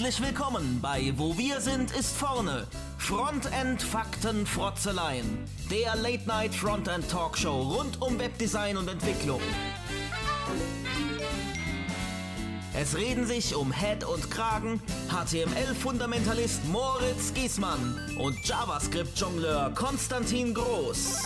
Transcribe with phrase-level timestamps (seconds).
[0.00, 2.68] Herzlich willkommen bei Wo wir sind ist vorne.
[2.98, 5.44] Frontend Fakten Frotzeleien.
[5.72, 9.40] Der Late Night Frontend Talkshow rund um Webdesign und Entwicklung.
[12.80, 21.24] Es reden sich um Head und Kragen HTML-Fundamentalist Moritz Giesmann und JavaScript-Jongleur Konstantin Groß.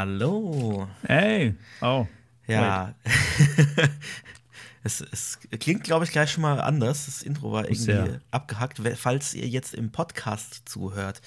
[0.00, 0.88] Hallo.
[1.02, 1.56] Hey.
[1.82, 2.06] Oh.
[2.46, 2.94] Ja.
[4.82, 7.04] es, es, klingt, glaube ich, gleich schon mal anders.
[7.04, 8.20] Das Intro war irgendwie Sehr.
[8.30, 11.20] abgehackt, falls ihr jetzt im Podcast zuhört.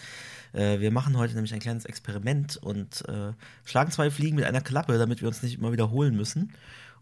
[0.53, 4.61] Äh, wir machen heute nämlich ein kleines Experiment und äh, schlagen zwei Fliegen mit einer
[4.61, 6.51] Klappe, damit wir uns nicht immer wiederholen müssen.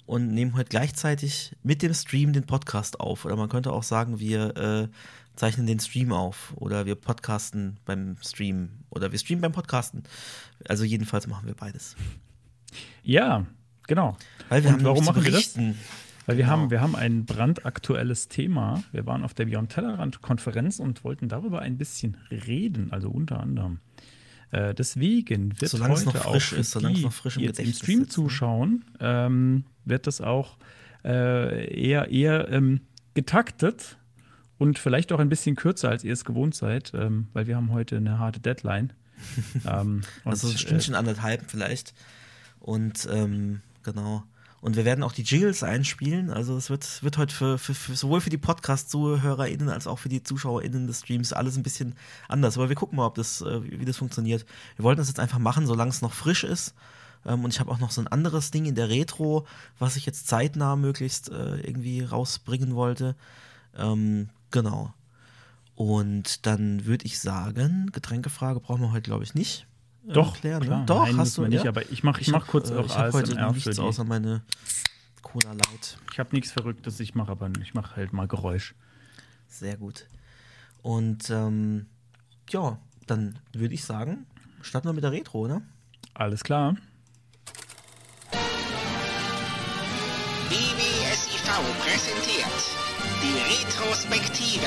[0.06, 3.24] Und nehmen heute gleichzeitig mit dem Stream den Podcast auf.
[3.24, 4.88] Oder man könnte auch sagen, wir äh,
[5.36, 10.04] zeichnen den Stream auf oder wir podcasten beim Stream oder wir streamen beim Podcasten.
[10.68, 11.96] Also jedenfalls machen wir beides.
[13.04, 13.46] Ja,
[13.88, 14.18] genau.
[14.50, 15.56] Weil wir Und haben warum machen wir das?
[16.26, 16.48] Weil wir, genau.
[16.50, 18.84] haben, wir haben ein brandaktuelles Thema.
[18.92, 23.80] Wir waren auf der Beyond Tellerrand-Konferenz und wollten darüber ein bisschen reden, also unter anderem.
[24.52, 27.44] Äh, deswegen wird solange heute es noch frisch auch ist, solange es noch frisch im,
[27.44, 28.12] jetzt im Stream sitzen.
[28.12, 30.58] zuschauen, ähm, wird das auch
[31.04, 32.82] äh, eher, eher ähm,
[33.14, 33.98] getaktet
[34.62, 37.72] und vielleicht auch ein bisschen kürzer, als ihr es gewohnt seid, ähm, weil wir haben
[37.72, 38.94] heute eine harte Deadline.
[39.66, 41.96] ähm, also ein Stündchen, äh, anderthalb vielleicht.
[42.60, 44.22] Und ähm, genau.
[44.62, 46.30] Und wir werden auch die Jingles einspielen.
[46.30, 50.10] Also es wird, wird heute für, für, für sowohl für die Podcast-ZuhörerInnen als auch für
[50.10, 51.96] die ZuschauerInnen des Streams alles ein bisschen
[52.28, 52.56] anders.
[52.56, 54.46] Aber wir gucken mal, ob das, äh, wie das funktioniert.
[54.76, 56.76] Wir wollten das jetzt einfach machen, solange es noch frisch ist.
[57.26, 59.48] Ähm, und ich habe auch noch so ein anderes Ding in der Retro,
[59.80, 63.16] was ich jetzt zeitnah möglichst äh, irgendwie rausbringen wollte.
[64.52, 64.94] Genau.
[65.76, 69.66] Und dann würde ich sagen, Getränkefrage brauchen wir heute, glaube ich, nicht.
[70.08, 70.60] Äh, Doch, klar.
[70.60, 70.84] Ne?
[70.86, 71.70] Doch, Nein, hast du nicht, ja?
[71.70, 74.44] aber ich mache ich mach kurz äh, auch ich habe heute nichts außer meine
[75.22, 75.98] Cola Light.
[76.12, 78.76] Ich habe nichts Verrücktes, ich mache aber ich mache halt mal Geräusch.
[79.48, 80.08] Sehr gut.
[80.82, 81.88] Und ähm,
[82.50, 84.26] ja, dann würde ich sagen,
[84.62, 85.62] starten wir mit der Retro, ne?
[86.14, 86.76] Alles klar.
[90.50, 91.42] BBSIV
[91.80, 92.51] präsentiert die
[93.92, 94.66] Retrospektive.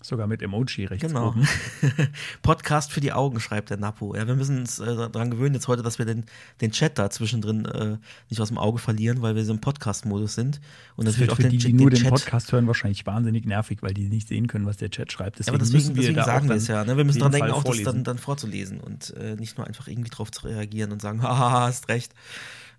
[0.00, 1.28] Sogar mit Emoji rechts genau.
[1.28, 1.46] oben.
[2.42, 4.16] Podcast für die Augen, schreibt der Napo.
[4.16, 6.24] Ja, wir müssen uns äh, daran gewöhnen jetzt heute, dass wir den,
[6.60, 7.98] den Chat da zwischendrin äh,
[8.30, 10.60] nicht aus dem Auge verlieren, weil wir so im Podcast-Modus sind.
[10.96, 13.06] Und das, das wird auch für den, die, die nur den, den Podcast hören, wahrscheinlich
[13.06, 15.38] wahnsinnig nervig, weil die nicht sehen können, was der Chat schreibt.
[15.38, 16.84] Deswegen, ja, aber deswegen, deswegen wir sagen wir es ja.
[16.84, 16.96] Ne?
[16.96, 20.10] Wir müssen daran denken, auch das dann, dann vorzulesen und äh, nicht nur einfach irgendwie
[20.10, 22.12] drauf zu reagieren und sagen, haha, hast recht.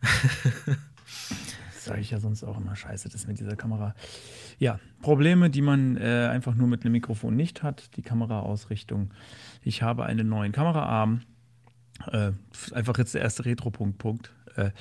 [1.86, 3.96] sage ich ja sonst auch immer scheiße, das mit dieser Kamera.
[4.60, 7.96] Ja, Probleme, die man äh, einfach nur mit einem Mikrofon nicht hat.
[7.96, 9.12] Die Kameraausrichtung.
[9.64, 11.22] Ich habe einen neuen Kameraarm.
[12.12, 12.32] Äh,
[12.74, 14.32] einfach jetzt der erste Retro-Punkt, Punkt.
[14.56, 14.72] Äh,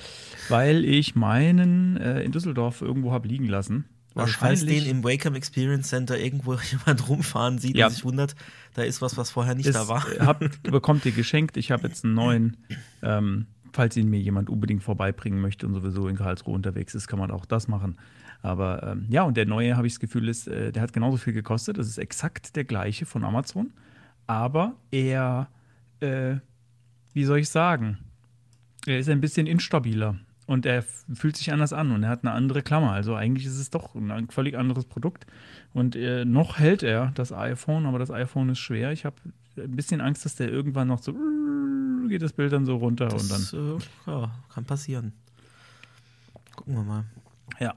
[0.49, 3.85] weil ich meinen äh, in Düsseldorf irgendwo habe liegen lassen.
[4.15, 7.87] Also falls den im Wacom Experience Center irgendwo jemand rumfahren sieht ja.
[7.87, 8.35] und sich wundert,
[8.75, 10.05] da ist was, was vorher nicht ist, da war.
[10.19, 11.57] Habt, bekommt ihr geschenkt.
[11.57, 12.57] Ich habe jetzt einen neuen
[13.01, 17.19] ähm, falls ihn mir jemand unbedingt vorbeibringen möchte und sowieso in Karlsruhe unterwegs ist, kann
[17.19, 17.97] man auch das machen.
[18.41, 21.17] Aber ähm, ja, und der neue, habe ich das Gefühl, ist, äh, der hat genauso
[21.17, 21.77] viel gekostet.
[21.77, 23.73] Das ist exakt der gleiche von Amazon.
[24.27, 25.49] Aber er,
[25.99, 26.35] äh,
[27.13, 27.97] wie soll ich sagen,
[28.85, 32.33] er ist ein bisschen instabiler und er fühlt sich anders an und er hat eine
[32.33, 32.91] andere Klammer.
[32.91, 35.25] Also eigentlich ist es doch ein völlig anderes Produkt.
[35.73, 38.91] Und äh, noch hält er das iPhone, aber das iPhone ist schwer.
[38.91, 39.15] Ich habe
[39.57, 41.13] ein bisschen Angst, dass der irgendwann noch so
[42.09, 43.79] geht das Bild dann so runter das, und dann.
[43.79, 45.13] Äh, ja, kann passieren.
[46.55, 47.05] Gucken wir mal.
[47.59, 47.75] Ja.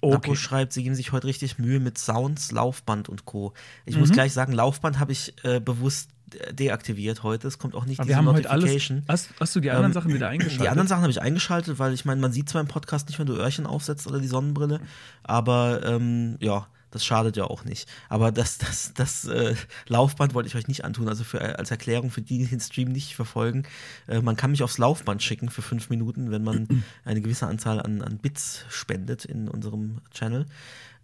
[0.00, 0.14] Okay.
[0.14, 3.52] Napo schreibt, sie geben sich heute richtig Mühe mit Sounds, Laufband und Co.
[3.86, 4.00] Ich mhm.
[4.00, 6.10] muss gleich sagen, Laufband habe ich äh, bewusst
[6.50, 7.46] deaktiviert heute.
[7.46, 8.98] Es kommt auch nicht Aber diese wir haben Notification.
[8.98, 10.60] Heute alles, hast, hast, du die anderen ähm, Sachen wieder eingeschaltet?
[10.60, 13.18] Die anderen Sachen habe ich eingeschaltet, weil ich meine, man sieht zwar im Podcast nicht,
[13.18, 14.80] wenn du Öhrchen aufsetzt oder die Sonnenbrille,
[15.22, 17.88] aber ähm, ja, das schadet ja auch nicht.
[18.08, 19.56] Aber das, das, das äh,
[19.88, 21.08] Laufband wollte ich euch nicht antun.
[21.08, 23.64] Also für, als Erklärung für die, die den Stream nicht verfolgen.
[24.06, 26.68] Äh, man kann mich aufs Laufband schicken für fünf Minuten, wenn man
[27.04, 30.46] eine gewisse Anzahl an, an Bits spendet in unserem Channel.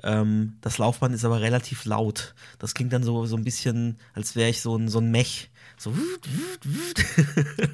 [0.02, 2.34] Ähm, das Laufband ist aber relativ laut.
[2.58, 5.50] Das klingt dann so, so ein bisschen, als wäre ich so ein, so ein Mech.
[5.78, 5.94] So.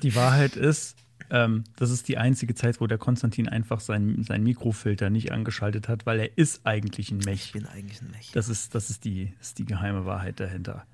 [0.03, 0.97] Die Wahrheit ist,
[1.35, 5.89] ähm, das ist die einzige Zeit, wo der Konstantin einfach seinen sein Mikrofilter nicht angeschaltet
[5.89, 7.47] hat, weil er ist eigentlich ein Mech.
[7.47, 8.31] Ich bin eigentlich ein Mech.
[8.33, 10.87] Das ist, das ist, die, ist die geheime Wahrheit dahinter.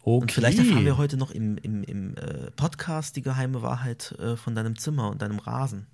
[0.00, 0.22] Okay.
[0.22, 4.36] Und vielleicht erfahren wir heute noch im, im, im äh, Podcast die geheime Wahrheit äh,
[4.36, 5.86] von deinem Zimmer und deinem Rasen.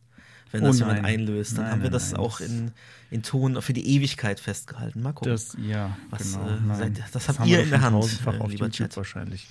[0.52, 0.90] wenn oh das nein.
[0.90, 1.58] jemand einlöst.
[1.58, 2.20] Dann nein, haben wir das nein.
[2.20, 2.70] auch in,
[3.10, 5.02] in Ton für die Ewigkeit festgehalten.
[5.02, 5.32] Mal gucken.
[5.32, 6.46] Das, ja, was, genau.
[6.46, 7.96] Äh, seid, das, das habt ihr in der Hand.
[7.96, 8.96] Äh, auf YouTube Chat.
[8.96, 9.48] wahrscheinlich.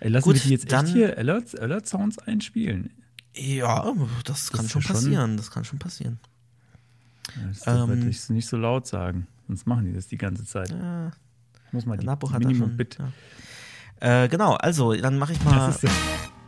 [0.00, 2.90] Ey, lassen Gut, wir die jetzt echt hier Alert, Alert Sounds einspielen?
[3.34, 3.92] Ja,
[4.24, 5.14] das, das kann schon passieren.
[5.14, 6.18] Schon, das kann schon passieren.
[7.48, 9.26] Das ähm, ich nicht so laut sagen.
[9.48, 10.70] Sonst machen die das die ganze Zeit.
[10.70, 11.10] Ja,
[11.72, 12.98] Muss man die, die Minimum Bit.
[12.98, 14.24] Ja.
[14.24, 15.66] Äh, genau, also dann mache ich mal.
[15.66, 15.92] Das ist,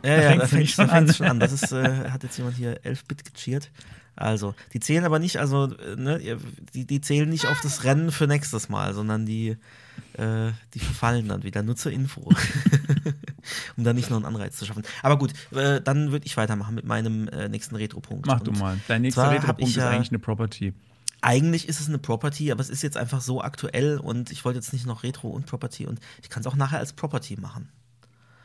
[0.03, 1.11] ja, ja, da fängt es schon, an.
[1.13, 1.39] schon an.
[1.39, 3.71] Das ist, äh, hat jetzt jemand hier 11 Bit gecheert.
[4.15, 6.39] Also, die zählen aber nicht, also, äh, ne,
[6.73, 9.57] die, die zählen nicht auf das Rennen für nächstes Mal, sondern die,
[10.13, 11.61] äh, die verfallen dann wieder.
[11.61, 12.31] Nur zur Info.
[13.75, 14.83] um da nicht noch einen Anreiz zu schaffen.
[15.03, 18.25] Aber gut, äh, dann würde ich weitermachen mit meinem äh, nächsten Retro-Punkt.
[18.25, 18.79] Mach du mal.
[18.87, 20.73] Dein nächster Retro-Punkt ist eigentlich eine Property.
[21.21, 24.59] Eigentlich ist es eine Property, aber es ist jetzt einfach so aktuell und ich wollte
[24.59, 27.69] jetzt nicht noch Retro und Property und ich kann es auch nachher als Property machen.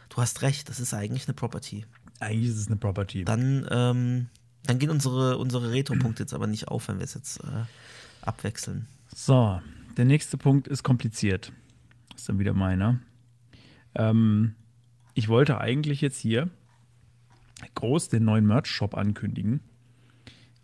[0.08, 1.84] Du hast recht, das ist eigentlich eine Property.
[2.20, 3.24] Eigentlich ist es eine Property.
[3.24, 4.28] Dann, ähm,
[4.64, 7.64] dann gehen unsere, unsere Retro-Punkte jetzt aber nicht auf, wenn wir es jetzt äh,
[8.22, 8.86] abwechseln.
[9.14, 9.60] So,
[9.96, 11.52] der nächste Punkt ist kompliziert.
[12.16, 13.00] Ist dann wieder meiner.
[13.94, 14.54] Ähm,
[15.14, 16.50] ich wollte eigentlich jetzt hier
[17.74, 19.60] groß den neuen Merch-Shop ankündigen,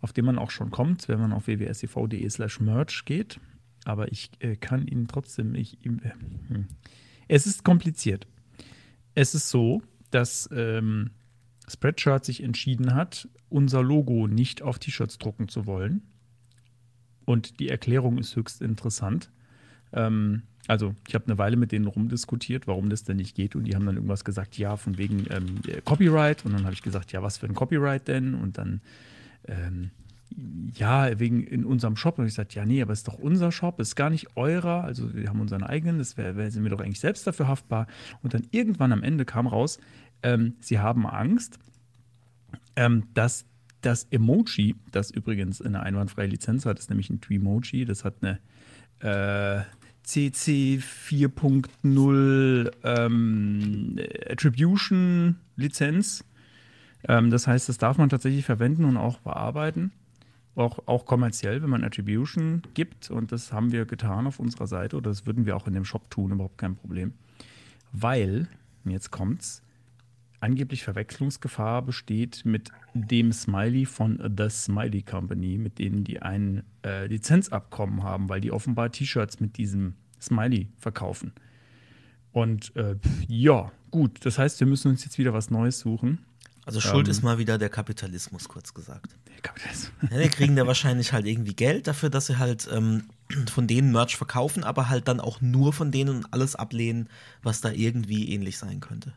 [0.01, 3.39] auf den man auch schon kommt, wenn man auf www.sev.de slash merch geht.
[3.85, 6.11] Aber ich äh, kann Ihnen trotzdem, ich, äh,
[6.49, 6.67] hm.
[7.27, 8.27] es ist kompliziert.
[9.15, 9.81] Es ist so,
[10.11, 11.11] dass ähm,
[11.67, 16.01] Spreadshirt sich entschieden hat, unser Logo nicht auf T-Shirts drucken zu wollen.
[17.25, 19.31] Und die Erklärung ist höchst interessant.
[19.93, 23.55] Ähm, also ich habe eine Weile mit denen rumdiskutiert, warum das denn nicht geht.
[23.55, 26.45] Und die haben dann irgendwas gesagt, ja, von wegen ähm, Copyright.
[26.45, 28.35] Und dann habe ich gesagt, ja, was für ein Copyright denn?
[28.35, 28.81] Und dann,
[29.47, 29.91] ähm,
[30.75, 32.19] ja, wegen in unserem Shop.
[32.19, 34.83] Und ich gesagt, ja, nee, aber es ist doch unser Shop, ist gar nicht eurer.
[34.83, 37.87] Also wir haben unseren eigenen, das wär, wär, sind wir doch eigentlich selbst dafür haftbar.
[38.21, 39.79] Und dann irgendwann am Ende kam raus,
[40.21, 41.57] ähm, sie haben Angst,
[42.75, 43.45] ähm, dass
[43.81, 48.39] das Emoji, das übrigens eine einwandfreie Lizenz hat, ist nämlich ein Tweemoji, das hat eine
[48.99, 49.63] äh,
[50.09, 53.95] CC 4.0 ähm,
[54.27, 56.25] Attribution Lizenz.
[57.07, 59.91] Ähm, das heißt, das darf man tatsächlich verwenden und auch bearbeiten.
[60.55, 63.11] Auch, auch kommerziell, wenn man Attribution gibt.
[63.11, 65.85] Und das haben wir getan auf unserer Seite oder das würden wir auch in dem
[65.85, 67.13] Shop tun, überhaupt kein Problem.
[67.91, 68.47] Weil,
[68.85, 69.61] jetzt kommt's,
[70.39, 77.07] angeblich Verwechslungsgefahr besteht mit dem Smiley von The Smiley Company, mit denen die ein äh,
[77.07, 81.33] Lizenzabkommen haben, weil die offenbar T-Shirts mit diesem Smiley verkaufen.
[82.31, 82.95] Und äh,
[83.27, 86.19] ja, gut, das heißt, wir müssen uns jetzt wieder was Neues suchen.
[86.65, 89.15] Also Schuld ähm, ist mal wieder der Kapitalismus, kurz gesagt.
[89.27, 89.91] Der Kapitalismus.
[90.11, 93.05] Ja, die kriegen da wahrscheinlich halt irgendwie Geld dafür, dass sie halt ähm,
[93.51, 97.09] von denen Merch verkaufen, aber halt dann auch nur von denen alles ablehnen,
[97.41, 99.13] was da irgendwie ähnlich sein könnte.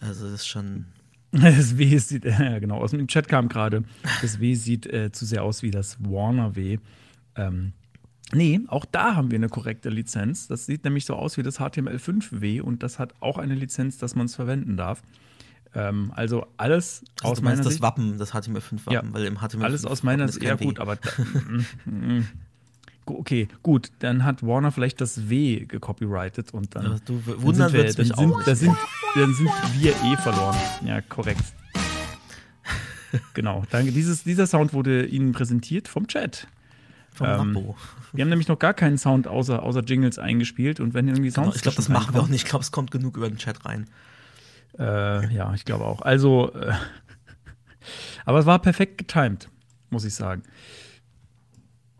[0.00, 0.86] Also das ist schon.
[1.30, 3.84] Das W sieht, ja genau, aus dem Chat kam gerade,
[4.22, 6.78] das W sieht äh, zu sehr aus wie das Warner W.
[7.36, 7.72] Ähm,
[8.32, 10.48] nee, auch da haben wir eine korrekte Lizenz.
[10.48, 14.14] Das sieht nämlich so aus wie das HTML5W und das hat auch eine Lizenz, dass
[14.14, 15.02] man es verwenden darf.
[15.74, 17.76] Ähm, also alles also aus meiner das Sicht.
[17.76, 20.96] Das Wappen, das HTML5-Wappen, ja, weil im HTML5 Alles aus meiner Sicht, ja gut, aber
[20.96, 21.10] da,
[21.84, 22.28] mm, mm.
[23.10, 27.88] Okay, gut, dann hat Warner vielleicht das W gecopyrightet und dann, ja, du, wundern dann,
[27.88, 28.76] sind, wir, dann, sind, da sind,
[29.14, 30.56] dann sind wir eh verloren.
[30.84, 31.44] Ja, korrekt.
[33.34, 33.92] genau, danke.
[33.92, 36.46] Dieses, dieser Sound wurde Ihnen präsentiert vom Chat.
[37.12, 37.74] Vom ähm,
[38.12, 41.44] Wir haben nämlich noch gar keinen Sound außer, außer Jingles eingespielt und wenn irgendwie genau,
[41.44, 41.46] Sounds.
[41.46, 42.44] Genau, ich glaube, das machen wir auch nicht.
[42.44, 43.86] Ich glaube, es kommt genug über den Chat rein.
[44.78, 46.02] Äh, ja, ich glaube auch.
[46.02, 46.72] Also, äh,
[48.24, 49.48] aber es war perfekt getimed,
[49.90, 50.42] muss ich sagen.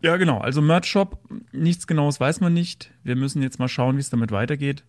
[0.01, 0.39] Ja, genau.
[0.39, 1.19] Also Merch Shop,
[1.51, 2.91] nichts Genaues weiß man nicht.
[3.03, 4.83] Wir müssen jetzt mal schauen, wie es damit weitergeht.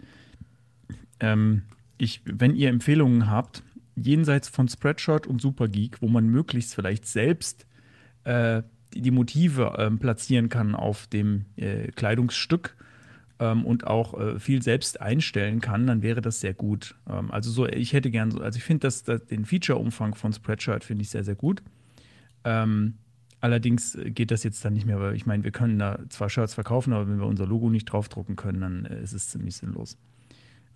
[1.19, 1.63] Ähm,
[1.99, 3.63] ich, wenn ihr Empfehlungen habt,
[3.97, 7.67] jenseits von Spreadshirt und Supergeek, wo man möglichst vielleicht selbst
[8.25, 8.63] äh,
[8.95, 12.77] die Motive äh, platzieren kann auf dem äh, Kleidungsstück
[13.39, 16.95] ähm, und auch äh, viel selbst einstellen kann, dann wäre das sehr gut.
[17.09, 20.33] Ähm, also so, ich hätte gern so, also ich finde das, das, den Feature-Umfang von
[20.33, 21.63] Spreadshirt finde ich sehr, sehr gut.
[22.45, 22.95] Ähm,
[23.41, 26.55] Allerdings geht das jetzt dann nicht mehr, weil ich meine, wir können da zwar Shirts
[26.55, 29.97] verkaufen, aber wenn wir unser Logo nicht draufdrucken können, dann äh, ist es ziemlich sinnlos.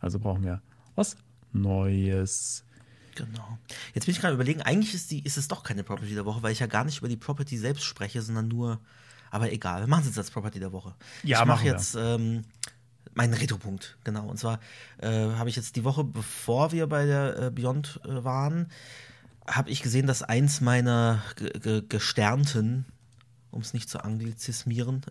[0.01, 0.63] Also brauchen wir
[0.95, 1.17] was
[1.53, 2.65] Neues.
[3.15, 3.59] Genau.
[3.95, 6.43] Jetzt bin ich gerade überlegen, eigentlich ist, die, ist es doch keine Property der Woche,
[6.43, 8.81] weil ich ja gar nicht über die Property selbst spreche, sondern nur,
[9.31, 10.95] aber egal, wir machen es jetzt als Property der Woche.
[11.23, 12.45] Ja, ich mache jetzt ähm,
[13.15, 14.27] meinen Retro-Punkt, genau.
[14.27, 14.59] Und zwar
[14.99, 18.69] äh, habe ich jetzt die Woche, bevor wir bei der äh, Beyond äh, waren,
[19.47, 21.23] habe ich gesehen, dass eins meiner
[21.89, 22.87] gesternten,
[23.51, 25.03] um es nicht zu anglizismieren,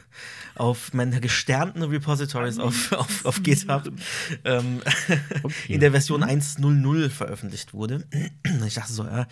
[0.54, 3.90] auf meiner gesternten Repositories auf, auf, auf GitHub
[4.44, 4.82] ähm,
[5.42, 5.74] okay.
[5.74, 8.06] in der Version 1.0.0 veröffentlicht wurde.
[8.66, 9.26] ich dachte so, ja,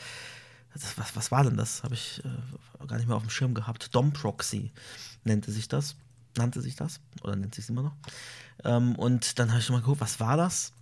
[0.97, 1.83] was, was war denn das?
[1.83, 3.95] Habe ich äh, gar nicht mehr auf dem Schirm gehabt.
[3.95, 4.73] DOM Proxy
[5.25, 5.97] nannte sich das.
[6.37, 7.01] Nannte sich das.
[7.23, 7.97] Oder nennt sich es immer noch.
[8.65, 10.73] Ähm, und dann habe ich mal geguckt, was war das?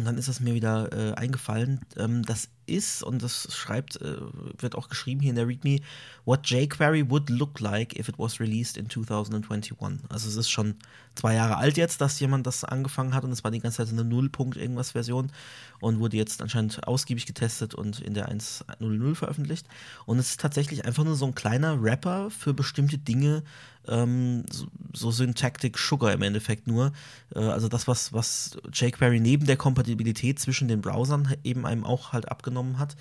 [0.00, 1.82] Und dann ist es mir wieder äh, eingefallen.
[1.98, 4.16] Ähm, das ist, und das schreibt, äh,
[4.56, 5.80] wird auch geschrieben hier in der README,
[6.24, 9.74] what jQuery would look like if it was released in 2021.
[10.08, 10.76] Also es ist schon
[11.16, 13.92] zwei Jahre alt jetzt, dass jemand das angefangen hat und es war die ganze Zeit
[13.92, 14.30] eine 0.
[14.56, 15.30] irgendwas Version
[15.80, 19.66] und wurde jetzt anscheinend ausgiebig getestet und in der 1.0.0 veröffentlicht.
[20.06, 23.42] Und es ist tatsächlich einfach nur so ein kleiner Rapper für bestimmte Dinge,
[23.90, 26.92] ähm, so, so Syntactic Sugar im Endeffekt nur.
[27.34, 32.12] Äh, also das, was, was jQuery neben der Kompatibilität zwischen den Browsern eben einem auch
[32.12, 32.96] halt abgenommen hat.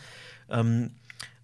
[0.50, 0.91] Ähm,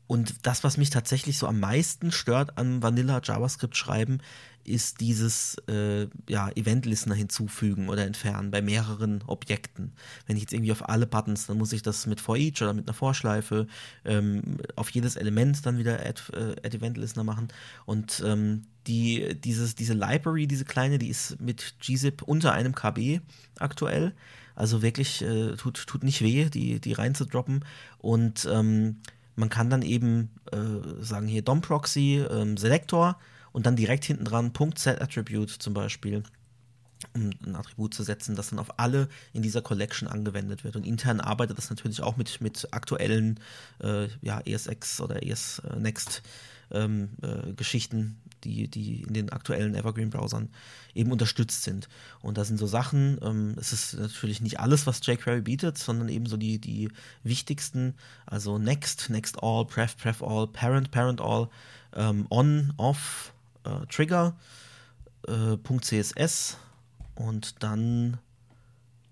[0.08, 4.20] und das, was mich tatsächlich so am meisten stört an Vanilla JavaScript schreiben,
[4.66, 9.94] ist dieses äh, ja, Event-Listener hinzufügen oder entfernen bei mehreren Objekten.
[10.26, 12.74] Wenn ich jetzt irgendwie auf alle Buttons, dann muss ich das mit for each oder
[12.74, 13.68] mit einer Vorschleife
[14.04, 17.48] ähm, auf jedes Element dann wieder Add, äh, Add Event Listener machen.
[17.86, 23.22] Und ähm, die, dieses, diese Library, diese kleine, die ist mit gzip unter einem KB
[23.60, 24.14] aktuell.
[24.56, 27.66] Also wirklich äh, tut, tut nicht weh, die, die reinzudroppen.
[28.00, 29.02] Und ähm,
[29.36, 33.18] man kann dann eben äh, sagen hier DOM-Proxy, ähm, Selector
[33.51, 36.24] und dann direkt hinten dran Punkt Set Attribute zum Beispiel,
[37.13, 40.75] um ein Attribut zu setzen, das dann auf alle in dieser Collection angewendet wird.
[40.75, 43.39] Und intern arbeitet das natürlich auch mit, mit aktuellen
[43.82, 45.94] äh, ja, ESX oder ES äh,
[46.72, 50.50] ähm, äh, Geschichten, die, die in den aktuellen Evergreen-Browsern
[50.94, 51.90] eben unterstützt sind.
[52.22, 56.10] Und da sind so Sachen, ähm, es ist natürlich nicht alles, was jQuery bietet, sondern
[56.10, 56.90] eben so die, die
[57.24, 61.50] wichtigsten, also Next, Next All, Pref, Pref All, Parent, Parent All,
[61.96, 63.34] ähm, On, Off,
[63.64, 64.36] äh, Trigger,
[65.28, 66.58] äh, .css
[67.16, 68.20] und dann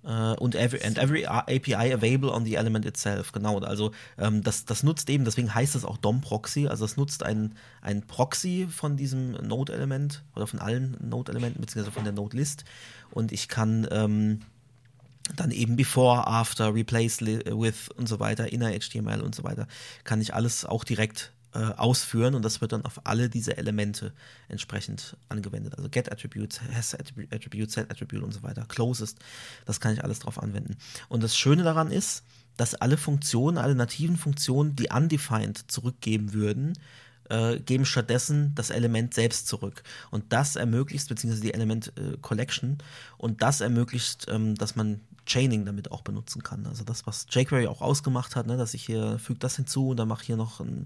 [0.06, 3.60] Uh, und every, and every API available on the element itself, genau.
[3.60, 7.56] Also ähm, das, das nutzt eben, deswegen heißt es auch DOM-Proxy, also es nutzt ein,
[7.82, 12.66] ein Proxy von diesem Node-Element oder von allen Node-Elementen, beziehungsweise von der Node-List.
[13.12, 14.42] Und ich kann ähm,
[15.36, 19.68] dann eben before, after, replace with und so weiter, inner HTML und so weiter,
[20.04, 24.14] kann ich alles auch direkt äh, ausführen und das wird dann auf alle diese Elemente
[24.48, 25.78] entsprechend angewendet.
[25.78, 29.20] Also get Attributes, has Attribute, set Attribute und so weiter, closest,
[29.66, 30.78] das kann ich alles drauf anwenden.
[31.10, 32.24] Und das Schöne daran ist,
[32.58, 36.74] dass alle Funktionen, alle nativen Funktionen, die undefined zurückgeben würden,
[37.30, 39.84] äh, geben stattdessen das Element selbst zurück.
[40.12, 42.78] Und das ermöglicht, beziehungsweise die Element äh, Collection,
[43.18, 46.66] und das ermöglicht, ähm, dass man Chaining damit auch benutzen kann.
[46.66, 49.98] Also das, was jQuery auch ausgemacht hat, ne, dass ich hier füge das hinzu und
[49.98, 50.86] dann mache ich hier noch einen,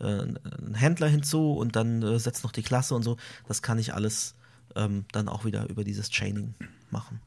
[0.00, 3.16] äh, einen Händler hinzu und dann äh, setze noch die Klasse und so.
[3.46, 4.34] Das kann ich alles
[4.74, 6.54] ähm, dann auch wieder über dieses Chaining
[6.90, 7.20] machen.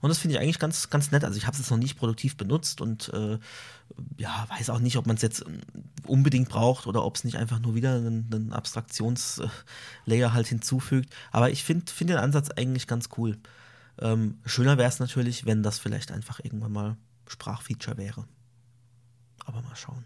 [0.00, 1.24] Und das finde ich eigentlich ganz, ganz nett.
[1.24, 3.38] Also ich habe es jetzt noch nicht produktiv benutzt und äh,
[4.16, 5.44] ja, weiß auch nicht, ob man es jetzt
[6.06, 11.12] unbedingt braucht oder ob es nicht einfach nur wieder einen, einen Abstraktionslayer halt hinzufügt.
[11.30, 13.36] Aber ich finde find den Ansatz eigentlich ganz cool.
[14.00, 18.26] Ähm, schöner wäre es natürlich, wenn das vielleicht einfach irgendwann mal Sprachfeature wäre.
[19.44, 20.04] Aber mal schauen.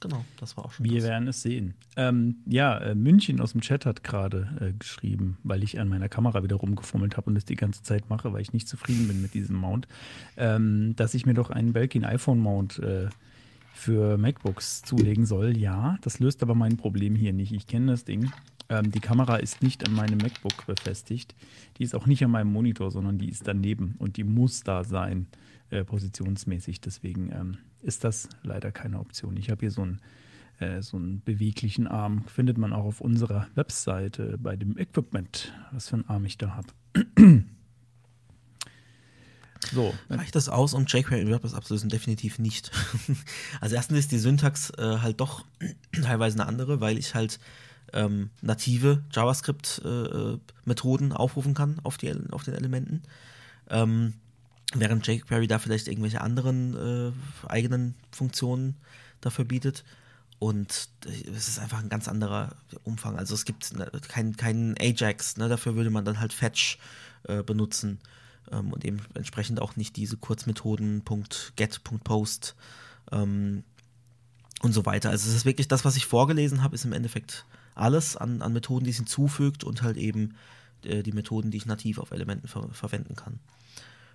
[0.00, 0.84] Genau, das war auch schon.
[0.84, 1.08] Wir das.
[1.08, 1.74] werden es sehen.
[1.96, 6.10] Ähm, ja, äh, München aus dem Chat hat gerade äh, geschrieben, weil ich an meiner
[6.10, 9.22] Kamera wieder rumgefummelt habe und das die ganze Zeit mache, weil ich nicht zufrieden bin
[9.22, 9.88] mit diesem Mount,
[10.36, 13.08] ähm, dass ich mir doch einen Belkin iPhone Mount äh,
[13.74, 15.56] für MacBooks zulegen soll.
[15.56, 17.52] Ja, das löst aber mein Problem hier nicht.
[17.52, 18.30] Ich kenne das Ding.
[18.68, 21.34] Ähm, die Kamera ist nicht an meinem MacBook befestigt.
[21.76, 24.84] Die ist auch nicht an meinem Monitor, sondern die ist daneben und die muss da
[24.84, 25.26] sein,
[25.70, 26.80] äh, positionsmäßig.
[26.80, 29.36] Deswegen ähm, ist das leider keine Option.
[29.36, 30.00] Ich habe hier so einen,
[30.60, 32.24] äh, so einen beweglichen Arm.
[32.26, 36.54] Findet man auch auf unserer Webseite bei dem Equipment, was für einen Arm ich da
[36.54, 36.68] habe.
[39.72, 39.94] So.
[40.10, 41.88] Reicht das aus, um jQuery in WordPress abzulösen?
[41.88, 42.70] Definitiv nicht.
[43.60, 45.44] also erstens ist die Syntax äh, halt doch
[46.02, 47.38] teilweise eine andere, weil ich halt
[47.92, 53.02] ähm, native JavaScript-Methoden äh, aufrufen kann auf, die, auf den Elementen.
[53.70, 54.14] Ähm,
[54.74, 57.12] während jQuery da vielleicht irgendwelche anderen äh,
[57.48, 58.76] eigenen Funktionen
[59.20, 59.84] dafür bietet.
[60.40, 63.16] Und es ist einfach ein ganz anderer Umfang.
[63.16, 65.48] Also es gibt ne, keinen kein Ajax, ne?
[65.48, 66.78] dafür würde man dann halt Fetch
[67.28, 68.00] äh, benutzen
[68.50, 71.02] ähm, und eben entsprechend auch nicht diese Kurzmethoden
[71.56, 72.54] .get, .post
[73.12, 73.64] ähm,
[74.62, 75.10] und so weiter.
[75.10, 78.52] Also es ist wirklich das, was ich vorgelesen habe, ist im Endeffekt alles an, an
[78.52, 80.34] Methoden, die es hinzufügt und halt eben
[80.84, 83.40] äh, die Methoden, die ich nativ auf Elementen ver verwenden kann.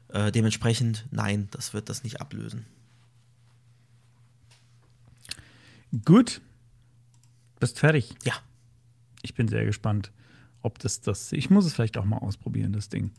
[0.09, 2.65] Äh, dementsprechend, nein, das wird das nicht ablösen.
[6.05, 6.41] Gut.
[7.59, 8.15] Bist fertig?
[8.23, 8.33] Ja.
[9.21, 10.11] Ich bin sehr gespannt,
[10.61, 11.33] ob das das.
[11.33, 13.11] Ich muss es vielleicht auch mal ausprobieren, das Ding.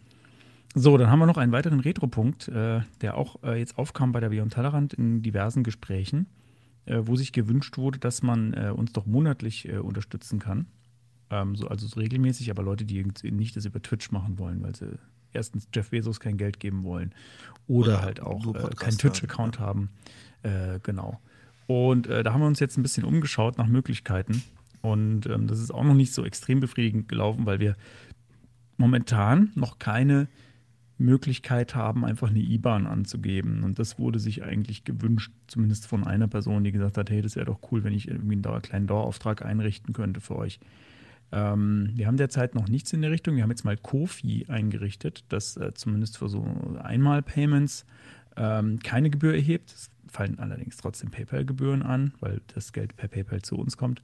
[0.74, 4.20] So, dann haben wir noch einen weiteren Retro-Punkt, äh, der auch äh, jetzt aufkam bei
[4.20, 6.26] der Beyond Tellerrand in diversen Gesprächen.
[6.86, 10.66] äh, wo sich gewünscht wurde, dass man äh, uns doch monatlich äh, unterstützen kann.
[11.30, 14.74] Ähm, so, also so regelmäßig, aber Leute, die nicht das über Twitch machen wollen, weil
[14.74, 14.98] sie
[15.32, 17.14] erstens Jeff Bezos kein Geld geben wollen
[17.68, 19.62] oder, oder halt auch äh, keinen Twitch-Account ja.
[19.62, 19.90] haben.
[20.84, 21.20] Genau.
[21.66, 24.42] Und da haben wir uns jetzt ein bisschen umgeschaut nach Möglichkeiten.
[24.80, 27.76] Und ähm, das ist auch noch nicht so extrem befriedigend gelaufen, weil wir
[28.78, 30.28] momentan noch keine
[31.00, 33.64] Möglichkeit haben, einfach eine IBAN anzugeben.
[33.64, 37.36] Und das wurde sich eigentlich gewünscht, zumindest von einer Person, die gesagt hat, hey, das
[37.36, 40.60] wäre doch cool, wenn ich irgendwie einen kleinen Dauerauftrag einrichten könnte für euch.
[41.32, 43.36] Ähm, wir haben derzeit noch nichts in der Richtung.
[43.36, 46.44] Wir haben jetzt mal Kofi eingerichtet, das äh, zumindest für so
[46.82, 47.86] Einmal-Payments
[48.36, 49.70] ähm, keine Gebühr erhebt.
[49.70, 54.02] Es fallen allerdings trotzdem PayPal-Gebühren an, weil das Geld per PayPal zu uns kommt.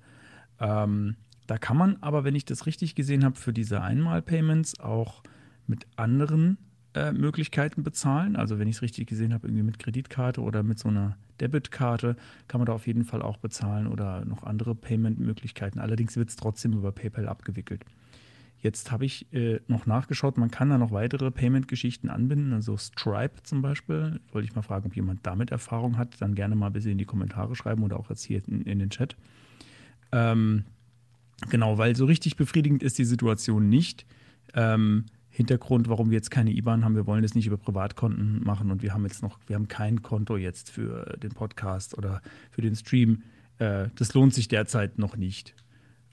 [0.61, 5.23] Ähm, da kann man aber, wenn ich das richtig gesehen habe, für diese Einmal-Payments auch
[5.67, 6.59] mit anderen
[6.97, 8.37] äh, Möglichkeiten bezahlen.
[8.37, 12.17] Also wenn ich es richtig gesehen habe, irgendwie mit Kreditkarte oder mit so einer Debitkarte
[12.49, 15.79] kann man da auf jeden Fall auch bezahlen oder noch andere Payment-Möglichkeiten.
[15.79, 17.85] Allerdings wird es trotzdem über PayPal abgewickelt.
[18.63, 23.43] Jetzt habe ich äh, noch nachgeschaut, man kann da noch weitere Payment-Geschichten anbinden, also Stripe
[23.43, 24.19] zum Beispiel.
[24.33, 26.99] Wollte ich mal fragen, ob jemand damit Erfahrung hat, dann gerne mal ein bisschen in
[26.99, 29.17] die Kommentare schreiben oder auch jetzt hier in, in den Chat.
[30.13, 30.65] Ähm,
[31.51, 34.07] genau, weil so richtig befriedigend ist die Situation nicht.
[34.55, 35.05] Ähm,
[35.37, 36.97] Hintergrund, warum wir jetzt keine IBAN haben.
[36.97, 40.03] Wir wollen das nicht über Privatkonten machen und wir haben jetzt noch, wir haben kein
[40.03, 43.23] Konto jetzt für den Podcast oder für den Stream.
[43.59, 45.55] Äh, das lohnt sich derzeit noch nicht.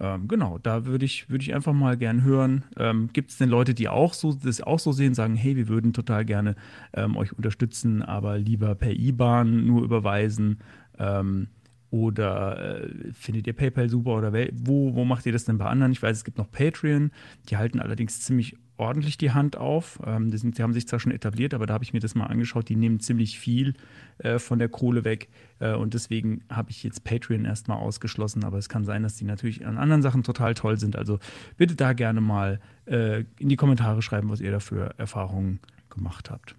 [0.02, 2.66] Ähm, genau, da würde ich, würd ich einfach mal gern hören.
[2.76, 5.70] Ähm, Gibt es denn Leute, die auch so, das auch so sehen, sagen, hey, wir
[5.70, 6.56] würden total gerne
[6.92, 10.60] ähm, euch unterstützen, aber lieber per IBAN nur überweisen?
[11.00, 11.48] Ähm,
[11.92, 15.94] oder äh, findet ihr PayPal super oder wo, wo macht ihr das denn bei anderen?
[15.94, 17.12] Ich weiß, es gibt noch Patreon,
[17.48, 20.00] die halten allerdings ziemlich ordentlich die Hand auf.
[20.06, 22.16] Ähm, die, sind, die, haben sich zwar schon etabliert, aber da habe ich mir das
[22.16, 22.70] mal angeschaut.
[22.70, 23.76] Die nehmen ziemlich viel
[24.20, 25.30] äh, von der Kohle weg.
[25.60, 28.44] Äh, und deswegen habe ich jetzt Patreon erstmal ausgeschlossen.
[28.44, 30.96] Aber es kann sein, dass die natürlich an anderen Sachen total toll sind.
[30.96, 31.20] Also
[31.58, 35.60] bitte da gerne mal äh, in die Kommentare schreiben, was ihr dafür Erfahrungen
[35.90, 36.56] gemacht habt.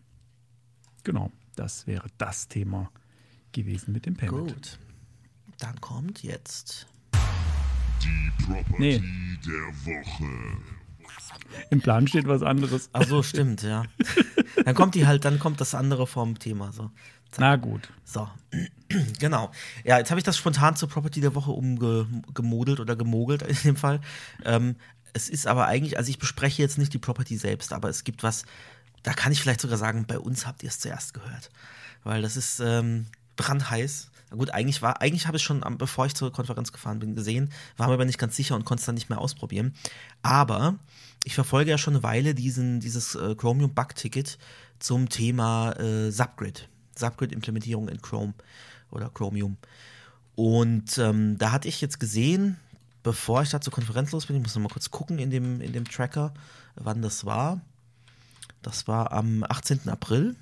[1.03, 2.90] Genau, das wäre das Thema
[3.53, 4.55] gewesen mit dem Payment.
[4.55, 4.79] Gut.
[5.59, 6.87] Dann kommt jetzt
[8.03, 9.03] die Property nee.
[9.46, 10.84] der Woche.
[11.70, 12.90] Im Plan steht was anderes.
[12.92, 13.85] Ach so, stimmt, ja.
[14.64, 16.73] Dann kommt die halt, dann kommt das andere vom Thema.
[16.73, 16.90] So.
[17.38, 17.88] Na gut.
[18.05, 18.29] So,
[19.18, 19.51] genau.
[19.85, 23.77] Ja, jetzt habe ich das spontan zur Property der Woche umgemodelt oder gemogelt in dem
[23.77, 24.01] Fall.
[24.44, 24.77] Ähm,
[25.12, 28.23] es ist aber eigentlich, also ich bespreche jetzt nicht die Property selbst, aber es gibt
[28.23, 28.44] was,
[29.03, 31.51] da kann ich vielleicht sogar sagen, bei uns habt ihr es zuerst gehört.
[32.03, 34.11] Weil das ist ähm, brandheiß.
[34.30, 37.50] Na gut, eigentlich war, eigentlich habe ich schon, bevor ich zur Konferenz gefahren bin, gesehen,
[37.76, 39.74] war mir aber nicht ganz sicher und konnte es dann nicht mehr ausprobieren.
[40.22, 40.76] Aber
[41.24, 44.38] ich verfolge ja schon eine Weile diesen, dieses äh, Chromium Bug Ticket
[44.78, 46.68] zum Thema äh, Subgrid.
[46.96, 48.34] Subgrid-Implementierung in Chrome
[48.90, 49.56] oder Chromium.
[50.37, 52.56] Und ähm, da hatte ich jetzt gesehen,
[53.02, 55.60] bevor ich da zur Konferenz los bin, ich muss noch mal kurz gucken in dem,
[55.60, 56.34] in dem Tracker,
[56.74, 57.60] wann das war.
[58.62, 59.88] Das war am 18.
[59.88, 60.37] April.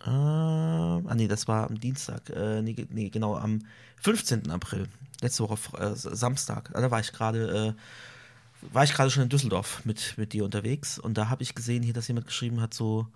[0.00, 2.30] Ah, nee, das war am Dienstag.
[2.30, 3.60] Äh, nee, nee, genau, am
[4.00, 4.50] 15.
[4.50, 4.88] April.
[5.20, 6.70] Letzte Woche äh, Samstag.
[6.72, 7.80] Da war ich gerade äh,
[8.72, 11.82] war ich gerade schon in Düsseldorf mit, mit dir unterwegs und da habe ich gesehen,
[11.82, 13.06] hier, dass jemand geschrieben hat, so,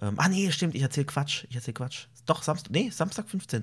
[0.00, 2.06] ähm, ah nee, stimmt, ich erzähle Quatsch, ich erzähle Quatsch.
[2.26, 3.62] Doch, Samstag, nee, Samstag 15.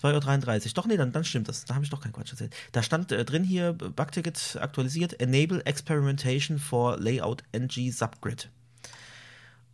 [0.00, 0.72] 2.33 Uhr.
[0.74, 1.64] Doch, nee, dann, dann stimmt das.
[1.64, 2.54] Da habe ich doch keinen Quatsch erzählt.
[2.70, 8.48] Da stand äh, drin hier, Bugticket aktualisiert, Enable Experimentation for Layout NG Subgrid.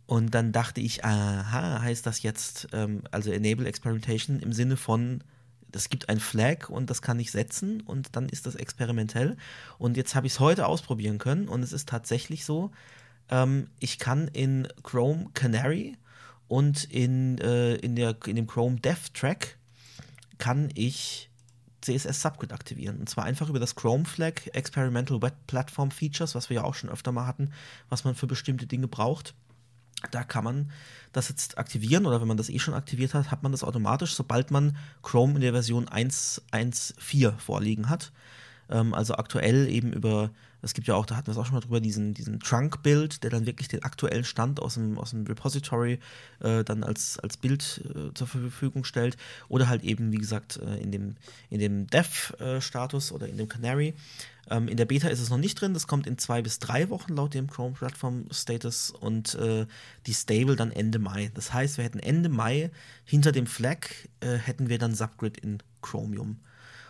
[0.07, 5.23] Und dann dachte ich, aha, heißt das jetzt, ähm, also Enable Experimentation im Sinne von
[5.71, 9.35] es gibt ein Flag und das kann ich setzen und dann ist das experimentell.
[9.77, 12.71] Und jetzt habe ich es heute ausprobieren können und es ist tatsächlich so,
[13.29, 15.97] ähm, ich kann in Chrome Canary
[16.47, 19.57] und in, äh, in, der, in dem Chrome Dev Track
[20.37, 21.29] kann ich
[21.81, 22.99] CSS Subgrid aktivieren.
[22.99, 26.75] Und zwar einfach über das Chrome Flag Experimental Web Platform Features, was wir ja auch
[26.75, 27.51] schon öfter mal hatten,
[27.89, 29.33] was man für bestimmte Dinge braucht.
[30.11, 30.71] Da kann man
[31.13, 34.13] das jetzt aktivieren oder wenn man das eh schon aktiviert hat, hat man das automatisch,
[34.13, 38.11] sobald man Chrome in der Version 1.1.4 vorliegen hat.
[38.69, 40.31] Ähm, also aktuell eben über,
[40.65, 43.23] es gibt ja auch, da hatten wir es auch schon mal drüber, diesen, diesen Trunk-Build,
[43.23, 45.99] der dann wirklich den aktuellen Stand aus dem, aus dem Repository
[46.39, 49.15] äh, dann als, als Bild äh, zur Verfügung stellt.
[49.47, 51.15] Oder halt eben, wie gesagt, äh, in dem,
[51.51, 53.93] in dem Dev-Status oder in dem Canary.
[54.49, 56.89] Ähm, in der Beta ist es noch nicht drin, das kommt in zwei bis drei
[56.89, 59.67] Wochen laut dem Chrome Platform Status und äh,
[60.07, 61.29] die Stable dann Ende Mai.
[61.35, 62.71] Das heißt, wir hätten Ende Mai
[63.03, 63.87] hinter dem Flag
[64.19, 66.37] äh, hätten wir dann Subgrid in Chromium.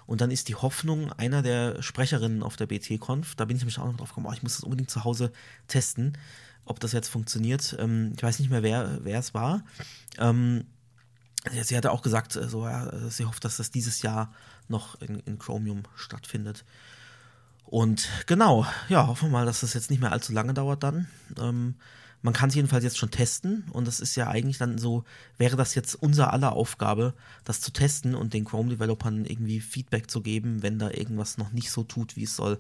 [0.08, 3.80] Und dann ist die Hoffnung einer der Sprecherinnen auf der BT-Conf, da bin ich nämlich
[3.80, 5.32] auch noch drauf gekommen, oh, ich muss das unbedingt zu Hause
[5.68, 6.18] testen,
[6.65, 7.76] ob das jetzt funktioniert.
[7.80, 9.63] Ähm, ich weiß nicht mehr, wer, wer es war.
[10.18, 10.65] Ähm,
[11.52, 14.34] sie hatte auch gesagt, äh, so, ja, äh, sie hofft, dass das dieses Jahr
[14.68, 16.65] noch in, in Chromium stattfindet.
[17.65, 21.08] Und genau, ja, hoffen wir mal, dass das jetzt nicht mehr allzu lange dauert dann.
[21.39, 21.76] Ähm,
[22.26, 25.04] man kann es jedenfalls jetzt schon testen und das ist ja eigentlich dann so,
[25.38, 30.22] wäre das jetzt unser aller Aufgabe, das zu testen und den Chrome-Developern irgendwie Feedback zu
[30.22, 32.60] geben, wenn da irgendwas noch nicht so tut, wie es soll,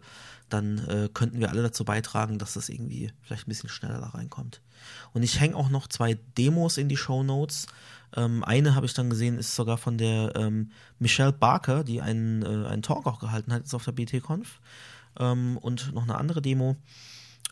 [0.49, 4.09] dann äh, könnten wir alle dazu beitragen, dass das irgendwie vielleicht ein bisschen schneller da
[4.09, 4.61] reinkommt.
[5.13, 7.65] Und ich hänge auch noch zwei Demos in die Show Notes.
[8.15, 12.43] Ähm, eine habe ich dann gesehen, ist sogar von der ähm, Michelle Barker, die einen,
[12.43, 14.59] äh, einen Talk auch gehalten hat, jetzt auf der BT-Conf.
[15.17, 16.75] Ähm, und noch eine andere Demo.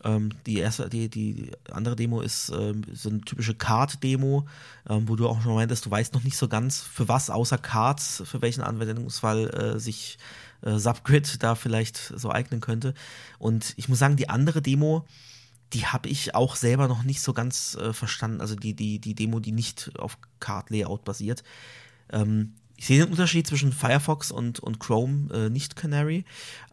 [0.02, 4.46] Ähm, die erste, die, die andere Demo ist ähm, so eine typische Card-Demo,
[4.88, 7.58] ähm, wo du auch schon meintest, du weißt noch nicht so ganz, für was außer
[7.58, 10.18] Cards, für welchen Anwendungsfall äh, sich
[10.62, 12.94] äh, Subgrid da vielleicht so eignen könnte.
[13.38, 15.06] Und ich muss sagen, die andere Demo,
[15.72, 18.40] die habe ich auch selber noch nicht so ganz äh, verstanden.
[18.40, 21.44] Also die, die, die Demo, die nicht auf Card-Layout basiert.
[22.12, 26.24] Ähm, ich sehe den Unterschied zwischen Firefox und, und Chrome, äh, nicht Canary,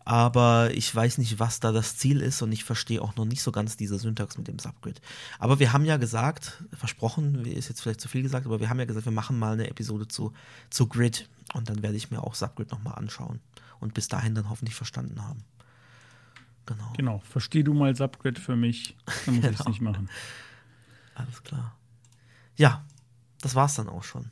[0.03, 3.43] aber ich weiß nicht, was da das Ziel ist und ich verstehe auch noch nicht
[3.43, 4.99] so ganz diese Syntax mit dem Subgrid.
[5.37, 8.79] Aber wir haben ja gesagt, versprochen, ist jetzt vielleicht zu viel gesagt, aber wir haben
[8.79, 10.33] ja gesagt, wir machen mal eine Episode zu,
[10.69, 13.39] zu Grid und dann werde ich mir auch Subgrid nochmal anschauen
[13.79, 15.43] und bis dahin dann hoffentlich verstanden haben.
[16.65, 16.93] Genau.
[16.97, 19.53] Genau, versteh du mal Subgrid für mich, dann muss genau.
[19.53, 20.09] ich es nicht machen.
[21.15, 21.75] Alles klar.
[22.55, 22.85] Ja,
[23.41, 24.31] das war's dann auch schon.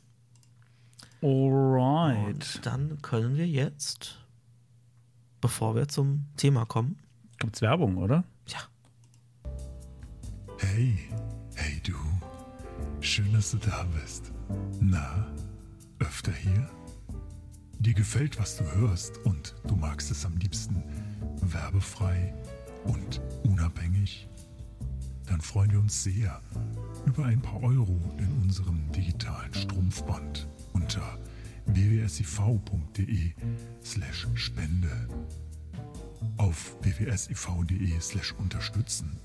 [1.22, 2.26] Alright.
[2.26, 4.18] Und dann können wir jetzt,
[5.40, 6.98] bevor wir zum Thema kommen.
[7.38, 8.24] Gibt's Werbung, oder?
[8.46, 8.58] Ja.
[10.58, 10.98] Hey,
[11.54, 11.94] hey du.
[13.00, 14.32] Schön, dass du da bist.
[14.80, 15.26] Na,
[15.98, 16.68] öfter hier?
[17.78, 20.82] Dir gefällt, was du hörst und du magst es am liebsten
[21.40, 22.34] werbefrei
[22.84, 24.28] und unabhängig?
[25.30, 26.40] Dann freuen wir uns sehr
[27.06, 31.18] über ein paar Euro in unserem digitalen Strumpfband unter
[31.66, 33.30] www.siv.de
[33.80, 35.08] slash spende.
[36.36, 39.20] Auf www.siv.de slash unterstützen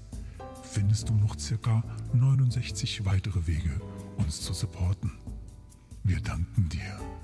[0.62, 3.82] findest du noch circa 69 weitere Wege,
[4.18, 5.12] uns zu supporten.
[6.04, 7.15] Wir danken dir.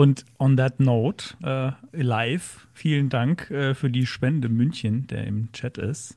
[0.00, 5.52] Und on that note, äh, live, vielen Dank äh, für die Spende München, der im
[5.52, 6.16] Chat ist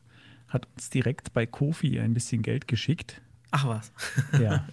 [0.54, 3.22] hat uns direkt bei Kofi ein bisschen Geld geschickt.
[3.52, 3.92] Ach was.
[4.42, 4.66] ja.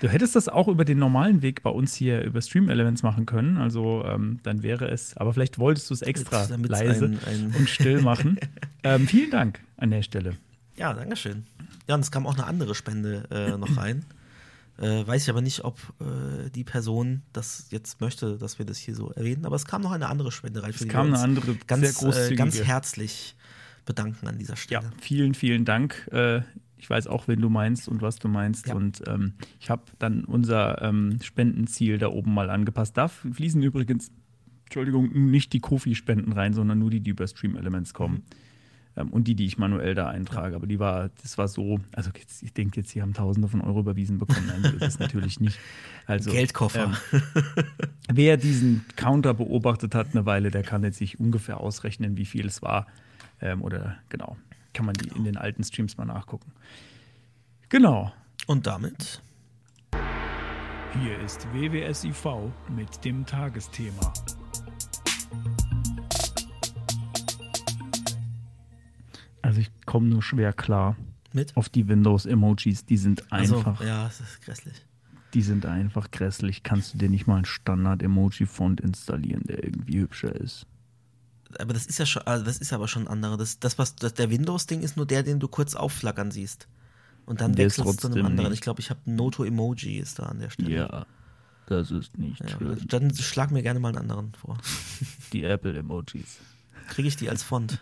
[0.00, 3.26] Du hättest das auch über den normalen Weg bei uns hier über Stream Elements machen
[3.26, 3.58] können.
[3.58, 7.68] Also ähm, dann wäre es, aber vielleicht wolltest du es extra leise ein, ein und
[7.68, 8.38] still machen.
[8.82, 10.36] ähm, vielen Dank an der Stelle.
[10.76, 11.46] Ja, danke schön.
[11.88, 14.04] Ja, und es kam auch eine andere Spende äh, noch rein.
[14.78, 18.78] Äh, weiß ich aber nicht, ob äh, die Person das jetzt möchte, dass wir das
[18.78, 19.46] hier so erwähnen.
[19.46, 20.70] Aber es kam noch eine andere Spende rein.
[20.70, 23.36] Es kam eine andere, ganz, äh, ganz herzlich
[23.84, 24.82] bedanken an dieser Stelle.
[24.82, 26.08] Ja, vielen, vielen Dank.
[26.10, 26.42] Äh,
[26.76, 28.66] ich weiß auch, wen du meinst und was du meinst.
[28.66, 28.74] Ja.
[28.74, 32.96] Und ähm, ich habe dann unser ähm, Spendenziel da oben mal angepasst.
[32.96, 34.10] Da fließen übrigens,
[34.64, 38.16] Entschuldigung, nicht die Kofi-Spenden rein, sondern nur die, die über Stream Elements kommen.
[38.16, 38.43] Mhm.
[38.96, 40.56] Ähm, und die, die ich manuell da eintrage.
[40.56, 43.60] Aber die war, das war so, also jetzt, ich denke jetzt, sie haben Tausende von
[43.60, 44.46] Euro überwiesen bekommen.
[44.46, 45.58] Nein, so ist es natürlich nicht.
[46.06, 46.92] Also, Geldkoffer.
[47.14, 47.22] Ähm,
[48.12, 52.44] wer diesen Counter beobachtet hat eine Weile, der kann jetzt sich ungefähr ausrechnen, wie viel
[52.44, 52.86] es war.
[53.40, 54.36] Ähm, oder genau,
[54.74, 56.52] kann man die in den alten Streams mal nachgucken.
[57.70, 58.12] Genau.
[58.46, 59.22] Und damit?
[61.00, 64.12] Hier ist WWSIV mit dem Tagesthema.
[69.44, 70.96] Also ich komme nur schwer klar
[71.32, 72.86] mit auf die Windows-Emojis.
[72.86, 73.80] Die sind einfach.
[73.80, 74.84] Also, ja, es ist grässlich.
[75.34, 76.62] Die sind einfach grässlich.
[76.62, 80.66] Kannst du dir nicht mal einen Standard-Emoji-Font installieren, der irgendwie hübscher ist?
[81.58, 83.36] aber das ist ja schon, also das ist aber schon ein anderer.
[83.36, 86.68] Das, das was das, der Windows-Ding ist nur der, den du kurz aufflackern siehst.
[87.26, 88.50] Und dann der wechselst du zu einem anderen.
[88.50, 88.58] Nicht.
[88.58, 90.70] Ich glaube, ich habe Noto-Emoji ist da an der Stelle.
[90.70, 91.06] Ja,
[91.66, 92.78] das ist nicht ja, schön.
[92.88, 94.58] Dann schlag mir gerne mal einen anderen vor.
[95.32, 96.38] Die Apple-Emojis.
[96.88, 97.80] Kriege ich die als Font?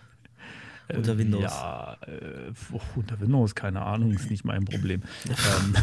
[0.95, 1.43] Unter Windows?
[1.43, 2.53] Ja, äh,
[2.97, 5.03] unter Windows, keine Ahnung, ist nicht mein Problem.
[5.29, 5.75] ähm,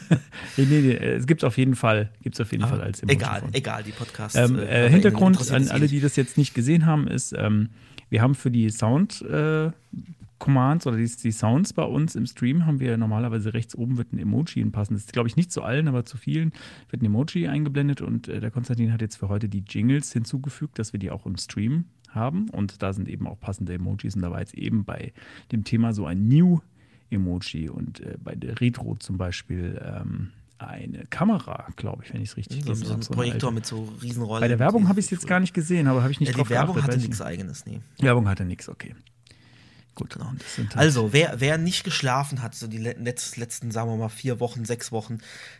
[0.56, 3.40] nee, nee, nee, es gibt auf jeden Fall, gibt's auf jeden Fall als Emoji Egal,
[3.40, 3.54] von.
[3.54, 4.36] egal, die Podcasts.
[4.36, 7.70] Ähm, äh, Hintergrund an alle, die das jetzt nicht gesehen haben, ist, ähm,
[8.10, 9.70] wir haben für die Sound äh,
[10.38, 14.12] Commands oder die, die, Sounds bei uns im Stream haben wir normalerweise rechts oben wird
[14.12, 14.94] ein Emoji passen.
[14.94, 16.52] Das ist, glaube ich, nicht zu allen, aber zu vielen
[16.90, 20.78] wird ein Emoji eingeblendet und äh, der Konstantin hat jetzt für heute die Jingles hinzugefügt,
[20.78, 22.48] dass wir die auch im Stream haben.
[22.50, 24.16] Und da sind eben auch passende Emojis.
[24.16, 25.12] Und da war jetzt eben bei
[25.52, 31.68] dem Thema so ein New-Emoji und äh, bei der Retro zum Beispiel ähm, eine Kamera,
[31.76, 34.40] glaube ich, wenn ich es richtig so, so ein Projektor mit so Riesenrollen.
[34.40, 36.36] Bei der Werbung habe ich es jetzt gar nicht gesehen, aber habe ich nicht ja,
[36.36, 37.80] drauf Die Werbung geachtet, hatte nichts eigenes, nee.
[37.98, 38.94] Werbung hatte nichts, okay.
[39.94, 40.26] Gut, genau.
[40.26, 44.64] Halt also, wer, wer nicht geschlafen hat, so die letzten, sagen wir mal, vier Wochen,
[44.64, 45.18] sechs Wochen,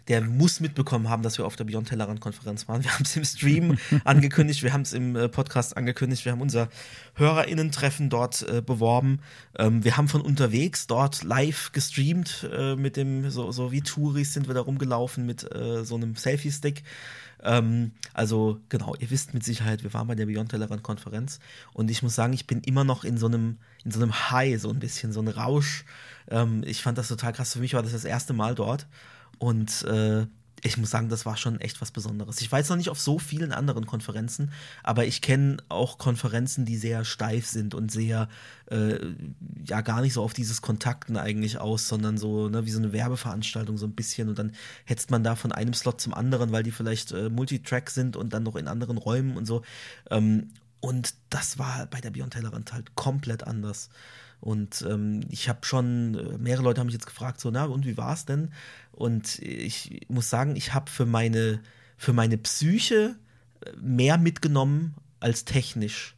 [0.09, 2.83] der muss mitbekommen haben, dass wir auf der Beyond Tellerrand-Konferenz waren.
[2.83, 6.41] Wir haben es im Stream angekündigt, wir haben es im äh, Podcast angekündigt, wir haben
[6.41, 6.69] unser
[7.15, 9.21] HörerInnen-Treffen dort äh, beworben.
[9.57, 14.33] Ähm, wir haben von unterwegs dort live gestreamt äh, mit dem, so, so wie Touris
[14.33, 16.83] sind wir da rumgelaufen mit äh, so einem Selfie-Stick.
[17.45, 21.41] Ähm, also genau, ihr wisst mit Sicherheit, wir waren bei der Beyond Tellerrand Konferenz
[21.73, 24.61] und ich muss sagen, ich bin immer noch in so einem, in so einem High,
[24.61, 25.85] so ein bisschen, so ein Rausch.
[26.29, 27.53] Ähm, ich fand das total krass.
[27.53, 28.87] Für mich war das das erste Mal dort
[29.39, 30.27] und äh,
[30.67, 32.41] ich muss sagen, das war schon echt was Besonderes.
[32.41, 34.51] Ich jetzt noch nicht auf so vielen anderen Konferenzen,
[34.83, 38.31] aber ich kenne auch Konferenzen, die sehr steif sind und sehr,
[38.71, 38.99] äh,
[39.67, 42.95] ja, gar nicht so auf dieses Kontakten eigentlich aus, sondern so, ne, wie so eine
[42.95, 44.53] Werbeveranstaltung so ein bisschen und dann
[44.87, 48.33] hetzt man da von einem Slot zum anderen, weil die vielleicht äh, Multitrack sind und
[48.33, 49.61] dann noch in anderen Räumen und so.
[50.11, 50.49] Ähm,
[50.81, 53.91] und das war bei der Beyond Tellerrand halt komplett anders.
[54.45, 57.87] Und ähm, ich habe schon, äh, mehrere Leute haben mich jetzt gefragt, so, na, und
[57.87, 58.53] wie war es denn?
[58.95, 61.61] Und ich muss sagen, ich habe für meine,
[61.97, 63.17] für meine Psyche
[63.65, 66.17] äh, mehr mitgenommen als technisch.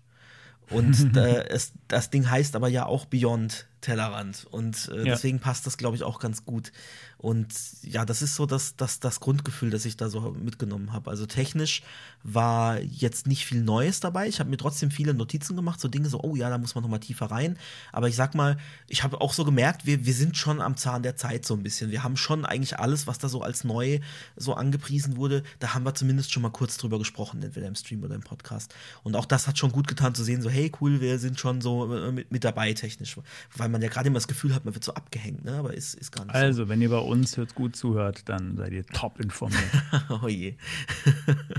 [0.70, 4.46] Und äh, es, das Ding heißt aber ja auch Beyond Tellerrand.
[4.50, 5.04] Und äh, ja.
[5.04, 6.72] deswegen passt das, glaube ich, auch ganz gut.
[7.18, 7.48] Und
[7.83, 11.11] ja, das ist so das, das, das Grundgefühl, das ich da so mitgenommen habe.
[11.11, 11.83] Also technisch
[12.22, 14.29] war jetzt nicht viel Neues dabei.
[14.29, 16.83] Ich habe mir trotzdem viele Notizen gemacht, so Dinge so, oh ja, da muss man
[16.83, 17.57] nochmal tiefer rein.
[17.92, 21.02] Aber ich sag mal, ich habe auch so gemerkt, wir, wir sind schon am Zahn
[21.02, 21.90] der Zeit so ein bisschen.
[21.90, 24.00] Wir haben schon eigentlich alles, was da so als neu
[24.37, 28.02] so angepriesen wurde, da haben wir zumindest schon mal kurz drüber gesprochen, entweder im Stream
[28.02, 28.74] oder im Podcast.
[29.05, 31.61] Und auch das hat schon gut getan zu sehen, so, hey, cool, wir sind schon
[31.61, 33.16] so äh, mit, mit dabei technisch.
[33.57, 35.55] Weil man ja gerade immer das Gefühl hat, man wird so abgehängt, ne?
[35.55, 36.68] aber ist, ist gar nicht also, so.
[36.68, 39.71] Wenn ihr bei uns hört, gut zuhört, dann seid ihr top informiert.
[40.23, 40.55] oh je.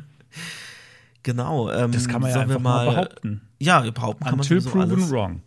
[1.23, 1.71] genau.
[1.71, 3.41] Ähm, das kann man ja einfach mal, behaupten.
[3.59, 5.11] Ja, behaupten kann Until man so proven alles.
[5.11, 5.41] wrong.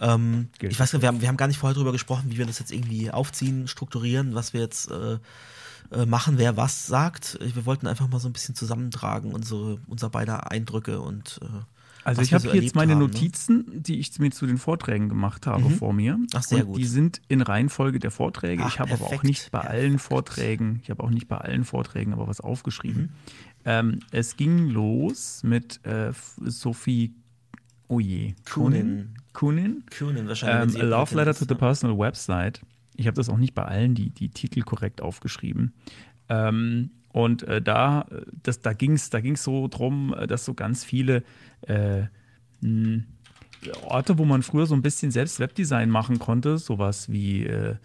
[0.00, 2.46] Ähm, ich weiß nicht, wir haben, wir haben gar nicht vorher darüber gesprochen, wie wir
[2.46, 5.18] das jetzt irgendwie aufziehen, strukturieren, was wir jetzt äh,
[5.92, 7.38] äh, machen, wer was sagt.
[7.40, 11.46] Wir wollten einfach mal so ein bisschen zusammentragen, unsere, unser beider Eindrücke und äh,
[12.04, 13.06] also ich habe so jetzt meine haben, ne?
[13.06, 13.80] Notizen, ne?
[13.80, 15.70] die ich mir zu den Vorträgen gemacht habe, mhm.
[15.70, 16.18] vor mir.
[16.34, 16.78] Ach, sehr und gut.
[16.78, 18.62] Die sind in Reihenfolge der Vorträge.
[18.64, 19.74] Ach, ich habe aber auch nicht bei perfekt.
[19.74, 23.02] allen Vorträgen, ich habe auch nicht bei allen Vorträgen aber was aufgeschrieben.
[23.02, 23.08] Mhm.
[23.66, 27.14] Ähm, es ging los mit äh, Sophie
[27.88, 28.34] Oh je.
[28.50, 29.14] Kunin.
[29.32, 29.84] Kunin.
[29.96, 30.76] Kunin wahrscheinlich.
[30.76, 32.60] Ähm, A Love Letter to the Personal Website.
[32.96, 35.74] Ich habe das auch nicht bei allen die, die Titel korrekt aufgeschrieben.
[36.28, 38.06] Ähm, und äh, da,
[38.42, 41.22] das, da ging es da ging's so drum, äh, dass so ganz viele
[41.60, 42.06] äh,
[42.60, 43.04] hm,
[43.84, 47.76] Orte, wo man früher so ein bisschen selbst Webdesign machen konnte, sowas wie äh,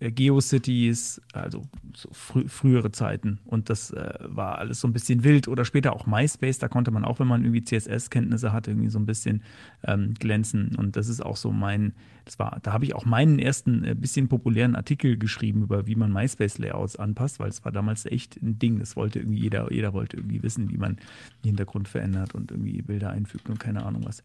[0.00, 1.62] Geocities, also
[1.94, 3.38] so frü frühere Zeiten.
[3.44, 5.48] Und das äh, war alles so ein bisschen wild.
[5.48, 8.98] Oder später auch MySpace, da konnte man auch, wenn man irgendwie CSS-Kenntnisse hatte, irgendwie so
[8.98, 9.42] ein bisschen
[9.84, 10.76] ähm, glänzen.
[10.76, 13.94] Und das ist auch so mein, das war, da habe ich auch meinen ersten äh,
[13.94, 18.58] bisschen populären Artikel geschrieben über, wie man MySpace-Layouts anpasst, weil es war damals echt ein
[18.58, 18.78] Ding.
[18.78, 20.96] Das wollte irgendwie jeder, jeder wollte irgendwie wissen, wie man
[21.42, 24.22] den Hintergrund verändert und irgendwie Bilder einfügt und keine Ahnung was.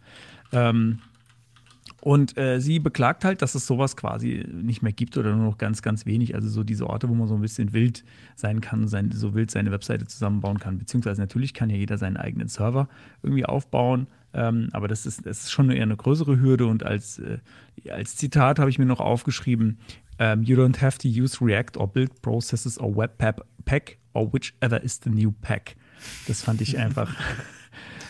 [0.51, 0.99] Ähm,
[2.03, 5.57] und äh, sie beklagt halt, dass es sowas quasi nicht mehr gibt oder nur noch
[5.57, 6.35] ganz, ganz wenig.
[6.35, 8.03] Also so diese Orte, wo man so ein bisschen wild
[8.35, 10.77] sein kann, sein, so wild seine Webseite zusammenbauen kann.
[10.77, 12.89] Beziehungsweise natürlich kann ja jeder seinen eigenen Server
[13.21, 14.07] irgendwie aufbauen.
[14.33, 16.65] Ähm, aber das ist, das ist schon eher eine größere Hürde.
[16.65, 17.37] Und als, äh,
[17.89, 19.77] als Zitat habe ich mir noch aufgeschrieben,
[20.19, 24.83] um, ähm, You don't have to use React or build processes or Webpack or whichever
[24.83, 25.77] is the new pack.
[26.27, 27.15] Das fand ich einfach.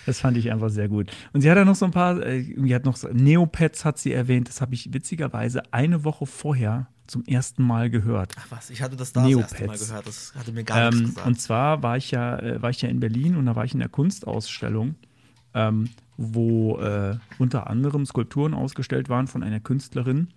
[0.05, 1.11] Das fand ich einfach sehr gut.
[1.31, 3.97] Und sie hat ja noch so ein paar, äh, irgendwie hat noch so, Neopets hat
[3.97, 8.33] sie erwähnt, das habe ich witzigerweise eine Woche vorher zum ersten Mal gehört.
[8.37, 9.51] Ach was, ich hatte das da Neopets.
[9.51, 11.27] das erste Mal gehört, das hatte mir gar ähm, nichts gesagt.
[11.27, 13.73] Und zwar war ich ja, äh, war ich ja in Berlin und da war ich
[13.73, 14.95] in der Kunstausstellung,
[15.53, 20.29] ähm, wo äh, unter anderem Skulpturen ausgestellt waren von einer Künstlerin,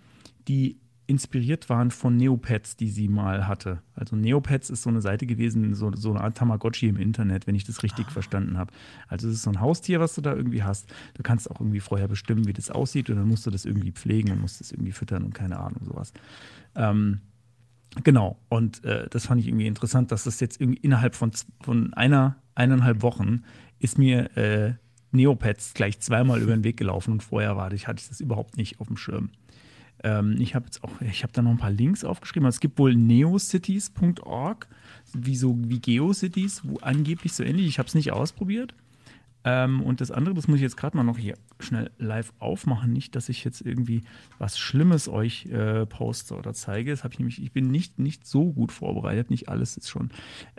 [0.49, 3.81] die inspiriert waren von Neopets, die sie mal hatte.
[3.95, 7.55] Also Neopets ist so eine Seite gewesen, so, so eine Art Tamagotchi im Internet, wenn
[7.55, 8.11] ich das richtig ah.
[8.11, 8.73] verstanden habe.
[9.09, 10.93] Also es ist so ein Haustier, was du da irgendwie hast.
[11.15, 13.93] Du kannst auch irgendwie vorher bestimmen, wie das aussieht und dann musst du das irgendwie
[13.93, 16.13] pflegen und musst es irgendwie füttern und keine Ahnung, sowas.
[16.75, 17.21] Ähm,
[18.03, 21.95] genau, und äh, das fand ich irgendwie interessant, dass das jetzt irgendwie innerhalb von, von
[21.95, 23.43] einer, eineinhalb Wochen
[23.79, 24.75] ist mir äh,
[25.13, 28.57] Neopets gleich zweimal über den Weg gelaufen und vorher war ich, hatte ich das überhaupt
[28.57, 29.31] nicht auf dem Schirm.
[30.05, 32.49] Ähm, ich habe jetzt auch, ich habe da noch ein paar Links aufgeschrieben.
[32.49, 34.69] Es gibt wohl neocities.org,
[35.15, 37.67] wie so wie GeoCities, wo angeblich so ähnlich.
[37.67, 38.75] Ich habe es nicht ausprobiert.
[39.45, 42.93] Ähm, und das andere, das muss ich jetzt gerade mal noch hier schnell live aufmachen.
[42.93, 44.03] Nicht, dass ich jetzt irgendwie
[44.39, 46.91] was Schlimmes euch äh, poste oder zeige.
[46.91, 49.31] Das habe ich nämlich, ich bin nicht, nicht so gut vorbereitet.
[49.31, 50.11] Nicht alles ist schon.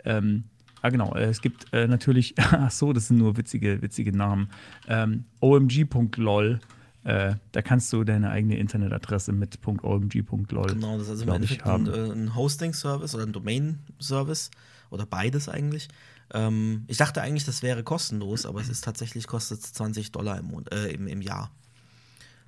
[0.04, 0.44] Ähm,
[0.80, 1.14] Ah, genau.
[1.14, 4.48] Äh, es gibt äh, natürlich, ach so, das sind nur witzige, witzige Namen.
[4.86, 6.60] Ähm, omg.lol
[7.08, 11.64] Äh, da kannst du deine eigene Internetadresse mit .omg.lol Genau, das ist also im Endeffekt
[11.64, 14.50] ein, äh, ein Hosting-Service oder ein Domain-Service
[14.90, 15.88] oder beides eigentlich.
[16.34, 20.52] Ähm, ich dachte eigentlich, das wäre kostenlos, aber es ist tatsächlich kostet 20 Dollar im,
[20.70, 21.50] äh, im, im Jahr.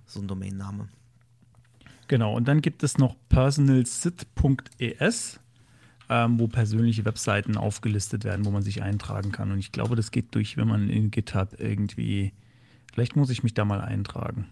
[0.04, 0.90] So ein Domainname.
[2.08, 5.40] Genau, und dann gibt es noch personalsit.es,
[6.10, 9.52] ähm, wo persönliche Webseiten aufgelistet werden, wo man sich eintragen kann.
[9.52, 12.34] Und ich glaube, das geht durch, wenn man in GitHub irgendwie.
[12.92, 14.46] Vielleicht muss ich mich da mal eintragen.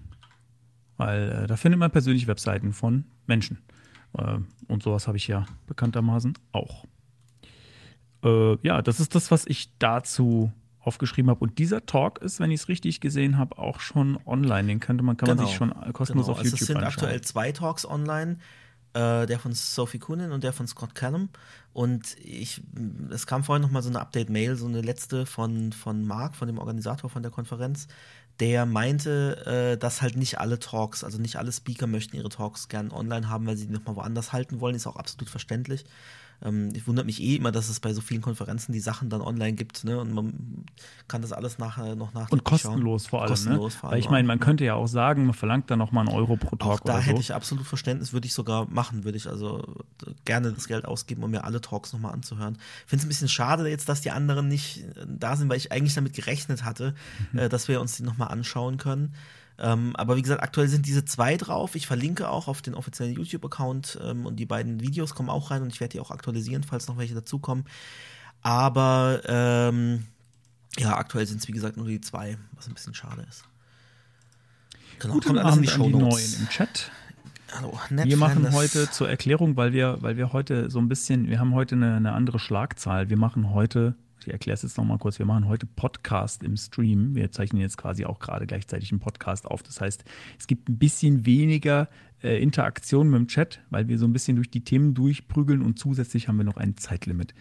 [0.96, 3.59] Weil äh, da findet man persönliche Webseiten von Menschen.
[4.16, 6.85] Äh, und sowas habe ich ja bekanntermaßen auch.
[8.24, 11.40] Äh, ja, das ist das, was ich dazu aufgeschrieben habe.
[11.40, 14.68] Und dieser Talk ist, wenn ich es richtig gesehen habe, auch schon online.
[14.68, 15.42] Den könnte man, kann genau.
[15.42, 16.38] man sich schon kostenlos genau.
[16.38, 16.88] auf also YouTube anschauen.
[16.88, 18.38] Es sind aktuell zwei Talks online.
[18.94, 21.29] Äh, der von Sophie Kunin und der von Scott Callum.
[21.74, 22.62] Und ich,
[23.11, 26.48] es kam vorhin noch mal so eine Update-Mail, so eine letzte von, von Mark, von
[26.48, 27.87] dem Organisator von der Konferenz,
[28.40, 32.68] der meinte, äh, dass halt nicht alle Talks, also nicht alle Speaker möchten ihre Talks
[32.68, 35.85] gern online haben, weil sie die nochmal woanders halten wollen, ist auch absolut verständlich.
[36.42, 39.20] Ähm, ich wundere mich eh immer, dass es bei so vielen Konferenzen die Sachen dann
[39.20, 39.98] online gibt, ne?
[39.98, 40.64] Und man
[41.09, 43.33] kann das alles nachher noch nach Und kostenlos vor allem, ne?
[43.33, 43.81] kostenlos ne?
[43.81, 46.03] Vor allem Weil ich meine, man könnte ja auch sagen, man verlangt da noch mal
[46.03, 47.20] einen Euro pro Talk auch da hätte so.
[47.20, 49.77] ich absolut Verständnis, würde ich sogar machen, würde ich also
[50.24, 52.57] gerne das Geld ausgeben, um mir alle Talks nochmal anzuhören.
[52.85, 55.72] Ich finde es ein bisschen schade jetzt, dass die anderen nicht da sind, weil ich
[55.72, 56.94] eigentlich damit gerechnet hatte,
[57.33, 57.38] mhm.
[57.38, 59.14] äh, dass wir uns die nochmal anschauen können.
[59.59, 61.75] Ähm, aber wie gesagt, aktuell sind diese zwei drauf.
[61.75, 65.62] Ich verlinke auch auf den offiziellen YouTube-Account ähm, und die beiden Videos kommen auch rein
[65.62, 67.64] und ich werde die auch aktualisieren, falls noch welche dazukommen.
[68.42, 70.07] Aber ähm,
[70.79, 73.44] ja, aktuell sind es wie gesagt nur die zwei, was ein bisschen schade ist.
[75.01, 76.90] Genau, Guten kommt Abend an die Neuen im Chat.
[77.57, 81.40] Hallo, wir machen heute zur Erklärung, weil wir, weil wir heute so ein bisschen, wir
[81.40, 83.09] haben heute eine, eine andere Schlagzahl.
[83.09, 83.94] Wir machen heute
[84.29, 85.19] ich erkläre es jetzt nochmal kurz.
[85.19, 87.14] Wir machen heute Podcast im Stream.
[87.14, 89.62] Wir zeichnen jetzt quasi auch gerade gleichzeitig einen Podcast auf.
[89.62, 90.05] Das heißt,
[90.38, 91.88] es gibt ein bisschen weniger
[92.23, 95.79] äh, Interaktion mit dem Chat, weil wir so ein bisschen durch die Themen durchprügeln und
[95.79, 97.35] zusätzlich haben wir noch ein Zeitlimit.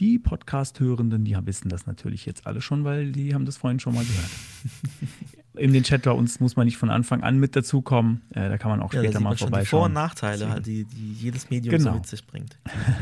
[0.00, 3.94] Die Podcast-Hörenden, die wissen das natürlich jetzt alle schon, weil die haben das vorhin schon
[3.94, 4.30] mal gehört.
[5.56, 8.22] in den Chat bei uns muss man nicht von Anfang an mit dazukommen.
[8.30, 9.62] Äh, da kann man auch ja, später mal vorbeischauen.
[9.62, 11.92] Die Vor- und Nachteile, halt, die, die jedes Medium genau.
[11.92, 12.58] so mit sich bringt.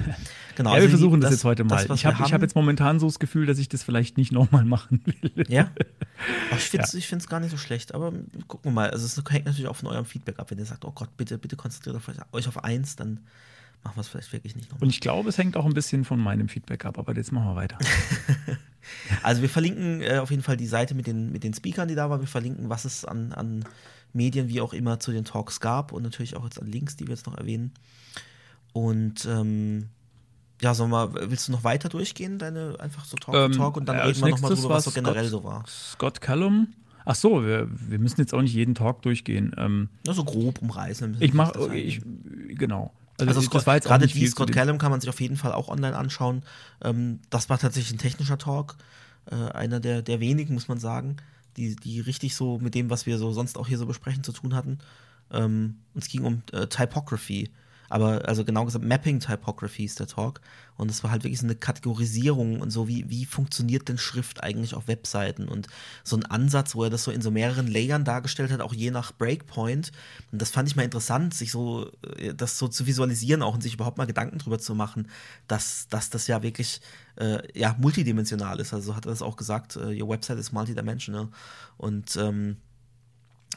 [0.57, 1.85] genau, ja, also wir versuchen das, das, jetzt heute mal.
[1.87, 4.65] Das, ich habe hab jetzt momentan so das Gefühl, dass ich das vielleicht nicht nochmal
[4.65, 5.45] machen will.
[5.49, 5.71] Ja?
[6.51, 7.19] Ach, ich finde es ja.
[7.29, 8.13] gar nicht so schlecht, aber
[8.49, 8.91] gucken wir mal.
[8.91, 10.51] Also es hängt natürlich auch von eurem Feedback ab.
[10.51, 11.97] Wenn ihr sagt, oh Gott, bitte, bitte konzentriert
[12.33, 13.21] euch auf eins, dann
[13.85, 14.85] machen wir es vielleicht wirklich nicht nochmal.
[14.85, 17.49] Und ich glaube, es hängt auch ein bisschen von meinem Feedback ab, aber jetzt machen
[17.49, 17.79] wir weiter.
[19.23, 21.95] also wir verlinken äh, auf jeden Fall die Seite mit den, mit den Speakern, die
[21.95, 22.21] da waren.
[22.21, 23.65] Wir verlinken, was es an, an
[24.13, 27.07] Medien wie auch immer zu den Talks gab und natürlich auch jetzt an Links, die
[27.07, 27.73] wir jetzt noch erwähnen.
[28.73, 29.89] Und ähm,
[30.61, 33.87] ja, sollen wir, willst du noch weiter durchgehen, deine einfach so Talk ähm, Talk und
[33.87, 35.65] dann reden wir nochmal drüber, was so generell Scott, so war.
[35.67, 36.69] Scott Callum.
[37.05, 39.53] Ach so, wir, wir müssen jetzt auch nicht jeden Talk durchgehen.
[39.59, 41.17] Ähm, ja, so grob umreißen.
[41.19, 42.01] Ich mache, ich,
[42.51, 42.93] genau.
[43.29, 45.97] Also, also Scott, gerade die Scott Callum kann man sich auf jeden Fall auch online
[45.97, 46.43] anschauen.
[46.83, 48.77] Ähm, das war tatsächlich ein technischer Talk.
[49.31, 51.17] Äh, einer der, der wenigen, muss man sagen,
[51.57, 54.33] die, die richtig so mit dem, was wir so sonst auch hier so besprechen, zu
[54.33, 54.79] tun hatten.
[55.31, 57.51] Ähm, es ging um äh, Typography.
[57.93, 60.41] Aber also genau gesagt, Mapping Typography ist der Talk.
[60.79, 64.43] Und es war halt wirklich so eine Kategorisierung und so, wie, wie funktioniert denn Schrift
[64.43, 65.47] eigentlich auf Webseiten?
[65.47, 65.67] Und
[66.03, 68.91] so ein Ansatz, wo er das so in so mehreren Layern dargestellt hat, auch je
[68.91, 69.93] nach Breakpoint.
[70.33, 73.63] Und das fand ich mal interessant, sich so, äh, das so zu visualisieren auch und
[73.63, 75.11] sich überhaupt mal Gedanken drüber zu machen,
[75.47, 76.81] dass, dass das ja wirklich
[77.17, 78.73] äh, ja, multidimensional ist.
[78.73, 81.29] Also hat er das auch gesagt, uh, your website is multidimensional.
[81.77, 82.57] Und ähm,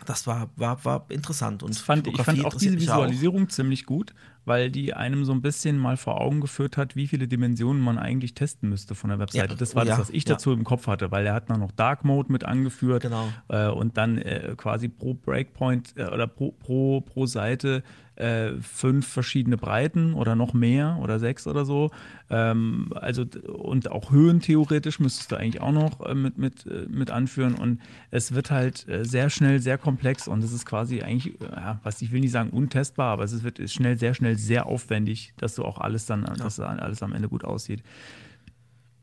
[0.06, 1.64] das war, war, war interessant.
[1.64, 3.50] Und fand, ich fand auch diese Visualisierung auch.
[3.50, 7.28] ziemlich gut, weil die einem so ein bisschen mal vor Augen geführt hat, wie viele
[7.28, 9.54] Dimensionen man eigentlich testen müsste von der Webseite.
[9.54, 10.34] Ja, das war ja, das, was ich ja.
[10.34, 13.28] dazu im Kopf hatte, weil er hat dann noch Dark Mode mit angeführt genau.
[13.48, 17.84] äh, und dann äh, quasi pro Breakpoint äh, oder pro, pro, pro Seite
[18.16, 21.92] äh, fünf verschiedene Breiten oder noch mehr oder sechs oder so.
[22.30, 26.86] Ähm, also und auch Höhen theoretisch müsstest du eigentlich auch noch äh, mit, mit, äh,
[26.90, 27.56] mit anführen.
[27.56, 31.80] Und es wird halt äh, sehr schnell sehr komplex und es ist quasi eigentlich, ja,
[31.84, 35.56] was ich will nicht sagen untestbar, aber es wird schnell, sehr schnell sehr aufwendig, dass
[35.56, 36.34] du auch alles dann, ja.
[36.34, 37.84] dass alles am Ende gut aussieht.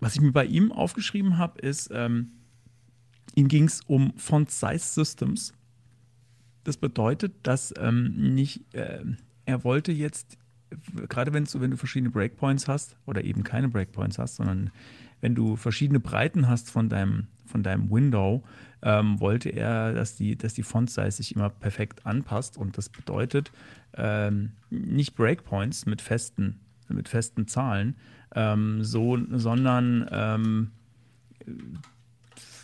[0.01, 2.33] Was ich mir bei ihm aufgeschrieben habe, ist, ähm,
[3.35, 5.55] ihm ging es um Font Size Systems.
[6.65, 9.05] Das bedeutet, dass ähm, nicht, äh,
[9.47, 10.39] er wollte jetzt,
[11.09, 14.71] gerade wenn du, wenn du verschiedene Breakpoints hast oder eben keine Breakpoints hast, sondern
[15.21, 18.43] wenn du verschiedene Breiten hast von deinem, von deinem Window,
[18.83, 22.57] ähm, wollte er, dass die, dass die Font-Size sich immer perfekt anpasst.
[22.57, 23.53] Und das bedeutet
[23.95, 27.97] ähm, nicht Breakpoints mit festen, mit festen Zahlen,
[28.35, 30.71] ähm, so, sondern ähm,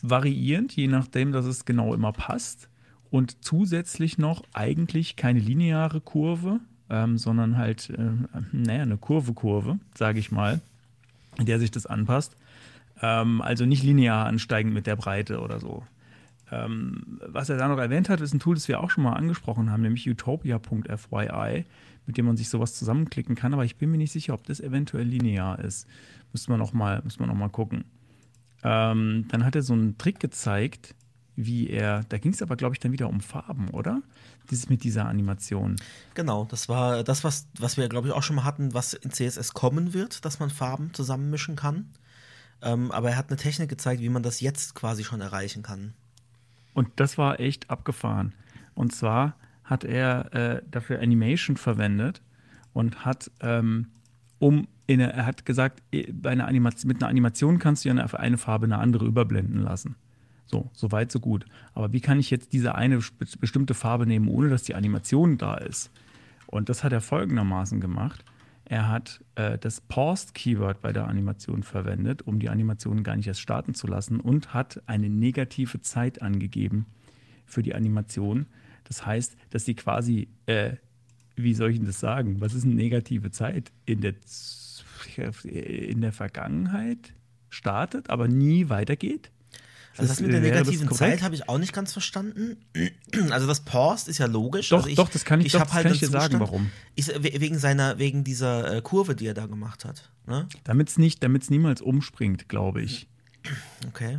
[0.03, 2.68] variierend, je nachdem, dass es genau immer passt
[3.11, 8.11] und zusätzlich noch eigentlich keine lineare Kurve, ähm, sondern halt, äh,
[8.52, 10.61] naja, eine Kurve-Kurve, sage ich mal,
[11.38, 12.36] in der sich das anpasst.
[13.00, 15.84] Ähm, also nicht linear ansteigend mit der Breite oder so.
[16.50, 19.12] Ähm, was er da noch erwähnt hat, ist ein Tool, das wir auch schon mal
[19.12, 21.64] angesprochen haben, nämlich utopia.fyi,
[22.06, 23.52] mit dem man sich sowas zusammenklicken kann.
[23.52, 25.86] Aber ich bin mir nicht sicher, ob das eventuell linear ist.
[26.32, 27.84] Müsste man noch mal, müsste man noch mal gucken.
[28.62, 30.94] Ähm, dann hat er so einen Trick gezeigt,
[31.39, 34.03] wie er, da ging es aber, glaube ich, dann wieder um Farben, oder?
[34.51, 35.76] Dieses mit dieser Animation.
[36.14, 39.12] Genau, das war das, was, was wir, glaube ich, auch schon mal hatten, was in
[39.12, 41.91] CSS kommen wird, dass man Farben zusammenmischen kann.
[42.61, 45.95] Ähm, aber er hat eine Technik gezeigt, wie man das jetzt quasi schon erreichen kann.
[46.74, 48.34] Und das war echt abgefahren.
[48.74, 52.20] Und zwar hat er äh, dafür Animation verwendet
[52.72, 53.86] und hat, ähm,
[54.41, 58.18] um in, er hat gesagt, bei einer Animation, mit einer Animation kannst du ja eine,
[58.18, 59.95] eine Farbe eine andere überblenden lassen.
[60.51, 61.44] So, so weit, so gut.
[61.74, 63.01] Aber wie kann ich jetzt diese eine
[63.38, 65.90] bestimmte Farbe nehmen, ohne dass die Animation da ist?
[66.46, 68.24] Und das hat er folgendermaßen gemacht.
[68.64, 73.40] Er hat äh, das Paused-Keyword bei der Animation verwendet, um die Animation gar nicht erst
[73.40, 76.86] starten zu lassen und hat eine negative Zeit angegeben
[77.44, 78.46] für die Animation.
[78.84, 80.76] Das heißt, dass sie quasi, äh,
[81.36, 82.40] wie soll ich denn das sagen?
[82.40, 83.70] Was ist eine negative Zeit?
[83.84, 84.14] In der,
[85.44, 87.14] in der Vergangenheit
[87.51, 89.30] startet, aber nie weitergeht?
[89.99, 92.57] Also das mit der negativen Zeit habe ich auch nicht ganz verstanden.
[93.30, 94.68] Also das Paused ist ja logisch.
[94.68, 96.38] Doch, also ich, doch, das kann ich, ich doch, das halt kann ich dir sagen,
[96.38, 96.70] warum.
[96.94, 100.11] Ich, wegen seiner, wegen dieser äh, Kurve, die er da gemacht hat.
[100.26, 100.46] Ne?
[100.64, 103.09] Damit es nicht, damit es niemals umspringt, glaube ich.
[103.88, 104.18] Okay.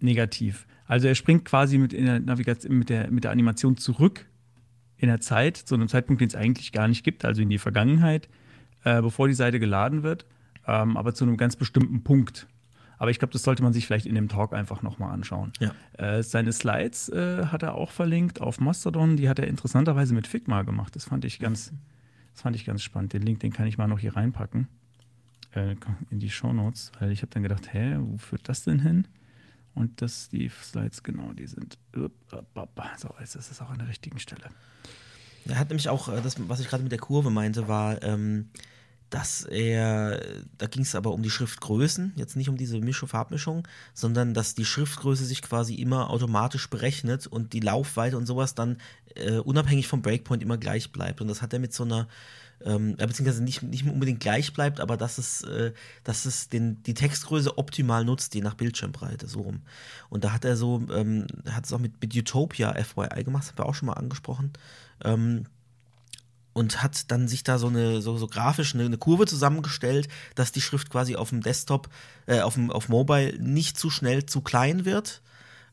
[0.00, 0.66] Negativ.
[0.86, 4.26] Also er springt quasi mit, in der Navigation, mit, der, mit der Animation zurück
[4.96, 7.58] in der Zeit, zu einem Zeitpunkt, den es eigentlich gar nicht gibt, also in die
[7.58, 8.28] Vergangenheit,
[8.84, 10.26] äh, bevor die Seite geladen wird,
[10.66, 12.48] ähm, aber zu einem ganz bestimmten Punkt.
[12.98, 15.52] Aber ich glaube, das sollte man sich vielleicht in dem Talk einfach nochmal anschauen.
[15.60, 15.72] Ja.
[15.92, 19.16] Äh, seine Slides äh, hat er auch verlinkt auf Mastodon.
[19.16, 20.96] Die hat er interessanterweise mit Figma gemacht.
[20.96, 21.72] Das fand ich ganz,
[22.32, 23.12] das fand ich ganz spannend.
[23.12, 24.68] Den Link, den kann ich mal noch hier reinpacken
[25.52, 25.76] äh,
[26.10, 29.06] in die Show Notes, weil ich habe dann gedacht, hä, wo führt das denn hin?
[29.74, 31.78] Und das, die Slides, genau, die sind.
[31.94, 34.50] So, jetzt ist es auch an der richtigen Stelle.
[35.46, 38.50] Er hat nämlich auch, äh, das, was ich gerade mit der Kurve meinte, war, ähm,
[39.10, 40.20] dass er,
[40.58, 44.54] da ging es aber um die Schriftgrößen, jetzt nicht um diese Misch Farbmischung, sondern dass
[44.54, 48.78] die Schriftgröße sich quasi immer automatisch berechnet und die Laufweite und sowas dann
[49.14, 51.20] äh, unabhängig vom Breakpoint immer gleich bleibt.
[51.20, 52.08] Und das hat er mit so einer,
[52.64, 55.72] ähm, beziehungsweise nicht, nicht unbedingt gleich bleibt, aber dass es, äh,
[56.04, 59.62] dass es den, die Textgröße optimal nutzt, je nach Bildschirmbreite, so rum.
[60.10, 63.50] Und da hat er so, ähm, hat es auch mit, mit Utopia FYI gemacht, das
[63.50, 64.52] haben wir auch schon mal angesprochen.
[65.04, 65.46] Ähm,
[66.58, 70.50] und hat dann sich da so eine so, so grafisch eine, eine, Kurve zusammengestellt, dass
[70.50, 71.88] die Schrift quasi auf dem Desktop,
[72.26, 75.22] äh, auf dem auf Mobile nicht zu schnell zu klein wird,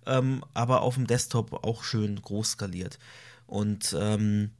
[0.05, 2.99] ähm, aber auf dem Desktop auch schön groß skaliert.
[3.47, 4.51] Und ähm,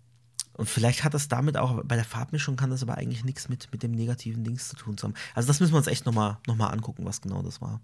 [0.53, 3.67] und vielleicht hat das damit auch, bei der Farbmischung kann das aber eigentlich nichts mit,
[3.71, 5.13] mit dem negativen Dings zu tun haben.
[5.35, 7.81] Also das müssen wir uns echt nochmal noch mal angucken, was genau das war.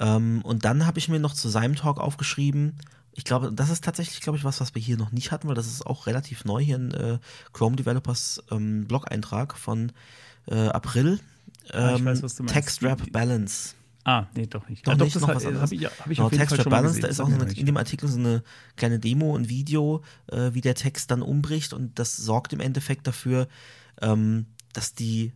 [0.00, 2.74] Ähm, und dann habe ich mir noch zu seinem Talk aufgeschrieben,
[3.16, 5.54] ich glaube, das ist tatsächlich, glaube ich, was, was wir hier noch nicht hatten, weil
[5.54, 7.18] das ist auch relativ neu hier in äh,
[7.54, 9.92] Chrome Developers ähm, Blog-Eintrag von
[10.46, 11.18] äh, April.
[11.72, 13.74] Ähm, ah, weiß, Text Wrap Balance.
[14.04, 14.86] Ah, nee, doch nicht.
[14.86, 15.62] Doch, ja, nicht, doch, noch was anderes.
[15.62, 18.18] Hab ich, hab ich genau, Text Balance, da ist auch eine, in dem Artikel so
[18.18, 18.42] eine
[18.76, 23.06] kleine Demo, ein Video, äh, wie der Text dann umbricht und das sorgt im Endeffekt
[23.06, 23.48] dafür,
[24.02, 25.32] ähm, dass die,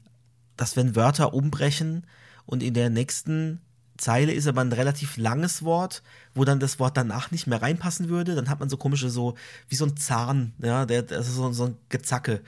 [0.56, 2.06] dass wenn Wörter umbrechen
[2.44, 3.60] und in der nächsten
[4.00, 6.02] Zeile ist aber ein relativ langes Wort,
[6.34, 8.34] wo dann das Wort danach nicht mehr reinpassen würde.
[8.34, 9.36] Dann hat man so komische, so
[9.68, 12.40] wie so ein Zahn, ja, der, das ist so, so ein Gezacke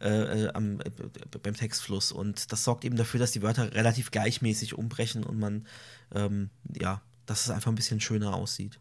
[0.00, 0.90] äh, äh am, äh,
[1.42, 2.12] beim Textfluss.
[2.12, 5.66] Und das sorgt eben dafür, dass die Wörter relativ gleichmäßig umbrechen und man,
[6.14, 8.78] ähm, ja, dass es einfach ein bisschen schöner aussieht.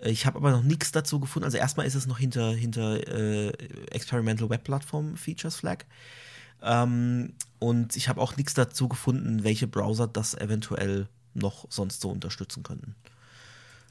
[0.00, 1.44] Äh, ich habe aber noch nichts dazu gefunden.
[1.44, 3.50] Also erstmal ist es noch hinter, hinter äh,
[3.92, 5.84] Experimental Web Platform Features Flag.
[6.60, 12.10] Ähm, und ich habe auch nichts dazu gefunden, welche Browser das eventuell noch sonst so
[12.10, 12.94] unterstützen könnten.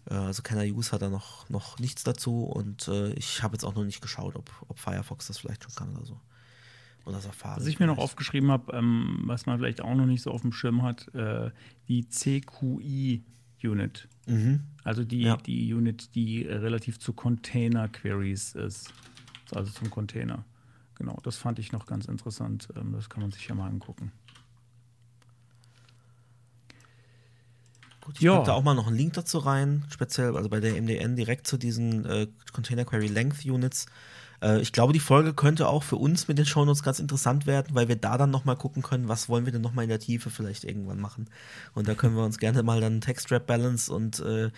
[0.09, 3.63] Äh, also Kenner Use hat da noch, noch nichts dazu und äh, ich habe jetzt
[3.63, 6.19] auch noch nicht geschaut, ob, ob Firefox das vielleicht schon kann oder so.
[7.05, 7.61] Oder Safari.
[7.61, 10.41] Was ich mir noch aufgeschrieben habe, ähm, was man vielleicht auch noch nicht so auf
[10.41, 11.51] dem Schirm hat, äh,
[11.87, 14.09] die CQI-Unit.
[14.25, 14.63] Mhm.
[14.83, 15.37] Also die, ja.
[15.37, 18.93] die Unit, die relativ zu Container-Queries ist.
[19.51, 20.43] Also zum Container.
[20.95, 22.67] Genau, das fand ich noch ganz interessant.
[22.75, 24.11] Ähm, das kann man sich ja mal angucken.
[28.07, 28.35] Gut, ich ja.
[28.35, 31.45] packe da auch mal noch einen Link dazu rein, speziell also bei der MDN direkt
[31.45, 33.85] zu diesen äh, Container Query Length Units.
[34.41, 37.75] Äh, ich glaube, die Folge könnte auch für uns mit den Shownotes ganz interessant werden,
[37.75, 40.29] weil wir da dann nochmal gucken können, was wollen wir denn nochmal in der Tiefe
[40.29, 41.29] vielleicht irgendwann machen.
[41.73, 44.51] Und da können wir uns gerne mal dann Text Wrap Balance und äh,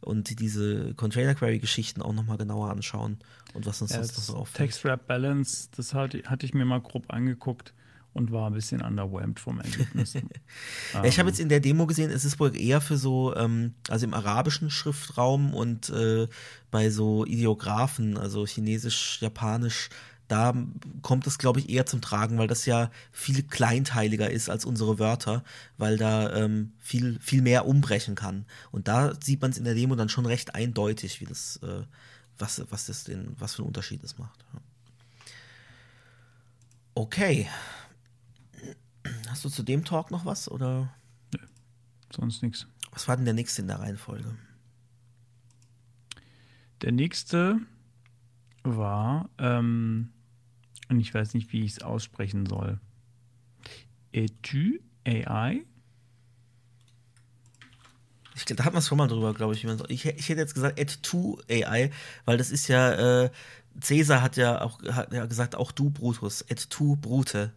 [0.00, 3.18] und diese Container Query Geschichten auch nochmal genauer anschauen
[3.54, 4.70] und was uns Ja, sonst noch so auffällt.
[4.70, 7.72] Text Wrap Balance, das hatte, hatte ich mir mal grob angeguckt
[8.14, 10.14] und war ein bisschen underwhelmed vom Ergebnis.
[10.92, 13.74] Ja, ich habe jetzt in der Demo gesehen, es ist wohl eher für so, ähm,
[13.88, 16.28] also im arabischen Schriftraum und äh,
[16.70, 19.88] bei so Ideographen, also Chinesisch, Japanisch,
[20.28, 20.54] da
[21.02, 24.98] kommt es, glaube ich, eher zum Tragen, weil das ja viel kleinteiliger ist als unsere
[24.98, 25.44] Wörter,
[25.76, 28.46] weil da ähm, viel, viel mehr umbrechen kann.
[28.70, 31.82] Und da sieht man es in der Demo dann schon recht eindeutig, wie das, äh,
[32.38, 34.44] was, was das den, was für einen Unterschied es macht.
[36.94, 37.48] Okay.
[39.28, 40.92] Hast du zu dem Talk noch was oder
[42.14, 42.66] Sonst nichts.
[42.90, 44.36] was war denn der nächste in der Reihenfolge?
[46.82, 47.58] Der nächste
[48.64, 50.12] war, ähm,
[50.88, 52.80] und ich weiß nicht, wie ich es aussprechen soll.
[54.12, 55.64] Etu AI.
[58.34, 59.64] Ich, da hatten wir es schon mal drüber, glaube ich.
[59.64, 61.90] man Ich, ich hätte jetzt gesagt Ed2 AI,
[62.24, 63.30] weil das ist ja, äh,
[63.80, 67.52] Cäsar hat ja auch hat ja gesagt, auch du Brutus, Ed2 Brute.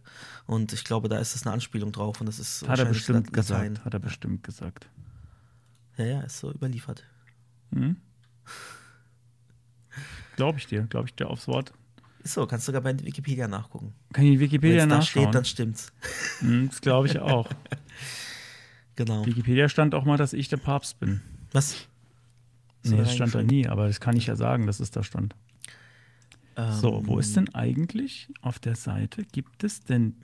[0.46, 3.32] Und ich glaube, da ist das eine Anspielung drauf und das ist Hat er bestimmt
[3.32, 3.84] gesagt.
[3.84, 4.88] Hat er bestimmt gesagt.
[5.96, 7.04] Ja, ja, ist so überliefert.
[7.72, 7.96] Hm?
[10.36, 11.72] Glaube ich dir, glaube ich dir aufs Wort.
[12.22, 13.94] Ist so, kannst sogar bei Wikipedia nachgucken.
[14.12, 15.22] Kann ich in Wenn Wikipedia es da nachschauen?
[15.24, 15.92] steht, dann stimmt's.
[16.40, 17.48] Hm, das glaube ich auch.
[18.96, 19.24] Genau.
[19.26, 21.20] Wikipedia stand auch mal, dass ich der Papst bin.
[21.52, 21.86] Was?
[22.82, 25.02] Nee, da das stand da nie, aber das kann ich ja sagen, dass es da
[25.02, 25.34] stand.
[26.80, 29.24] So, wo ist denn eigentlich auf der Seite?
[29.30, 30.14] Gibt es denn,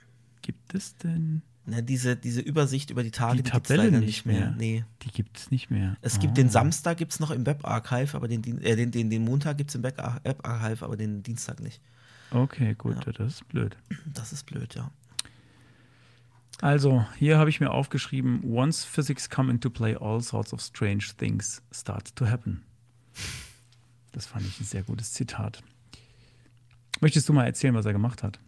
[0.41, 4.25] gibt es denn Na, diese, diese Übersicht über die Tage, die die Tabelle leider nicht
[4.25, 4.55] mehr?
[4.57, 4.83] Nee.
[5.03, 5.95] Die gibt es nicht mehr.
[6.01, 6.41] Es gibt Ah.
[6.41, 9.83] den Samstag gibt's noch im Webarchive, aber den, äh, den, den, den Montag gibt's im
[9.83, 11.79] Web- Webarchive, aber den Dienstag nicht.
[12.31, 13.77] Okay, gut, das ist blöd.
[14.11, 14.89] Das ist blöd, ja.
[16.63, 21.03] Also, hier habe ich mir aufgeschrieben: Once physics come into play, all sorts of strange
[21.17, 22.63] things start to happen.
[24.13, 25.61] Das fand ich ein sehr gutes Zitat.
[27.01, 28.39] Möchtest du mal erzählen, was er gemacht hat?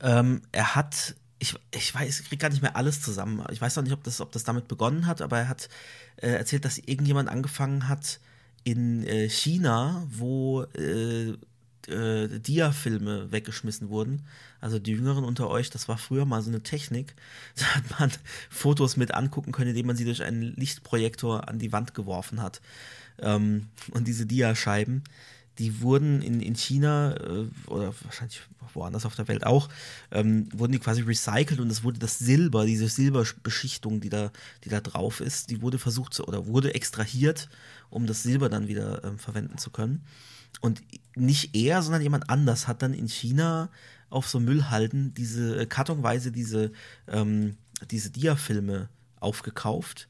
[0.00, 3.44] Ähm, er hat, ich, ich weiß, ich kriege gar nicht mehr alles zusammen.
[3.50, 5.68] Ich weiß noch nicht, ob das, ob das damit begonnen hat, aber er hat
[6.16, 8.18] äh, erzählt, dass irgendjemand angefangen hat
[8.62, 11.36] in äh, China, wo äh,
[11.88, 14.22] äh, Dia-Filme weggeschmissen wurden.
[14.60, 17.14] Also die Jüngeren unter euch, das war früher mal so eine Technik.
[17.56, 18.10] Da hat man
[18.50, 22.60] Fotos mit angucken können, indem man sie durch einen Lichtprojektor an die Wand geworfen hat.
[23.18, 25.04] Ähm, und diese Dia-Scheiben,
[25.58, 29.68] die wurden in, in China äh, oder wahrscheinlich woanders auf der Welt auch,
[30.10, 34.32] ähm, wurden die quasi recycelt und es wurde das Silber, diese Silberbeschichtung, die da,
[34.64, 37.48] die da drauf ist, die wurde versucht zu, oder wurde extrahiert,
[37.90, 40.04] um das Silber dann wieder ähm, verwenden zu können.
[40.60, 40.82] Und
[41.14, 43.70] nicht er, sondern jemand anders hat dann in China
[44.10, 46.72] auf so Müllhalden diese äh, kartonweise diese,
[47.08, 47.56] ähm,
[47.90, 48.88] diese Dia-Filme
[49.20, 50.08] aufgekauft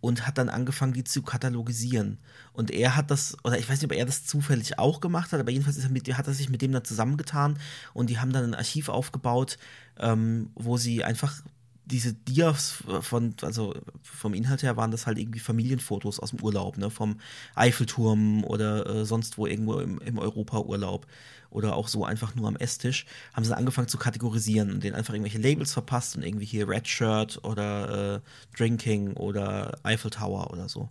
[0.00, 2.18] und hat dann angefangen, die zu katalogisieren.
[2.52, 5.40] Und er hat das, oder ich weiß nicht, ob er das zufällig auch gemacht hat,
[5.40, 7.58] aber jedenfalls er mit, hat er sich mit dem dann zusammengetan
[7.92, 9.58] und die haben dann ein Archiv aufgebaut,
[9.98, 11.42] ähm, wo sie einfach
[11.86, 16.76] diese Dias von, also vom Inhalt her waren das halt irgendwie Familienfotos aus dem Urlaub,
[16.76, 17.20] ne, vom
[17.54, 21.06] Eiffelturm oder äh, sonst wo irgendwo im, im Europa-Urlaub
[21.50, 25.14] oder auch so einfach nur am Esstisch, haben sie angefangen zu kategorisieren und denen einfach
[25.14, 30.68] irgendwelche Labels verpasst und irgendwie hier Red Shirt oder äh, Drinking oder Eiffel Tower oder
[30.68, 30.88] so.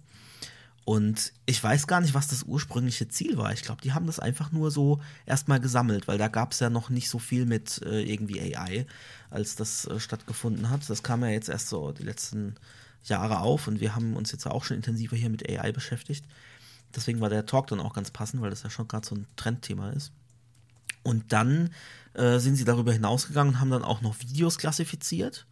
[0.86, 3.52] Und ich weiß gar nicht, was das ursprüngliche Ziel war.
[3.52, 6.70] Ich glaube, die haben das einfach nur so erstmal gesammelt, weil da gab es ja
[6.70, 8.86] noch nicht so viel mit äh, irgendwie AI,
[9.32, 10.88] als das äh, stattgefunden hat.
[10.88, 12.54] Das kam ja jetzt erst so die letzten
[13.04, 16.24] Jahre auf und wir haben uns jetzt auch schon intensiver hier mit AI beschäftigt.
[16.96, 19.26] Deswegen war der Talk dann auch ganz passend, weil das ja schon gerade so ein
[19.36, 20.12] Trendthema ist.
[21.02, 21.72] Und dann
[22.14, 25.48] äh, sind sie darüber hinausgegangen und haben dann auch noch Videos klassifiziert.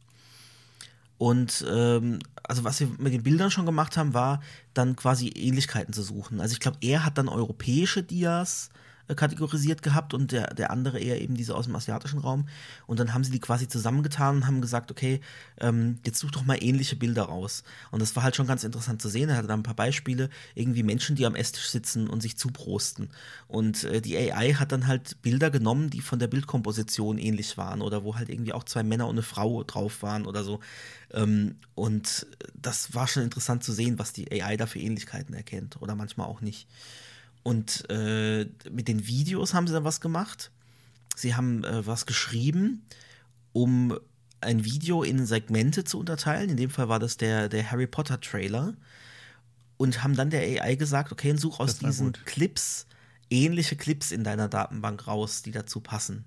[1.24, 4.42] Und ähm, also was wir mit den Bildern schon gemacht haben, war
[4.74, 6.42] dann quasi Ähnlichkeiten zu suchen.
[6.42, 8.72] Also ich glaube, er hat dann europäische Dias
[9.08, 12.48] äh, kategorisiert gehabt und der, der andere eher eben diese aus dem asiatischen Raum.
[12.88, 15.20] Und dann haben sie die quasi zusammengetan und haben gesagt, okay,
[15.60, 17.64] ähm, jetzt such doch mal ähnliche Bilder raus.
[17.92, 19.30] Und das war halt schon ganz interessant zu sehen.
[19.30, 23.10] Er hatte da ein paar Beispiele, irgendwie Menschen, die am Esstisch sitzen und sich zuprosten.
[23.48, 27.82] Und äh, die AI hat dann halt Bilder genommen, die von der Bildkomposition ähnlich waren
[27.82, 30.60] oder wo halt irgendwie auch zwei Männer und eine Frau drauf waren oder so.
[31.12, 35.82] Ähm, und das war schon interessant zu sehen, was die AI da für Ähnlichkeiten erkennt
[35.82, 36.68] oder manchmal auch nicht.
[37.44, 40.52] Und äh, mit den Videos haben sie dann was gemacht.
[41.16, 42.86] Sie haben äh, was geschrieben,
[43.52, 43.98] um
[44.42, 46.50] ein Video in Segmente zu unterteilen.
[46.50, 48.74] In dem Fall war das der, der Harry Potter Trailer.
[49.78, 52.26] Und haben dann der AI gesagt, okay, such aus diesen gut.
[52.26, 52.86] Clips
[53.34, 56.26] ähnliche Clips in deiner Datenbank raus, die dazu passen.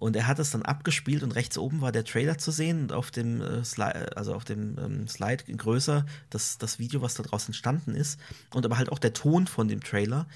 [0.00, 2.92] Und er hat es dann abgespielt und rechts oben war der Trailer zu sehen und
[2.92, 7.46] auf dem äh, Slide, also auf dem ähm, Slide größer das, das Video, was daraus
[7.46, 8.18] entstanden ist.
[8.54, 10.26] Und aber halt auch der Ton von dem Trailer.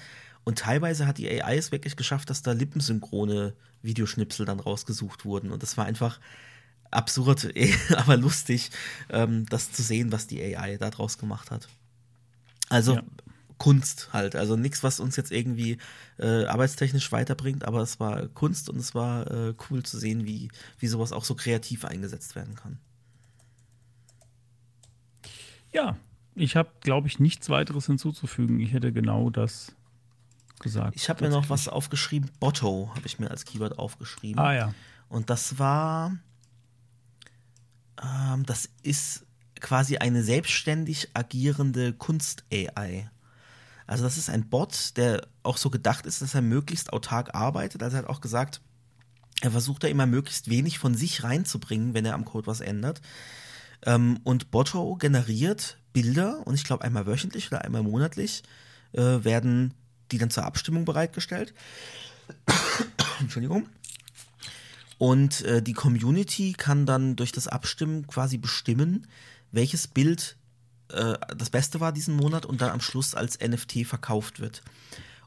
[0.43, 5.51] Und teilweise hat die AI es wirklich geschafft, dass da lippensynchrone Videoschnipsel dann rausgesucht wurden.
[5.51, 6.19] Und das war einfach
[6.91, 7.51] absurd,
[7.95, 8.69] aber lustig,
[9.09, 11.67] ähm, das zu sehen, was die AI da draus gemacht hat.
[12.69, 13.03] Also ja.
[13.57, 14.35] Kunst halt.
[14.35, 15.77] Also nichts, was uns jetzt irgendwie
[16.17, 20.49] äh, arbeitstechnisch weiterbringt, aber es war Kunst und es war äh, cool zu sehen, wie,
[20.79, 22.77] wie sowas auch so kreativ eingesetzt werden kann.
[25.71, 25.97] Ja,
[26.35, 28.59] ich habe, glaube ich, nichts weiteres hinzuzufügen.
[28.59, 29.73] Ich hätte genau das
[30.59, 30.95] gesagt.
[30.95, 32.29] Ich habe mir noch was aufgeschrieben.
[32.39, 34.39] Botto habe ich mir als Keyword aufgeschrieben.
[34.39, 34.73] Ah ja.
[35.09, 36.17] Und das war,
[38.01, 39.25] ähm, das ist
[39.61, 43.09] quasi eine selbstständig agierende Kunst-AI.
[43.87, 47.83] Also das ist ein Bot, der auch so gedacht ist, dass er möglichst autark arbeitet.
[47.83, 48.61] Also er hat auch gesagt,
[49.41, 53.01] er versucht da immer möglichst wenig von sich reinzubringen, wenn er am Code was ändert.
[53.85, 58.43] Ähm, und Botto generiert Bilder und ich glaube einmal wöchentlich oder einmal monatlich
[58.93, 59.73] äh, werden
[60.11, 61.53] die dann zur Abstimmung bereitgestellt.
[63.19, 63.67] Entschuldigung.
[64.97, 69.07] Und äh, die Community kann dann durch das Abstimmen quasi bestimmen,
[69.51, 70.37] welches Bild
[70.95, 74.61] äh, das Beste war diesen Monat und dann am Schluss als NFT verkauft wird.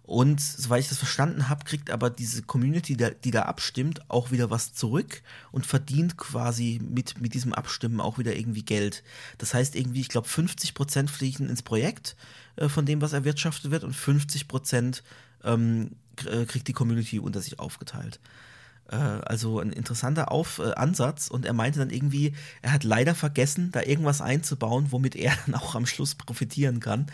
[0.03, 4.49] Und soweit ich das verstanden habe, kriegt aber diese Community, die da abstimmt, auch wieder
[4.49, 5.21] was zurück
[5.53, 9.03] und verdient quasi mit, mit diesem Abstimmen auch wieder irgendwie Geld.
[9.37, 12.17] Das heißt irgendwie, ich glaube, 50 Prozent fliegen ins Projekt
[12.57, 15.03] äh, von dem, was erwirtschaftet wird und 50 Prozent
[15.45, 15.91] ähm,
[16.25, 18.19] äh, kriegt die Community unter sich aufgeteilt.
[18.91, 23.15] Äh, also ein interessanter Auf äh, Ansatz und er meinte dann irgendwie, er hat leider
[23.15, 27.07] vergessen, da irgendwas einzubauen, womit er dann auch am Schluss profitieren kann.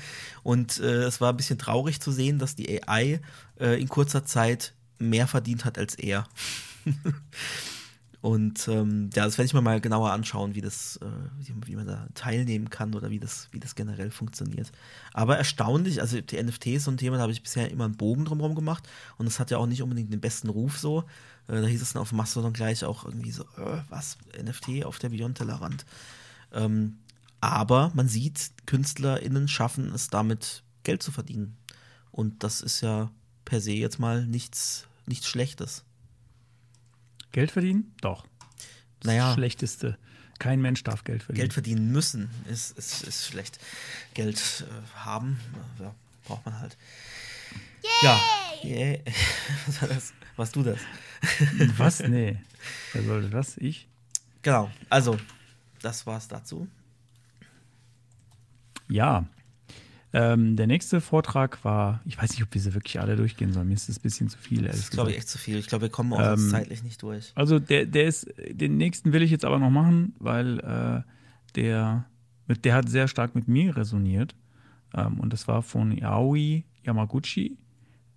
[0.43, 3.21] Und äh, es war ein bisschen traurig zu sehen, dass die AI
[3.61, 6.27] äh, in kurzer Zeit mehr verdient hat als er.
[8.25, 11.87] Und ähm, ja, das werde ich mir mal genauer anschauen, wie das, äh, wie, man
[11.87, 14.73] da teilnehmen kann oder wie das, wie das generell funktioniert.
[15.13, 17.99] Aber erstaunlich, also die NFT ist so ein Thema, da habe ich bisher immer einen
[17.99, 21.05] Bogen drumherum gemacht und es hat ja auch nicht unbedingt den besten Ruf so.
[21.49, 24.99] Äh, da hieß es dann auf Mastodon gleich auch irgendwie so, äh, was, NFT auf
[24.99, 25.85] der Beyond-Tellerrand.
[26.53, 26.99] Ähm,
[27.41, 31.57] aber man sieht, KünstlerInnen schaffen es damit, Geld zu verdienen.
[32.11, 33.11] Und das ist ja
[33.45, 35.85] per se jetzt mal nichts, nichts Schlechtes.
[37.33, 37.93] Geld verdienen?
[38.01, 38.25] Doch.
[39.01, 39.35] Das naja.
[39.35, 39.99] Schlechteste.
[40.39, 41.43] Kein Mensch darf Geld verdienen.
[41.43, 43.59] Geld verdienen müssen ist, ist, ist schlecht.
[44.15, 45.39] Geld äh, haben,
[45.81, 46.77] ja, braucht man halt.
[47.83, 47.91] Yay!
[48.03, 48.21] Ja.
[48.65, 48.99] Yeah.
[49.67, 50.15] Was war das?
[50.37, 50.81] Warst du das?
[51.77, 52.01] Was?
[52.01, 52.39] Nee.
[52.93, 53.57] Wer sollte das?
[53.59, 53.89] Ich?
[54.43, 54.71] Genau.
[54.91, 55.17] Also,
[55.81, 56.67] das war's dazu.
[58.89, 59.27] Ja,
[60.15, 63.67] ähm, der nächste Vortrag war, ich weiß nicht, ob wir sie wirklich alle durchgehen sollen.
[63.67, 64.63] Mir ist das ein bisschen zu viel.
[64.63, 65.59] Das ist, glaube ich, echt zu viel.
[65.59, 67.33] Ich glaube, wir kommen auch ähm, zeitlich nicht durch.
[67.35, 71.03] Also der, der ist, den nächsten will ich jetzt aber noch machen, weil äh,
[71.57, 72.07] der,
[72.47, 74.37] mit, der hat sehr stark mit mir resoniert.
[74.95, 77.59] Ähm, und das war von Yaoi Yamaguchi.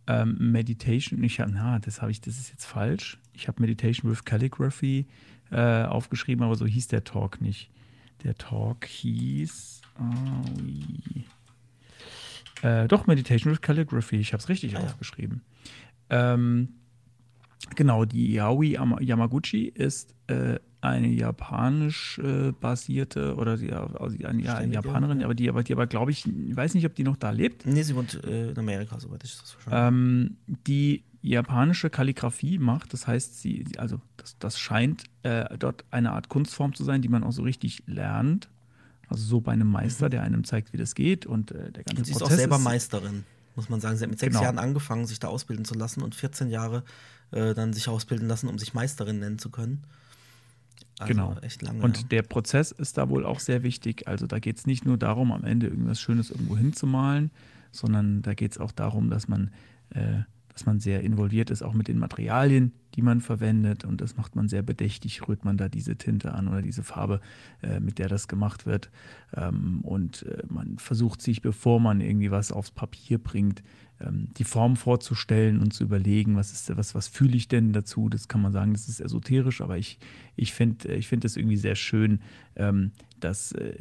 [0.08, 3.20] Ähm, Meditation, ich habe, na, das habe ich, das ist jetzt falsch.
[3.34, 5.06] Ich habe Meditation with Calligraphy
[5.52, 7.70] äh, aufgeschrieben, aber so hieß der Talk nicht.
[8.24, 11.24] Der Talk hieß Aoi.
[12.62, 14.18] Äh, doch, Meditation with Calligraphy.
[14.18, 15.42] Ich habe es richtig ah, aufgeschrieben.
[16.10, 16.70] Ähm,
[17.76, 24.56] genau, die Yaoi Yamaguchi ist äh, eine japanisch äh, basierte oder die, also eine, ja,
[24.56, 27.18] eine Japanerin, aber die aber, die aber glaube ich, ich weiß nicht, ob die noch
[27.18, 27.66] da lebt.
[27.66, 32.94] Nee, sie wohnt äh, in Amerika, soweit ich das verstanden ähm, Die japanische Kalligraphie macht,
[32.94, 37.10] das heißt, sie, also das, das scheint äh, dort eine Art Kunstform zu sein, die
[37.10, 38.50] man auch so richtig lernt.
[39.10, 40.12] Also so bei einem Meister, mhm.
[40.12, 42.38] der einem zeigt, wie das geht und äh, der ganze und sie Prozess ist auch
[42.38, 43.24] selber ist Meisterin,
[43.56, 43.98] muss man sagen.
[43.98, 44.44] Sie hat mit sechs genau.
[44.44, 46.84] Jahren angefangen, sich da ausbilden zu lassen und 14 Jahre
[47.32, 49.84] äh, dann sich ausbilden lassen, um sich Meisterin nennen zu können.
[51.00, 51.36] Also genau.
[51.42, 54.08] Echt lange, und der Prozess ist da wohl auch sehr wichtig.
[54.08, 57.32] Also da geht es nicht nur darum, am Ende irgendwas Schönes irgendwo hinzumalen,
[57.72, 59.52] sondern da geht es auch darum, dass man
[59.92, 60.22] äh,
[60.58, 63.86] dass man sehr involviert ist, auch mit den Materialien, die man verwendet.
[63.86, 67.22] Und das macht man sehr bedächtig, rührt man da diese Tinte an oder diese Farbe,
[67.62, 68.90] äh, mit der das gemacht wird.
[69.36, 73.62] Ähm, und äh, man versucht sich, bevor man irgendwie was aufs Papier bringt,
[74.00, 78.10] ähm, die Form vorzustellen und zu überlegen, was ist was, was fühle ich denn dazu?
[78.10, 80.00] Das kann man sagen, das ist esoterisch, aber ich,
[80.36, 82.20] ich finde ich find das irgendwie sehr schön,
[82.56, 83.78] ähm, dass, äh,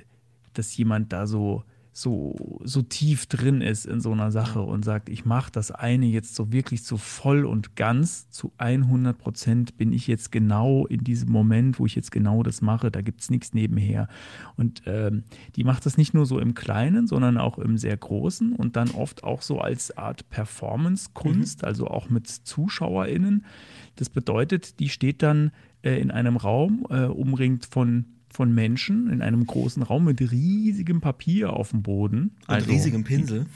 [0.53, 1.65] dass jemand da so
[1.97, 6.05] so, so tief drin ist in so einer Sache und sagt, ich mache das eine
[6.05, 11.05] jetzt so wirklich so voll und ganz, zu 100 Prozent bin ich jetzt genau in
[11.05, 14.09] diesem Moment, wo ich jetzt genau das mache, da gibt es nichts nebenher.
[14.57, 15.25] Und ähm,
[15.57, 18.91] die macht das nicht nur so im Kleinen, sondern auch im sehr Großen und dann
[18.91, 21.67] oft auch so als Art Performance-Kunst, mhm.
[21.67, 23.47] also auch mit ZuschauerInnen.
[23.95, 29.23] Das bedeutet, die steht dann äh, in einem Raum, äh, umringt von von Menschen in
[29.23, 32.33] einem großen Raum mit riesigem Papier auf dem Boden.
[32.47, 33.47] Und also riesigem Pinsel.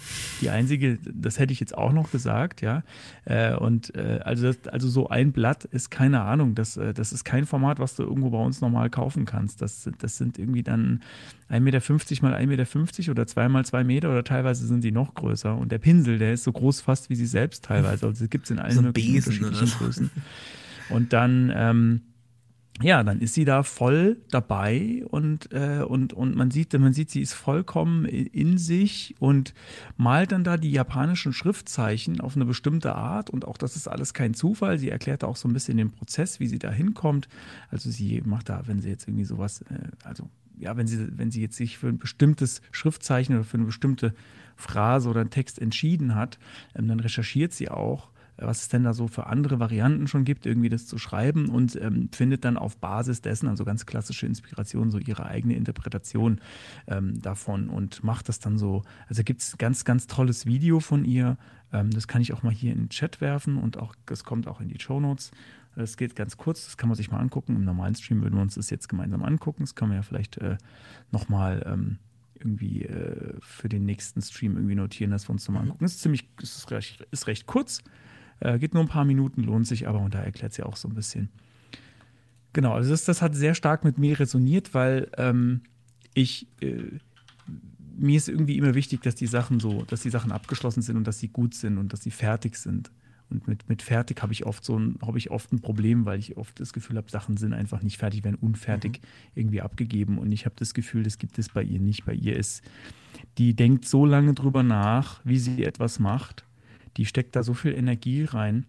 [0.40, 2.82] Die, die, einzige, das hätte ich jetzt auch noch gesagt, ja.
[3.26, 7.12] Äh, und äh, also, das, also so ein Blatt ist keine Ahnung, das, äh, das
[7.12, 9.60] ist kein Format, was du irgendwo bei uns normal kaufen kannst.
[9.60, 11.02] Das, das sind irgendwie dann
[11.50, 15.12] 1,50 Meter mal 1,50 Meter oder 2 mal 2 Meter oder teilweise sind die noch
[15.12, 15.58] größer.
[15.58, 18.06] Und der Pinsel, der ist so groß fast wie sie selbst teilweise.
[18.06, 20.10] Also gibt es in allen so möglichen Besen, unterschiedlichen Größen.
[20.88, 22.00] Und dann ähm,
[22.82, 27.10] ja, dann ist sie da voll dabei und, äh, und, und man sieht, man sieht,
[27.10, 29.54] sie ist vollkommen in sich und
[29.96, 34.14] malt dann da die japanischen Schriftzeichen auf eine bestimmte Art und auch das ist alles
[34.14, 34.78] kein Zufall.
[34.78, 37.28] Sie erklärt auch so ein bisschen den Prozess, wie sie da hinkommt.
[37.70, 41.30] Also sie macht da, wenn sie jetzt irgendwie sowas, äh, also ja, wenn sie, wenn
[41.30, 44.14] sie jetzt sich für ein bestimmtes Schriftzeichen oder für eine bestimmte
[44.56, 46.38] Phrase oder einen Text entschieden hat,
[46.76, 48.09] ähm, dann recherchiert sie auch
[48.40, 51.76] was es denn da so für andere Varianten schon gibt, irgendwie das zu schreiben und
[51.76, 56.40] ähm, findet dann auf Basis dessen, also ganz klassische Inspiration, so ihre eigene Interpretation
[56.86, 58.82] ähm, davon und macht das dann so.
[59.08, 61.36] Also gibt es ganz, ganz tolles Video von ihr.
[61.72, 64.48] Ähm, das kann ich auch mal hier in den Chat werfen und auch, das kommt
[64.48, 65.30] auch in die Show Notes.
[65.76, 67.54] Das geht ganz kurz, das kann man sich mal angucken.
[67.54, 69.62] Im normalen Stream würden wir uns das jetzt gemeinsam angucken.
[69.62, 70.56] Das kann man ja vielleicht äh,
[71.12, 71.98] nochmal ähm,
[72.34, 75.84] irgendwie äh, für den nächsten Stream irgendwie notieren, dass wir uns nochmal angucken.
[75.84, 77.82] Das ist ziemlich, ist recht, ist recht kurz.
[78.40, 80.88] Äh, geht nur ein paar Minuten, lohnt sich aber und da erklärt sie auch so
[80.88, 81.28] ein bisschen.
[82.52, 85.60] Genau, also das, das hat sehr stark mit mir resoniert, weil ähm,
[86.14, 86.98] ich äh,
[87.96, 91.06] mir ist irgendwie immer wichtig, dass die Sachen so, dass die Sachen abgeschlossen sind und
[91.06, 92.90] dass sie gut sind und dass sie fertig sind.
[93.28, 96.18] Und mit, mit fertig habe ich oft so ein, habe ich oft ein Problem, weil
[96.18, 99.06] ich oft das Gefühl habe, Sachen sind einfach nicht fertig, werden unfertig mhm.
[99.34, 100.18] irgendwie abgegeben.
[100.18, 102.06] Und ich habe das Gefühl, das gibt es bei ihr nicht.
[102.06, 102.62] Bei ihr ist,
[103.38, 106.44] die denkt so lange drüber nach, wie sie etwas macht
[106.96, 108.66] die steckt da so viel Energie rein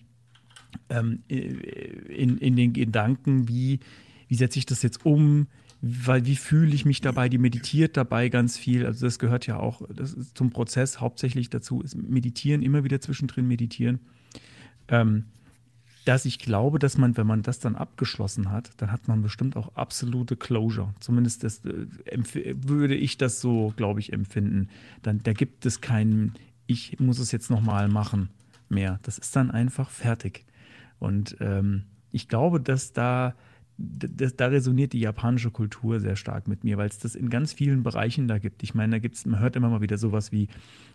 [0.89, 3.79] ähm, in, in den Gedanken, wie,
[4.27, 5.47] wie setze ich das jetzt um,
[5.81, 9.59] weil wie fühle ich mich dabei, die meditiert dabei ganz viel, also das gehört ja
[9.59, 9.81] auch
[10.35, 13.99] zum Prozess hauptsächlich dazu, ist meditieren, immer wieder zwischendrin meditieren.
[14.87, 15.25] Ähm,
[16.05, 19.55] dass ich glaube, dass man, wenn man das dann abgeschlossen hat, dann hat man bestimmt
[19.55, 20.93] auch absolute Closure.
[20.99, 24.69] Zumindest das, äh, würde ich das so, glaube ich, empfinden.
[25.03, 26.33] Dann, da gibt es keinen
[26.67, 28.29] ich muss es jetzt nochmal machen
[28.69, 28.99] mehr.
[29.03, 30.45] Das ist dann einfach fertig.
[30.99, 33.35] Und ähm, ich glaube, dass da,
[33.81, 37.53] das, da resoniert die japanische Kultur sehr stark mit mir, weil es das in ganz
[37.53, 38.63] vielen Bereichen da gibt.
[38.63, 40.47] Ich meine, da gibt's, man hört immer mal wieder sowas wie,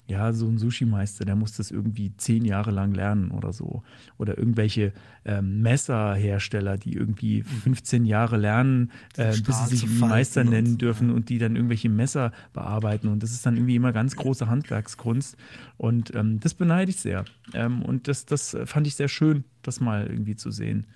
[0.09, 3.82] ja, so ein Sushi-Meister, der muss das irgendwie zehn Jahre lang lernen oder so.
[4.18, 4.93] Oder irgendwelche
[5.24, 11.28] ähm, Messerhersteller, die irgendwie 15 Jahre lernen, äh, bis sie sich Meister nennen dürfen und
[11.28, 13.09] die dann irgendwelche Messer bearbeiten.
[13.09, 15.37] Und das ist dann irgendwie immer ganz große Handwerkskunst.
[15.76, 17.24] Und ähm, das beneide ich sehr.
[17.53, 20.87] Ähm, und das, das fand ich sehr schön, das mal irgendwie zu sehen.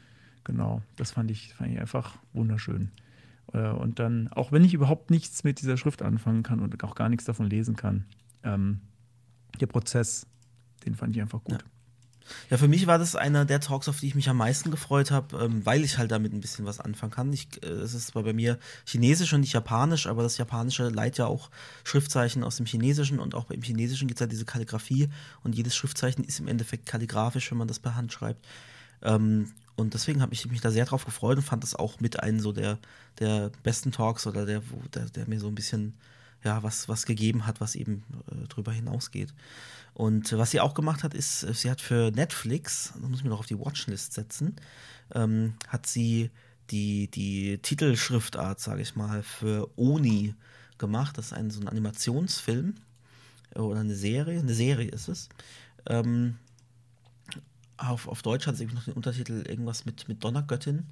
[0.45, 2.91] Genau, das fand ich, fand ich einfach wunderschön.
[3.53, 6.95] Äh, und dann, auch wenn ich überhaupt nichts mit dieser Schrift anfangen kann und auch
[6.95, 8.07] gar nichts davon lesen kann,
[8.43, 8.81] ähm,
[9.61, 10.27] der Prozess,
[10.85, 11.63] den fand ich einfach gut.
[11.63, 11.69] Ja.
[12.49, 15.11] Ja, für mich war das einer der Talks, auf die ich mich am meisten gefreut
[15.11, 17.33] habe, ähm, weil ich halt damit ein bisschen was anfangen kann.
[17.33, 21.19] Ich, äh, es ist zwar bei mir Chinesisch und nicht Japanisch, aber das Japanische leitet
[21.19, 21.51] ja auch
[21.85, 25.09] Schriftzeichen aus dem Chinesischen und auch beim Chinesischen gibt es ja diese Kalligrafie
[25.43, 28.47] und jedes Schriftzeichen ist im Endeffekt kalligrafisch, wenn man das per Hand schreibt.
[29.03, 32.21] Ähm, und deswegen habe ich mich da sehr drauf gefreut und fand das auch mit
[32.23, 32.79] einem so der,
[33.19, 35.95] der besten Talks oder der, wo, der, der mir so ein bisschen
[36.45, 39.33] ja, was, was gegeben hat, was eben äh, drüber hinausgeht.
[39.93, 43.25] Und was sie auch gemacht hat, ist, äh, sie hat für Netflix, da muss ich
[43.25, 44.57] mir noch auf die Watchlist setzen,
[45.15, 46.31] ähm, hat sie
[46.71, 50.35] die, die Titelschriftart, sage ich mal, für Oni
[50.79, 51.19] gemacht.
[51.19, 52.75] Das ist ein, so ein Animationsfilm
[53.55, 54.39] äh, oder eine Serie.
[54.39, 55.29] Eine Serie ist es.
[55.87, 56.37] Ähm,
[57.89, 60.87] auf, auf Deutsch hat sie noch den Untertitel irgendwas mit, mit Donnergöttin.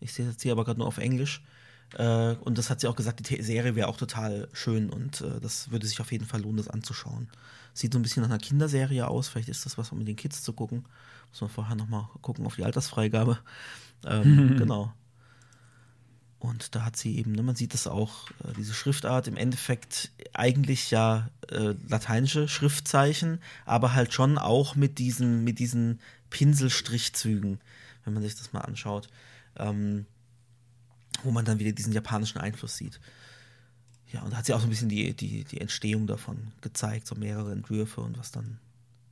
[0.00, 1.42] Ich sehe jetzt hier aber gerade nur auf Englisch.
[1.94, 5.40] Äh, und das hat sie auch gesagt, die Serie wäre auch total schön und äh,
[5.40, 7.28] das würde sich auf jeden Fall lohnen, das anzuschauen.
[7.72, 10.16] Sieht so ein bisschen nach einer Kinderserie aus, vielleicht ist das was, um mit den
[10.16, 10.84] Kids zu gucken.
[11.30, 13.38] Muss man vorher nochmal gucken auf die Altersfreigabe.
[14.04, 14.92] Ähm, genau.
[16.40, 20.12] Und da hat sie eben, ne, man sieht das auch, äh, diese Schriftart im Endeffekt
[20.34, 26.00] eigentlich ja äh, lateinische Schriftzeichen, aber halt schon auch mit diesen, mit diesen
[26.30, 27.60] Pinselstrichzügen,
[28.04, 29.08] wenn man sich das mal anschaut.
[29.56, 30.06] Ähm,
[31.22, 33.00] wo man dann wieder diesen japanischen Einfluss sieht.
[34.12, 37.06] ja, und da hat sie auch so ein bisschen die, die, die Entstehung davon gezeigt,
[37.06, 38.58] so mehrere Entwürfe und was dann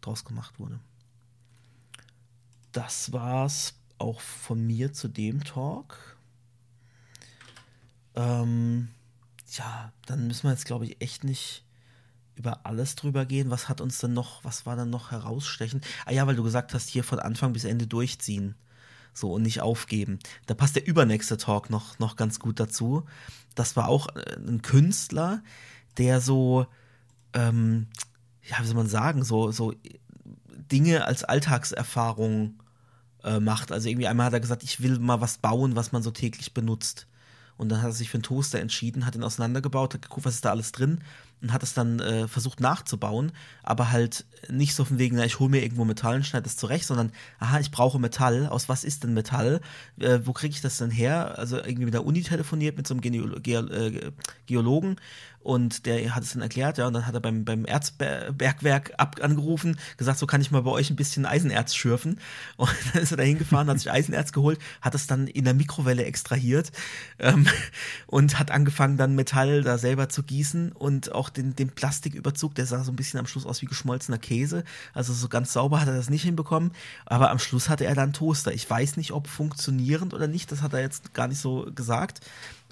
[0.01, 0.79] draus gemacht wurde.
[2.73, 6.17] Das war's auch von mir zu dem Talk.
[8.15, 8.89] Ähm,
[9.53, 11.66] ja, dann müssen wir jetzt, glaube ich, echt nicht
[12.37, 13.51] über alles drüber gehen.
[13.51, 15.85] Was hat uns denn noch, was war dann noch herausstechend?
[16.05, 18.55] Ah ja, weil du gesagt hast, hier von Anfang bis Ende durchziehen.
[19.13, 20.19] So und nicht aufgeben.
[20.47, 23.05] Da passt der übernächste Talk noch, noch ganz gut dazu.
[23.55, 25.43] Das war auch äh, ein Künstler,
[25.97, 26.67] der so,
[27.33, 27.89] ähm,
[28.43, 29.73] ja, wie soll man sagen, so, so
[30.71, 32.63] Dinge als Alltagserfahrung
[33.25, 33.73] äh, macht.
[33.73, 36.53] Also irgendwie einmal hat er gesagt, ich will mal was bauen, was man so täglich
[36.53, 37.07] benutzt.
[37.57, 40.35] Und dann hat er sich für einen Toaster entschieden, hat ihn auseinandergebaut, hat geguckt, was
[40.35, 41.01] ist da alles drin
[41.43, 43.33] und hat es dann äh, versucht nachzubauen,
[43.63, 46.57] aber halt nicht so von wegen, na, ich hole mir irgendwo Metall und schneide es
[46.57, 48.47] zurecht, sondern, aha, ich brauche Metall.
[48.47, 49.61] Aus was ist denn Metall?
[49.99, 51.39] Äh, wo kriege ich das denn her?
[51.39, 54.13] Also irgendwie mit der Uni telefoniert, mit so einem Geolo Ge äh,
[54.47, 54.97] Geologen
[55.47, 59.79] und der hat es dann erklärt, ja, und dann hat er beim, beim Erzbergwerk angerufen,
[59.97, 62.19] gesagt, so kann ich mal bei euch ein bisschen Eisenerz schürfen.
[62.57, 65.55] Und dann ist er da hingefahren, hat sich Eisenerz geholt, hat es dann in der
[65.55, 66.73] Mikrowelle extrahiert
[67.21, 67.47] ähm,
[68.09, 72.67] und hat angefangen, dann Metall da selber zu gießen und auch den, den Plastiküberzug, der
[72.67, 74.65] sah so ein bisschen am Schluss aus wie geschmolzener Käse.
[74.93, 76.73] Also so ganz sauber hat er das nicht hinbekommen.
[77.05, 78.53] Aber am Schluss hatte er dann Toaster.
[78.53, 82.21] Ich weiß nicht, ob funktionierend oder nicht, das hat er jetzt gar nicht so gesagt.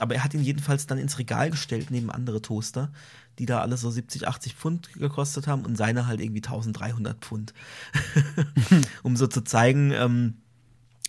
[0.00, 2.90] Aber er hat ihn jedenfalls dann ins Regal gestellt neben andere Toaster,
[3.38, 7.54] die da alle so 70, 80 Pfund gekostet haben und seine halt irgendwie 1300 Pfund.
[9.02, 10.34] um so zu zeigen, ähm,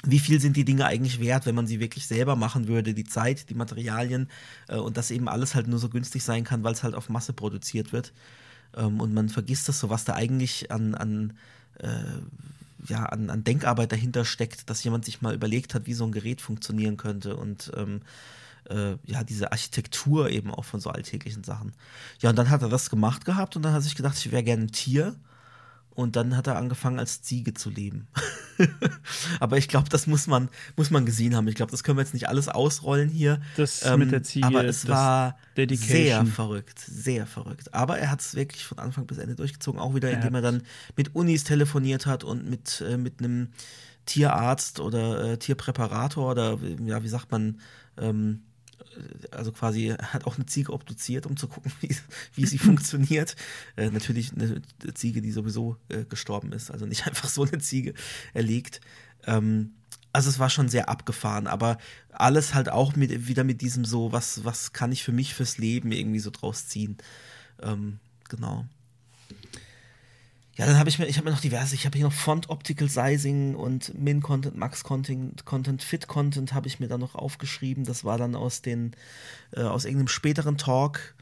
[0.05, 3.03] wie viel sind die Dinge eigentlich wert, wenn man sie wirklich selber machen würde, die
[3.03, 4.29] Zeit, die Materialien
[4.67, 7.09] äh, und das eben alles halt nur so günstig sein kann, weil es halt auf
[7.09, 8.13] Masse produziert wird.
[8.75, 11.33] Ähm, und man vergisst das so, was da eigentlich an, an
[11.79, 11.87] äh,
[12.87, 16.11] ja, an, an Denkarbeit dahinter steckt, dass jemand sich mal überlegt hat, wie so ein
[16.11, 18.01] Gerät funktionieren könnte und ähm,
[18.69, 21.73] äh, ja, diese Architektur eben auch von so alltäglichen Sachen.
[22.19, 24.31] Ja, und dann hat er das gemacht gehabt und dann hat er sich gedacht, ich
[24.31, 25.15] wäre gerne ein Tier.
[25.95, 28.07] Und dann hat er angefangen, als Ziege zu leben.
[29.39, 31.47] aber ich glaube, das muss man, muss man gesehen haben.
[31.47, 33.41] Ich glaube, das können wir jetzt nicht alles ausrollen hier.
[33.55, 34.45] Das ähm, mit der Ziege.
[34.45, 37.73] Aber es war sehr verrückt, sehr verrückt.
[37.73, 40.63] Aber er hat es wirklich von Anfang bis Ende durchgezogen, auch wieder, indem er dann
[40.97, 43.49] mit Unis telefoniert hat und mit, äh, mit einem
[44.05, 47.59] Tierarzt oder äh, Tierpräparator oder ja, wie sagt man,
[47.97, 48.41] ähm,
[49.31, 51.95] also quasi hat auch eine Ziege obduziert, um zu gucken, wie,
[52.35, 53.35] wie sie funktioniert.
[53.75, 54.61] Äh, natürlich eine
[54.93, 57.93] Ziege, die sowieso äh, gestorben ist, also nicht einfach so eine Ziege
[58.33, 58.81] erlegt.
[59.25, 59.73] Ähm,
[60.13, 61.77] also es war schon sehr abgefahren, aber
[62.09, 65.57] alles halt auch mit, wieder mit diesem so, was, was kann ich für mich fürs
[65.57, 66.97] Leben irgendwie so draus ziehen.
[67.61, 68.65] Ähm, genau.
[70.57, 72.49] Ja, dann habe ich mir, ich habe mir noch diverse, ich habe hier noch Font
[72.49, 77.15] Optical Sizing und Min Content, Max Content, Content, Fit Content habe ich mir dann noch
[77.15, 77.83] aufgeschrieben.
[77.83, 78.95] Das war dann aus den,
[79.51, 81.13] äh, aus irgendeinem späteren Talk.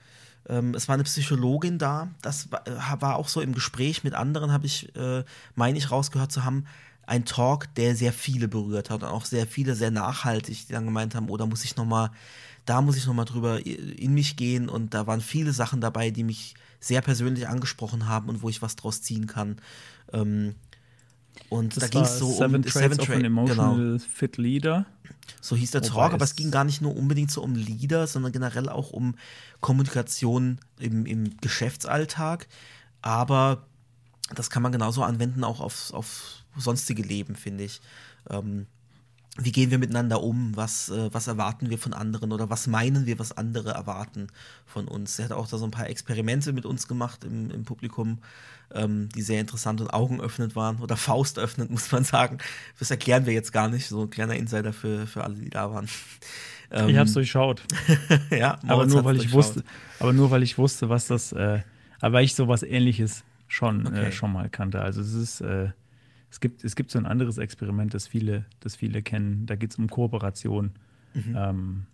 [0.48, 2.10] Ähm, es war eine Psychologin da.
[2.22, 5.24] Das war, äh, war auch so im Gespräch mit anderen, habe ich, äh,
[5.56, 6.66] meine ich, rausgehört zu haben.
[7.08, 10.86] Ein Talk, der sehr viele berührt hat und auch sehr viele sehr nachhaltig, die dann
[10.86, 12.12] gemeint haben, oder oh, muss ich noch mal,
[12.66, 16.12] da muss ich noch mal drüber in mich gehen und da waren viele Sachen dabei,
[16.12, 16.54] die mich
[16.84, 19.58] sehr persönlich angesprochen haben und wo ich was draus ziehen kann.
[20.12, 20.56] Ähm,
[21.50, 24.00] und das da ging es so Seven um Traits Seven of an Emotional genau.
[24.00, 24.86] Fit Leader.
[25.40, 28.34] So hieß der Talk, aber es ging gar nicht nur unbedingt so um Leader, sondern
[28.34, 29.16] generell auch um
[29.62, 32.48] Kommunikation im, im Geschäftsalltag.
[33.02, 33.66] Aber
[34.36, 37.82] das kann man genauso anwenden auch aufs, auf sonstige Leben, finde ich.
[38.30, 38.68] Ähm,
[39.38, 43.08] wie gehen wir miteinander um, was, äh, was erwarten wir von anderen oder was meinen
[43.08, 44.28] wir, was andere erwarten
[44.66, 45.18] von uns.
[45.18, 48.20] Er hat auch da so ein paar Experimente mit uns gemacht im, im Publikum,
[48.74, 52.38] ähm, die sehr interessant und augenöffnend waren oder faustöffnend, muss man sagen.
[52.78, 55.72] Das erklären wir jetzt gar nicht, so ein kleiner Insider für, für alle, die da
[55.72, 55.88] waren.
[56.72, 57.62] Ähm, ich habe es durchschaut.
[58.32, 59.64] ja, aber nur weil ich wusste,
[60.00, 61.62] aber nur weil ich wusste, was das, äh,
[62.00, 64.06] aber weil ich sowas ähnliches schon, äh, okay.
[64.06, 64.82] äh, schon mal kannte.
[64.82, 65.70] Also es ist äh,
[66.34, 69.46] es gibt, es gibt so ein anderes Experiment, das viele, das viele kennen.
[69.46, 70.72] Da geht es um Kooperation.
[71.14, 71.36] Mhm.
[71.38, 71.86] Ähm,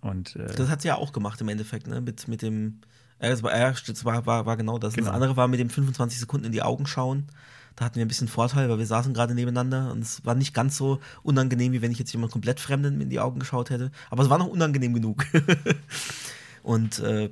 [0.00, 2.00] und, äh, das hat sie ja auch gemacht im Endeffekt, ne?
[2.00, 2.80] Mit, mit dem,
[3.20, 4.94] äh, das, war, das war, war, war genau das.
[4.94, 5.06] Genau.
[5.06, 7.28] Das andere war mit dem 25 Sekunden in die Augen schauen.
[7.76, 10.54] Da hatten wir ein bisschen Vorteil, weil wir saßen gerade nebeneinander und es war nicht
[10.54, 13.92] ganz so unangenehm, wie wenn ich jetzt jemand komplett Fremden in die Augen geschaut hätte.
[14.10, 15.24] Aber es war noch unangenehm genug.
[16.64, 17.30] und äh,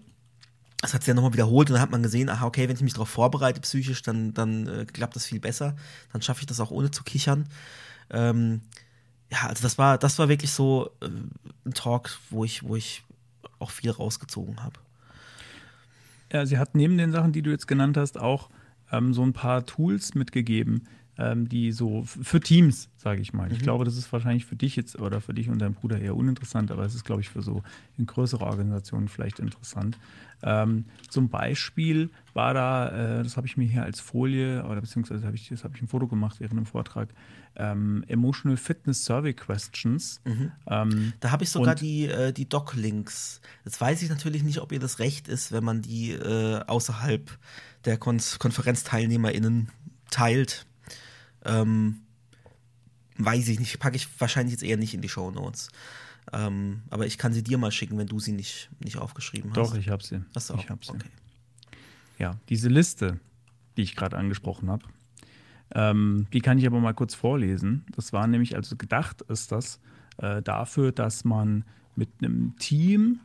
[0.82, 2.82] das hat sie ja nochmal wiederholt und dann hat man gesehen, aha, okay, wenn ich
[2.82, 5.76] mich darauf vorbereite psychisch, dann, dann äh, klappt das viel besser.
[6.12, 7.46] Dann schaffe ich das auch ohne zu kichern.
[8.10, 8.62] Ähm,
[9.30, 11.08] ja, also das war, das war wirklich so äh,
[11.64, 13.04] ein Talk, wo ich, wo ich
[13.60, 14.80] auch viel rausgezogen habe.
[16.32, 18.50] Ja, sie hat neben den Sachen, die du jetzt genannt hast, auch
[18.90, 23.48] ähm, so ein paar Tools mitgegeben, ähm, die so für Teams, sage ich mal.
[23.48, 23.54] Mhm.
[23.54, 26.16] Ich glaube, das ist wahrscheinlich für dich jetzt oder für dich und deinen Bruder eher
[26.16, 27.62] uninteressant, aber es ist, glaube ich, für so
[27.98, 29.98] in größere Organisationen vielleicht interessant.
[30.42, 35.24] Ähm, zum Beispiel war da, äh, das habe ich mir hier als Folie oder beziehungsweise
[35.26, 37.08] habe ich, das habe ich ein Foto gemacht während dem Vortrag,
[37.54, 40.20] ähm, Emotional Fitness Survey Questions.
[40.68, 43.40] Ähm, Da habe ich sogar die, äh, die Doc-Links.
[43.64, 47.30] Jetzt weiß ich natürlich nicht, ob ihr das recht ist, wenn man die äh, außerhalb
[47.84, 49.68] der Kon KonferenzteilnehmerInnen
[50.10, 50.66] teilt.
[51.44, 52.00] Ähm,
[53.18, 53.78] weiß ich nicht.
[53.78, 55.68] Packe ich wahrscheinlich jetzt eher nicht in die Show Notes.
[56.32, 59.56] Ähm, aber ich kann sie dir mal schicken, wenn du sie nicht, nicht aufgeschrieben hast.
[59.56, 60.22] doch, ich habe sie.
[60.34, 60.70] Hast du ich auch?
[60.70, 60.92] habe sie.
[60.92, 61.08] Okay.
[62.18, 63.18] Ja, diese Liste,
[63.76, 64.84] die ich gerade angesprochen habe,
[65.74, 67.84] ähm, die kann ich aber mal kurz vorlesen.
[67.96, 69.80] Das war nämlich, also gedacht ist das
[70.18, 71.64] äh, dafür, dass man
[71.96, 73.20] mit einem Team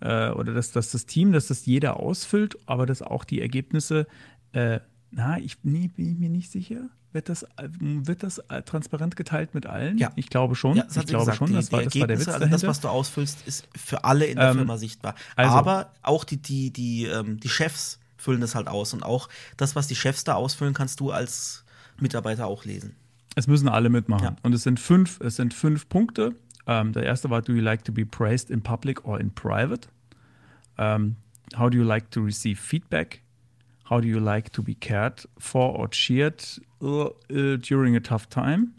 [0.00, 4.06] äh, oder dass, dass das Team, dass das jeder ausfüllt, aber dass auch die Ergebnisse,
[4.52, 4.80] äh,
[5.10, 6.88] na, ich nee, bin ich mir nicht sicher.
[7.12, 9.96] Wird das, äh, wird das äh, transparent geteilt mit allen?
[9.96, 10.12] Ja.
[10.16, 10.76] Ich glaube schon.
[10.76, 11.38] Ja, ich glaube gesagt.
[11.38, 12.68] schon, das, die war, das war der Witz also das, dahinter.
[12.68, 15.14] was du ausfüllst, ist für alle in der Ähm, Firma sichtbar.
[15.34, 18.92] also- Aber auch die, die, die, ähm, die Chefs füllen das halt aus.
[18.92, 21.64] Und auch das, was die Chefs da ausfüllen, kannst du als
[21.98, 22.94] Mitarbeiter auch lesen.
[23.36, 24.24] Es müssen alle mitmachen.
[24.24, 24.36] Ja.
[24.42, 26.34] Und es sind fünf, es sind fünf Punkte.
[26.66, 29.88] Ähm, der erste war, do you like to be praised in public or in private?
[30.76, 31.16] Ähm,
[31.56, 33.22] how do you like to receive feedback?
[33.90, 36.42] How do you like to be cared for or cheered
[36.82, 38.74] uh, uh, during a tough time?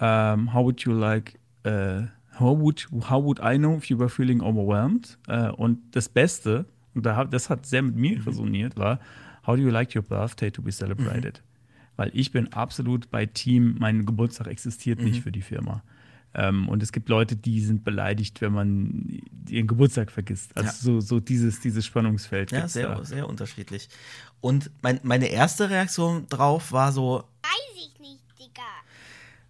[0.00, 1.34] Um, how would you like,
[1.64, 2.02] uh,
[2.38, 5.18] how, would, how would I know if you were feeling overwhelmed?
[5.26, 9.00] Äh, und das Beste, und da, hab- das hat sehr mit mir resoniert, war,
[9.46, 11.42] how do you like your birthday to be celebrated?
[11.96, 15.82] Weil ich bin absolut bei Team, mein Geburtstag existiert nicht für die Firma.
[16.34, 20.56] Ähm, und es gibt Leute, die sind beleidigt, wenn man ihren Geburtstag vergisst.
[20.56, 20.74] Also Ja.
[20.74, 22.52] so, so dieses, dieses Spannungsfeld.
[22.52, 23.04] Ja, sehr, da.
[23.04, 23.88] sehr unterschiedlich.
[24.40, 28.62] Und mein, meine erste Reaktion drauf war so, Weiß ich nicht, Digga.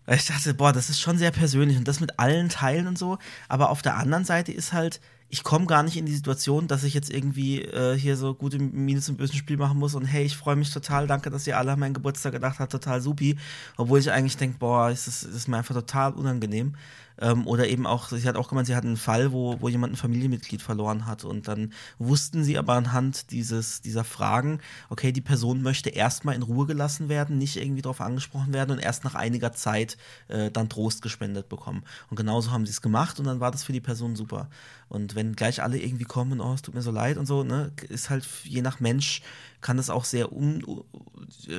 [0.06, 2.96] Weil ich dachte, boah, das ist schon sehr persönlich und das mit allen Teilen und
[2.96, 3.18] so.
[3.48, 5.00] Aber auf der anderen Seite ist halt,
[5.30, 8.58] ich komme gar nicht in die Situation, dass ich jetzt irgendwie äh, hier so gute
[8.58, 11.58] Miene zum bösen Spiel machen muss und hey, ich freue mich total, danke, dass ihr
[11.58, 13.36] alle an meinen Geburtstag gedacht habt, total supi.
[13.76, 16.74] Obwohl ich eigentlich denke, boah, ist das, das ist mir einfach total unangenehm.
[17.20, 19.94] Ähm, oder eben auch, sie hat auch gemeint, sie hat einen Fall, wo, wo jemand
[19.94, 25.20] ein Familienmitglied verloren hat und dann wussten sie aber anhand dieses, dieser Fragen, okay, die
[25.20, 29.14] Person möchte erstmal in Ruhe gelassen werden, nicht irgendwie darauf angesprochen werden und erst nach
[29.14, 29.96] einiger Zeit
[30.28, 31.82] äh, dann Trost gespendet bekommen.
[32.10, 34.48] Und genauso haben sie es gemacht und dann war das für die Person super.
[34.88, 37.72] Und wenn gleich alle irgendwie kommen, oh, es tut mir so leid und so, ne,
[37.88, 39.22] ist halt je nach Mensch
[39.60, 40.62] kann es auch sehr un,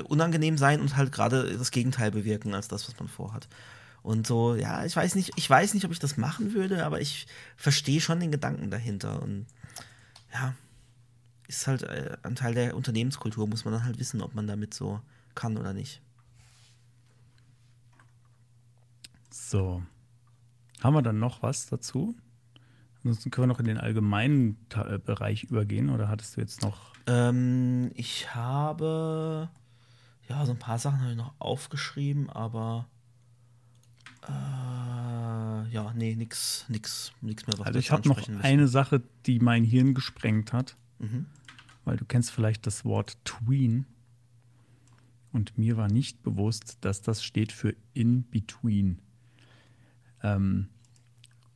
[0.06, 3.50] unangenehm sein und halt gerade das Gegenteil bewirken als das, was man vorhat.
[4.02, 7.02] Und so, ja, ich weiß nicht, ich weiß nicht, ob ich das machen würde, aber
[7.02, 7.28] ich
[7.58, 9.22] verstehe schon den Gedanken dahinter.
[9.22, 9.46] Und
[10.34, 10.56] ja,
[11.48, 14.74] ist halt äh, ein Teil der Unternehmenskultur, muss man dann halt wissen, ob man damit
[14.74, 15.02] so
[15.36, 16.02] kann oder nicht.
[19.30, 19.84] So.
[20.82, 22.16] Haben wir dann noch was dazu?
[22.98, 26.94] Ansonsten können wir noch in den allgemeinen äh, Bereich übergehen oder hattest du jetzt noch.
[27.08, 29.50] Ähm, ich habe
[30.28, 32.88] ja so ein paar Sachen habe ich noch aufgeschrieben, aber
[34.28, 37.58] äh, ja, nee, nix, nix, nix mehr.
[37.60, 38.42] Was Also ich habe noch müssen.
[38.42, 40.76] eine Sache, die mein Hirn gesprengt hat.
[41.00, 41.26] Mhm.
[41.86, 43.86] Weil du kennst vielleicht das Wort Tween.
[45.32, 49.00] Und mir war nicht bewusst, dass das steht für in between.
[50.24, 50.68] Ähm,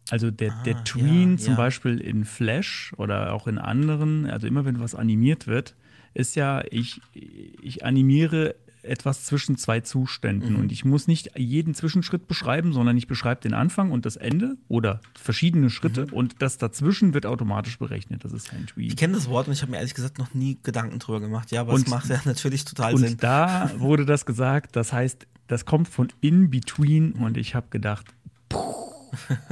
[0.10, 1.58] also der, Ah, der Tween ja, zum ja.
[1.58, 5.76] Beispiel in Flash oder auch in anderen, also immer wenn was animiert wird,
[6.14, 10.54] ist ja, ich, ich animiere etwas zwischen zwei Zuständen.
[10.54, 10.60] Mhm.
[10.60, 14.58] Und ich muss nicht jeden Zwischenschritt beschreiben, sondern ich beschreibe den Anfang und das Ende
[14.68, 16.14] oder verschiedene Schritte Mhm.
[16.14, 18.24] und das dazwischen wird automatisch berechnet.
[18.26, 18.88] Das ist ein Tween.
[18.88, 21.52] Ich kenne das Wort und ich habe mir ehrlich gesagt noch nie Gedanken drüber gemacht.
[21.52, 23.14] Ja, aber Und- es macht ja natürlich total Sinn.
[23.14, 27.68] Und da wurde das gesagt, das heißt, das kommt von in between und ich habe
[27.70, 28.06] gedacht,
[28.50, 29.12] puh.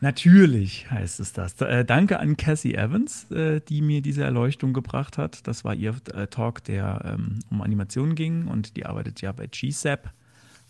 [0.00, 1.60] natürlich heißt es das.
[1.60, 5.46] Äh, danke an Cassie Evans, äh, die mir diese Erleuchtung gebracht hat.
[5.46, 9.46] Das war ihr äh, Talk, der ähm, um Animationen ging und die arbeitet ja bei
[9.46, 10.10] GSAP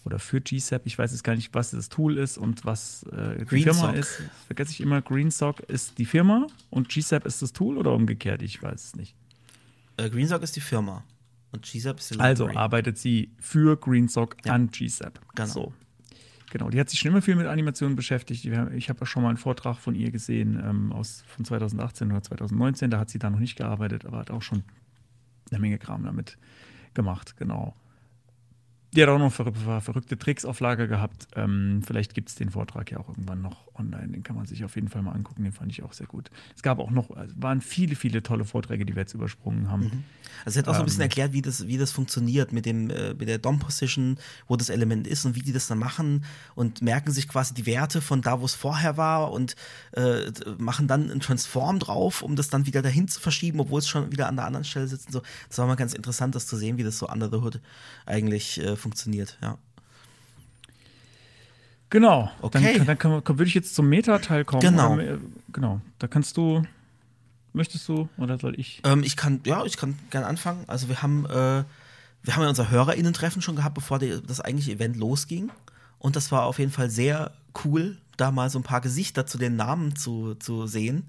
[0.05, 0.83] oder für GSAP.
[0.87, 3.81] Ich weiß jetzt gar nicht, was das Tool ist und was äh, die Green Firma
[3.89, 3.95] Sock.
[3.97, 4.23] ist.
[4.47, 5.03] Vergesse ich immer.
[5.03, 8.43] GreenSock ist die Firma und GSAP ist das Tool oder umgekehrt?
[8.43, 9.15] Ich weiß es nicht.
[9.97, 11.03] Äh, GreenSock ist die Firma
[11.53, 12.59] und GZAP ist die Also Library.
[12.65, 14.53] arbeitet sie für GreenSock Ja.
[14.53, 15.19] an GSAP.
[15.35, 15.49] Genau.
[15.49, 15.73] So.
[16.57, 18.47] Genau, die hat sich schon immer viel mit Animationen beschäftigt.
[18.47, 22.23] Ich habe ja schon mal einen Vortrag von ihr gesehen ähm, aus, von 2018 oder
[22.23, 22.89] 2019.
[22.89, 24.63] Da hat sie da noch nicht gearbeitet, aber hat auch schon
[25.51, 26.39] eine Menge Kram damit
[26.95, 27.37] gemacht.
[27.37, 27.77] Genau.
[28.95, 31.29] die hat auch noch ver ver verrückte Tricks auf Lager gehabt.
[31.35, 34.09] Ähm, vielleicht gibt es den Vortrag ja auch irgendwann noch online.
[34.09, 35.45] Den kann man sich auf jeden Fall mal angucken.
[35.45, 36.31] Den fand ich auch sehr gut.
[36.55, 39.85] Es gab auch noch, also waren viele, viele tolle Vorträge, die wir jetzt übersprungen haben.
[39.85, 40.05] Mhm.
[40.45, 42.67] Also, es hat auch so ein bisschen ähm, erklärt, wie das, wie das funktioniert mit,
[42.67, 44.19] dem, äh, mit der DOM-Position,
[44.49, 46.25] wo das Element ist und wie die das dann machen
[46.55, 49.57] und merken sich quasi die Werte von da, wo es vorher war und
[49.93, 53.89] äh, machen dann ein Transform drauf, um das dann wieder dahin zu verschieben, obwohl es
[53.89, 55.13] schon wieder an der anderen Stelle sitzt.
[55.13, 55.23] So.
[55.49, 57.61] Das war mal ganz interessant, das zu sehen, wie das so under the hood
[58.05, 59.59] eigentlich äh, funktioniert, ja.
[61.91, 62.31] Genau.
[62.43, 62.79] Okay.
[62.79, 64.61] Dann, dann, dann, würde ich jetzt zum Meta-Teil kommen.
[64.61, 64.95] Genau.
[64.95, 65.19] Oder,
[65.53, 65.81] genau.
[65.99, 66.63] Da kannst du.
[67.53, 68.83] Möchtest du oder soll ich?
[68.85, 70.65] Ähm, ich kann, ja, ich kann gerne anfangen.
[70.67, 71.65] Also wir haben, äh,
[72.23, 75.51] wir haben ja unser HörerInnen-Treffen schon gehabt, bevor die, das eigentliche Event losging.
[75.99, 77.33] Und das war auf jeden Fall sehr
[77.65, 81.09] cool, da mal so ein paar Gesichter zu den Namen zu, zu sehen.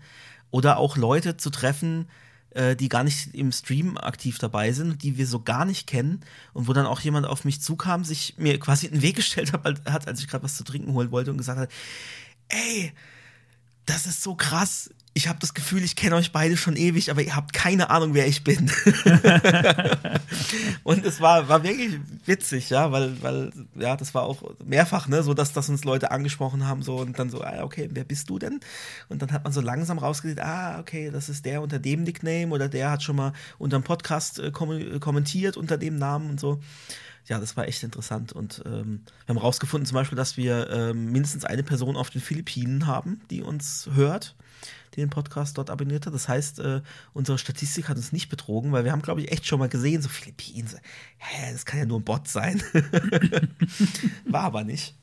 [0.49, 5.18] Oder auch Leute zu treffen, äh, die gar nicht im Stream aktiv dabei sind, die
[5.18, 6.22] wir so gar nicht kennen
[6.54, 9.54] und wo dann auch jemand auf mich zukam, sich mir quasi in den Weg gestellt
[9.54, 11.72] hat, als ich gerade was zu trinken holen wollte und gesagt hat,
[12.50, 12.93] ey,
[13.86, 17.24] das ist so krass ich habe das Gefühl, ich kenne euch beide schon ewig, aber
[17.24, 18.70] ihr habt keine Ahnung, wer ich bin.
[20.84, 25.24] und es war, war wirklich witzig, ja, weil, weil, ja, das war auch mehrfach, ne,
[25.24, 28.30] so dass, dass uns Leute angesprochen haben, so und dann so, ah, okay, wer bist
[28.30, 28.59] du denn?
[29.09, 32.53] Und dann hat man so langsam rausgesehen, ah, okay, das ist der unter dem Nickname
[32.53, 36.59] oder der hat schon mal unter dem Podcast äh, kommentiert unter dem Namen und so
[37.28, 38.34] ja, das war echt interessant.
[38.34, 42.21] Und ähm, wir haben rausgefunden zum Beispiel, dass wir ähm, mindestens eine Person auf den
[42.21, 44.36] Philippinen haben, die uns hört
[44.97, 46.13] die den Podcast dort abonniert hat.
[46.13, 46.82] Das heißt, äh,
[47.13, 50.01] unsere Statistik hat uns nicht betrogen, weil wir haben, glaube ich, echt schon mal gesehen,
[50.01, 50.78] so Philippinen, so,
[51.17, 52.61] hä, das kann ja nur ein Bot sein.
[54.25, 54.95] War aber nicht.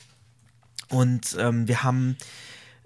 [0.88, 2.16] Und ähm, wir haben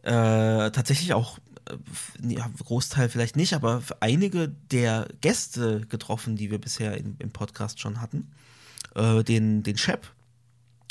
[0.02, 6.60] äh, tatsächlich auch äh, ja, Großteil vielleicht nicht, aber einige der Gäste getroffen, die wir
[6.60, 8.30] bisher in, im Podcast schon hatten.
[8.98, 10.08] Äh, den, den Shep,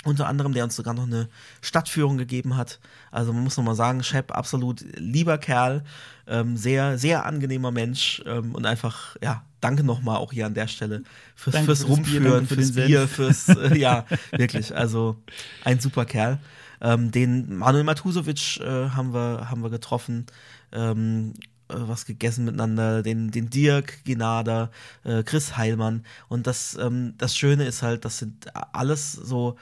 [0.05, 1.27] unter anderem, der uns sogar noch eine
[1.61, 2.79] Stadtführung gegeben hat.
[3.11, 5.83] Also man muss nochmal sagen, Shep, absolut lieber Kerl,
[6.25, 10.67] ähm, sehr, sehr angenehmer Mensch ähm, und einfach, ja, danke nochmal auch hier an der
[10.67, 11.03] Stelle
[11.35, 15.17] fürs, fürs für Rumführen, Bier, fürs Bier, fürs, äh, ja, wirklich, also
[15.65, 16.39] ein super Kerl.
[16.79, 20.27] Ähm, den Manuel Matusovic äh, haben, wir, haben wir getroffen,
[20.71, 24.71] ähm, äh, was gegessen miteinander, den, den Dirk Genada,
[25.03, 29.57] äh, Chris Heilmann und das, ähm, das Schöne ist halt, das sind alles so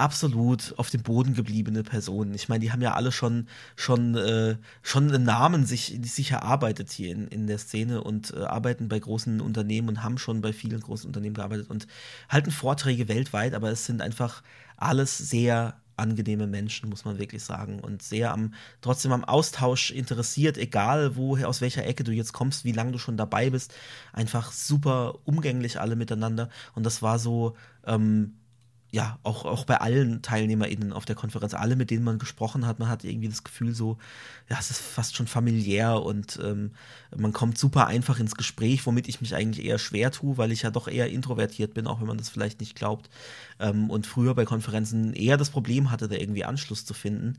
[0.00, 2.34] absolut auf dem Boden gebliebene Personen.
[2.34, 6.90] Ich meine, die haben ja alle schon, schon, äh, schon einen Namen sich, sich erarbeitet
[6.90, 10.52] hier in, in der Szene und äh, arbeiten bei großen Unternehmen und haben schon bei
[10.52, 11.86] vielen großen Unternehmen gearbeitet und
[12.28, 14.42] halten Vorträge weltweit, aber es sind einfach
[14.76, 17.80] alles sehr angenehme Menschen, muss man wirklich sagen.
[17.80, 22.64] Und sehr am, trotzdem am Austausch interessiert, egal wo, aus welcher Ecke du jetzt kommst,
[22.64, 23.74] wie lange du schon dabei bist.
[24.12, 26.48] Einfach super umgänglich alle miteinander.
[26.74, 28.34] Und das war so, ähm,
[28.92, 32.80] ja, auch, auch bei allen TeilnehmerInnen auf der Konferenz, alle, mit denen man gesprochen hat,
[32.80, 33.98] man hat irgendwie das Gefühl so,
[34.48, 36.72] ja, es ist fast schon familiär und ähm,
[37.16, 40.62] man kommt super einfach ins Gespräch, womit ich mich eigentlich eher schwer tue, weil ich
[40.62, 43.10] ja doch eher introvertiert bin, auch wenn man das vielleicht nicht glaubt.
[43.60, 47.38] Ähm, und früher bei Konferenzen eher das Problem hatte, da irgendwie Anschluss zu finden.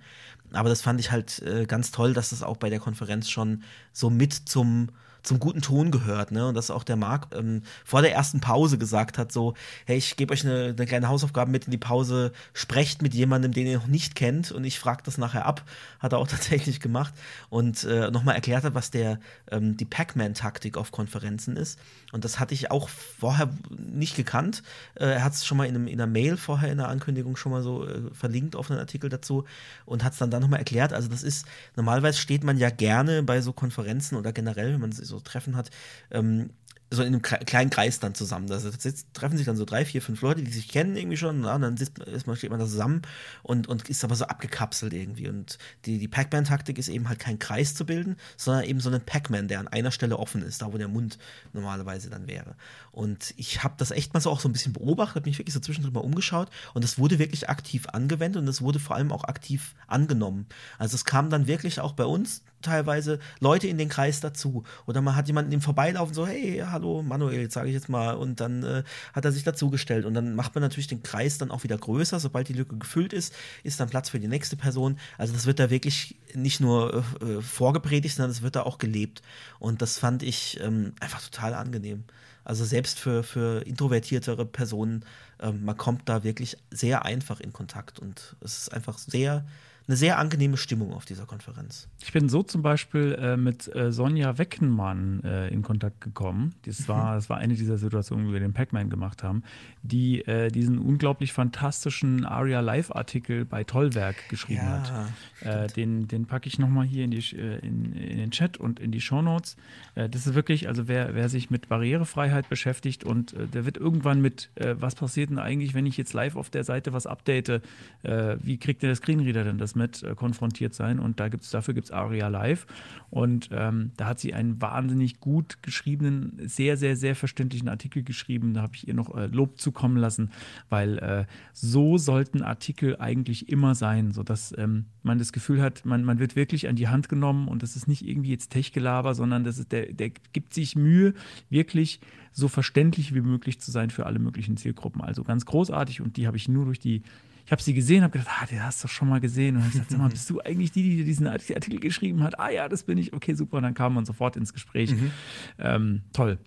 [0.54, 3.64] Aber das fand ich halt äh, ganz toll, dass das auch bei der Konferenz schon
[3.92, 4.90] so mit zum
[5.24, 6.48] zum guten Ton gehört, ne?
[6.48, 9.54] Und dass auch der Marc ähm, vor der ersten Pause gesagt hat, so,
[9.86, 13.54] hey, ich gebe euch eine, eine, kleine Hausaufgabe mit in die Pause, sprecht mit jemandem,
[13.54, 15.64] den ihr noch nicht kennt und ich frage das nachher ab.
[16.00, 17.14] Hat er auch tatsächlich gemacht
[17.50, 19.20] und äh, nochmal erklärt hat, was der
[19.52, 21.80] ähm, die Pac-Man-Taktik auf Konferenzen ist.
[22.12, 24.64] Und das hatte ich auch vorher nicht gekannt.
[24.96, 27.36] Äh, er hat es schon mal in, einem, in, einer Mail vorher in der Ankündigung
[27.36, 29.46] schon mal so äh, verlinkt auf einen Artikel dazu
[29.86, 30.94] und hat es dann, dann nochmal erklärt.
[30.94, 31.46] Also das ist,
[31.76, 35.70] normalerweise steht man ja gerne bei so Konferenzen oder generell, wenn man so Treffen hat,
[36.12, 36.52] ähm,
[36.94, 38.52] so in einem kleinen Kreis dann zusammen.
[38.52, 41.46] Also sitzt, treffen sich dann so drei, vier, fünf Leute, die sich kennen irgendwie schon,
[41.46, 43.02] und dann sitzt, ist man, steht man da zusammen
[43.44, 45.30] und, und ist aber so abgekapselt irgendwie.
[45.30, 49.00] Und die, die Pac-Man-Taktik ist eben halt kein Kreis zu bilden, sondern eben so ein
[49.00, 51.18] Pac-Man, der an einer Stelle offen ist, da wo der Mund
[51.54, 52.56] normalerweise dann wäre.
[52.92, 55.54] Und ich habe das echt mal so auch so ein bisschen beobachtet, habe mich wirklich
[55.54, 59.14] so zwischendrin mal umgeschaut und es wurde wirklich aktiv angewendet und es wurde vor allem
[59.14, 60.46] auch aktiv angenommen.
[60.78, 64.64] Also es kam dann wirklich auch bei uns teilweise Leute in den Kreis dazu.
[64.86, 68.14] Oder man hat jemanden im Vorbeilaufen so, hey, hallo Manuel, sage ich jetzt mal.
[68.14, 68.84] Und dann äh,
[69.14, 70.06] hat er sich dazugestellt.
[70.06, 72.20] Und dann macht man natürlich den Kreis dann auch wieder größer.
[72.20, 73.34] Sobald die Lücke gefüllt ist,
[73.64, 74.98] ist dann Platz für die nächste Person.
[75.18, 78.78] Also das wird da wirklich nicht nur äh, äh vorgepredigt, sondern es wird da auch
[78.78, 79.22] gelebt.
[79.60, 82.04] Und das fand ich ähm, einfach total angenehm.
[82.44, 85.06] Also selbst für, für introvertiertere Personen,
[85.40, 88.00] ähm, man kommt da wirklich sehr einfach in Kontakt.
[88.00, 89.46] Und es ist einfach sehr
[89.92, 91.90] eine sehr angenehme Stimmung auf dieser Konferenz.
[92.02, 96.56] Ich bin so zum Beispiel äh, mit äh, Sonja Weckenmann äh, in Kontakt gekommen.
[96.66, 99.44] Das war, das war eine dieser Situationen, wie wir den Pac-Man gemacht haben,
[99.84, 105.10] die äh, diesen unglaublich fantastischen Aria Live-Artikel bei Tollwerk geschrieben ja,
[105.42, 105.66] hat.
[105.66, 108.80] Äh, den den packe ich nochmal hier in, die, äh, in, in, den Chat und
[108.80, 109.58] in die Shownotes.
[109.96, 114.50] das ist wirklich, also wer, wer sich mit Barrierefreiheit beschäftigt und der wird irgendwann mit,
[114.56, 117.62] was passiert denn eigentlich, wenn ich jetzt live auf der Seite was update,
[118.04, 119.81] wie kriegt der Screenreader denn das mit,
[120.16, 121.00] konfrontiert sein?
[121.00, 122.68] Und da gibt's, dafür gibt es Aria Live.
[123.10, 128.54] Und ähm, da hat sie einen wahnsinnig gut geschriebenen, sehr, sehr, sehr verständlichen Artikel geschrieben.
[128.54, 130.32] Da habe ich ihr noch äh, Lob zukommen lassen,
[130.70, 136.04] weil äh, so sollten Artikel eigentlich immer sein, sodass ähm, man das Gefühl hat, man,
[136.04, 139.44] man wird wirklich an die Hand genommen und das ist nicht irgendwie jetzt Techgelaber, sondern
[139.44, 141.14] das ist der, der gibt sich Mühe,
[141.50, 142.00] wirklich
[142.32, 145.02] so verständlich wie möglich zu sein für alle möglichen Zielgruppen.
[145.02, 147.04] Also ganz großartig und die habe ich nur durch die
[147.52, 149.58] ich habe sie gesehen, habe gedacht, ah, den hast du doch schon mal gesehen.
[149.58, 152.40] Und ich gesagt, sag mal, bist du eigentlich die, die diesen Artikel geschrieben hat?
[152.40, 153.12] Ah ja, das bin ich.
[153.12, 153.58] Okay, super.
[153.58, 154.94] Und dann kam man sofort ins Gespräch.
[154.94, 155.12] Mhm.
[155.60, 156.38] Ähm, toll.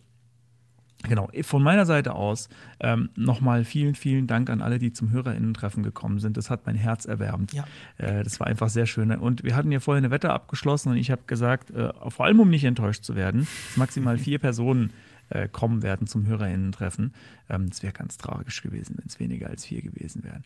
[1.06, 2.48] Genau, von meiner Seite aus
[2.80, 6.38] ähm, nochmal vielen, vielen Dank an alle, die zum HörerInnen-Treffen gekommen sind.
[6.38, 7.52] Das hat mein Herz erwärmt.
[7.52, 7.66] Ja.
[7.98, 9.10] Äh, das war einfach sehr schön.
[9.10, 12.40] Und wir hatten ja vorher eine Wette abgeschlossen und ich habe gesagt, äh, vor allem
[12.40, 14.90] um nicht enttäuscht zu werden, maximal vier Personen
[15.34, 17.12] äh, kommen werden zum HörerInnen-Treffen.
[17.50, 20.44] Ähm, wäre ganz tragisch gewesen, wenn es weniger als vier gewesen wären.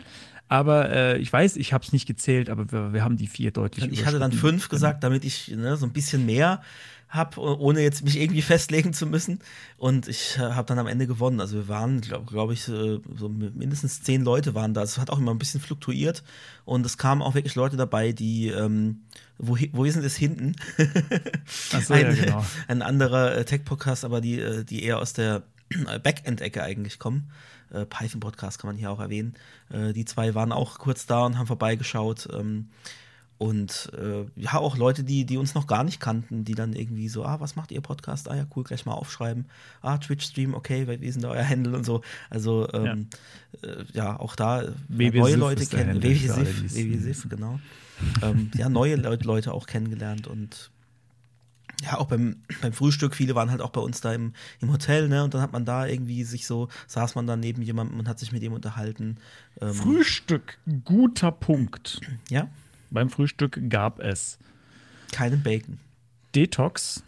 [0.49, 3.51] Aber äh, ich weiß, ich habe es nicht gezählt, aber wir, wir, haben die vier
[3.51, 6.63] deutlich Ich hatte dann fünf gesagt, damit ich ne, so ein bisschen mehr
[7.09, 9.41] habe, ohne jetzt mich irgendwie festlegen zu müssen.
[9.77, 11.41] Und ich äh, habe dann am Ende gewonnen.
[11.41, 14.83] Also wir waren, glaube glaub ich, so mindestens zehn Leute waren da.
[14.83, 16.25] Es hat auch immer ein bisschen fluktuiert.
[16.65, 19.03] Und es kamen auch wirklich Leute dabei, die, ähm,
[19.39, 20.57] wo, wo sind es hinten?
[21.47, 22.47] so, ein, ja, genau.
[22.67, 25.43] ein anderer äh, Tech-Podcast, aber die, äh, die eher aus der
[26.03, 27.31] Backend-Ecke eigentlich kommen.
[27.71, 29.35] Äh, Python-Podcast kann man hier auch erwähnen.
[29.71, 32.29] Äh, die zwei waren auch kurz da und haben vorbeigeschaut.
[33.39, 37.09] Und äh, ja, auch Leute, die, die uns noch gar nicht kannten, die dann irgendwie
[37.09, 38.29] so, ah, was macht ihr Podcast?
[38.29, 39.47] Ah ja, cool, gleich mal aufschreiben.
[39.81, 42.03] Ah, Twitch-Stream, okay, wie ist denn da euer Handle und so.
[42.31, 43.09] Also ähm,
[43.63, 43.69] ja.
[43.69, 44.19] Äh, ja.
[44.19, 46.03] auch da äh, neue Leute kennen.
[46.03, 47.61] WWSIF, WWSIF, genau.
[48.23, 50.73] ähm, ja, neue Leute auch kennengelernt und
[51.85, 55.09] ja, auch beim, beim Frühstück, viele waren halt auch bei uns da im, im Hotel,
[55.09, 55.23] ne?
[55.23, 58.19] Und dann hat man da irgendwie sich so, saß man da neben jemandem und hat
[58.19, 59.19] sich mit ihm unterhalten.
[59.61, 62.01] Ähm, Frühstück, guter Punkt.
[62.31, 62.49] Ja.
[62.91, 64.39] Beim Frühstück gab es
[65.13, 65.79] keinen Bacon.
[66.35, 67.03] Detox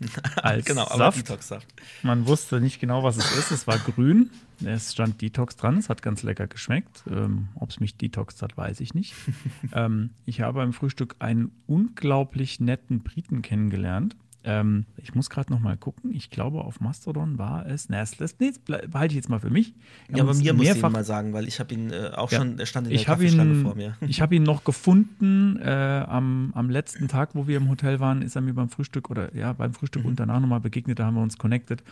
[0.36, 1.18] als genau, Saft.
[1.18, 1.66] Detox-Saft.
[2.02, 3.50] Man wusste nicht genau, was es ist.
[3.50, 4.30] Es war grün.
[4.64, 5.78] Es stand Detox dran.
[5.78, 7.04] Es hat ganz lecker geschmeckt.
[7.10, 9.14] Ähm, Ob es mich detoxt hat, weiß ich nicht.
[9.72, 14.16] ähm, ich habe beim Frühstück einen unglaublich netten Briten kennengelernt.
[14.48, 16.14] Ähm, ich muss gerade noch mal gucken.
[16.14, 17.90] Ich glaube, auf Mastodon war es.
[17.90, 19.74] Na, das, nee, behalte ich jetzt mal für mich.
[20.08, 22.32] Wir ja, bei mir muss ich ihn mal sagen, weil ich habe ihn äh, auch
[22.32, 23.96] ja, schon, er stand in der Kaffeeschlange vor mir.
[24.08, 28.22] Ich habe ihn noch gefunden äh, am, am letzten Tag, wo wir im Hotel waren,
[28.22, 30.10] ist er mir beim Frühstück oder ja, beim Frühstück mhm.
[30.10, 31.82] und danach nochmal begegnet, da haben wir uns connected.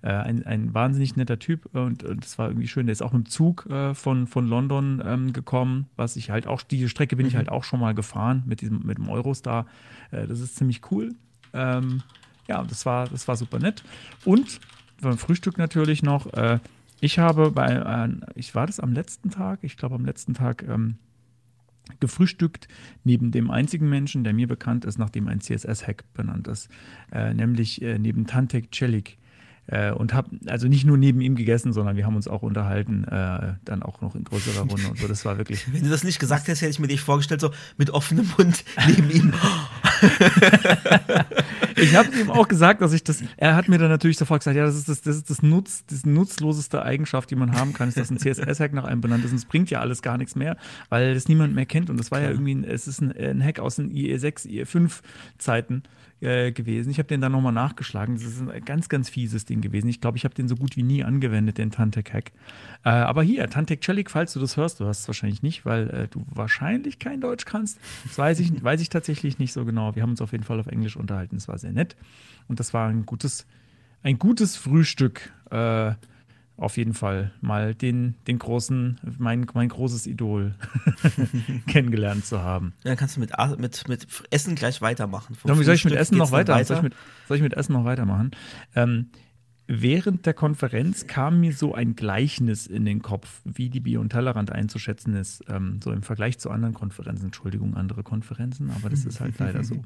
[0.00, 2.86] Äh, ein, ein wahnsinnig netter Typ und es war irgendwie schön.
[2.86, 6.46] Der ist auch mit dem Zug äh, von, von London ähm, gekommen, was ich halt
[6.46, 7.30] auch, diese Strecke bin mhm.
[7.30, 9.66] ich halt auch schon mal gefahren mit diesem, mit dem Eurostar.
[10.10, 11.14] Äh, das ist ziemlich cool.
[11.56, 12.02] Ähm,
[12.48, 13.82] ja, das war, das war super nett.
[14.24, 14.60] Und
[15.00, 16.32] beim Frühstück natürlich noch.
[16.32, 16.60] Äh,
[17.00, 20.64] ich habe bei, äh, ich war das am letzten Tag, ich glaube am letzten Tag
[20.68, 20.96] ähm,
[22.00, 22.68] gefrühstückt
[23.04, 26.68] neben dem einzigen Menschen, der mir bekannt ist, nachdem ein CSS-Hack benannt ist,
[27.12, 29.18] äh, nämlich äh, neben Tantek Celik.
[29.68, 33.02] Äh, und habe also nicht nur neben ihm gegessen, sondern wir haben uns auch unterhalten,
[33.04, 35.08] äh, dann auch noch in größerer Runde und so.
[35.08, 35.72] Das war wirklich.
[35.72, 38.64] Wenn du das nicht gesagt hättest, hätte ich mir dich vorgestellt, so mit offenem Mund
[38.86, 39.32] neben ihm.
[41.76, 43.22] ich habe ihm auch gesagt, dass ich das.
[43.36, 45.84] Er hat mir dann natürlich sofort gesagt, ja, das ist das, das ist das Nutz,
[45.88, 49.30] das nutzloseste Eigenschaft, die man haben kann, ist, dass ein CSS-Hack nach einem benannt ist.
[49.30, 50.56] Und es bringt ja alles gar nichts mehr,
[50.88, 51.90] weil das niemand mehr kennt.
[51.90, 55.00] Und das war ja irgendwie, ein, es ist ein, ein Hack aus den IE6, IE5
[55.38, 55.82] Zeiten
[56.20, 56.90] äh, gewesen.
[56.90, 58.14] Ich habe den dann nochmal nachgeschlagen.
[58.14, 59.88] Das ist ein ganz, ganz fieses Ding gewesen.
[59.88, 62.32] Ich glaube, ich habe den so gut wie nie angewendet, den Tantek-Hack.
[62.84, 65.90] Äh, aber hier, Tantek Celik, falls du das hörst, du hast es wahrscheinlich nicht, weil
[65.90, 67.78] äh, du wahrscheinlich kein Deutsch kannst.
[68.04, 69.94] Das weiß ich, weiß ich tatsächlich nicht so genau.
[69.94, 71.36] Wir haben uns auf jeden Fall auf Englisch unterhalten.
[71.36, 71.96] Es war sehr nett.
[72.48, 73.46] Und das war ein gutes,
[74.02, 75.32] ein gutes Frühstück.
[75.50, 75.92] Äh,
[76.56, 80.54] auf jeden Fall mal den, den großen, mein, mein großes Idol
[81.66, 82.72] kennengelernt zu haben.
[82.82, 85.36] Ja, dann kannst du mit, mit, mit Essen gleich weitermachen.
[85.44, 86.54] Wie soll ich mit Essen noch weiter?
[86.54, 86.64] weiter?
[86.64, 86.94] Soll, ich mit,
[87.28, 88.30] soll ich mit Essen noch weitermachen?
[88.74, 89.10] Ähm,
[89.66, 94.10] während der Konferenz kam mir so ein Gleichnis in den Kopf, wie die Bio- und
[94.10, 97.26] Tellerrand einzuschätzen ist, ähm, so im Vergleich zu anderen Konferenzen.
[97.26, 99.82] Entschuldigung, andere Konferenzen, aber das ist halt leider so.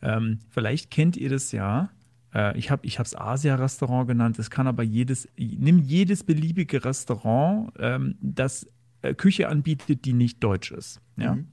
[0.00, 1.90] Ähm, vielleicht kennt ihr das ja
[2.34, 4.38] äh, ich habe es Asia-Restaurant genannt.
[4.38, 8.66] Es kann aber jedes, nimm jedes beliebige Restaurant, ähm, das
[9.02, 11.00] äh, Küche anbietet, die nicht deutsch ist.
[11.16, 11.34] Ja.
[11.34, 11.46] Mhm.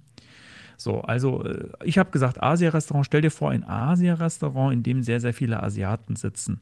[0.77, 5.19] So, also äh, ich habe gesagt, Asia-Restaurant, stell dir vor, ein Asia-Restaurant, in dem sehr,
[5.19, 6.61] sehr viele Asiaten sitzen.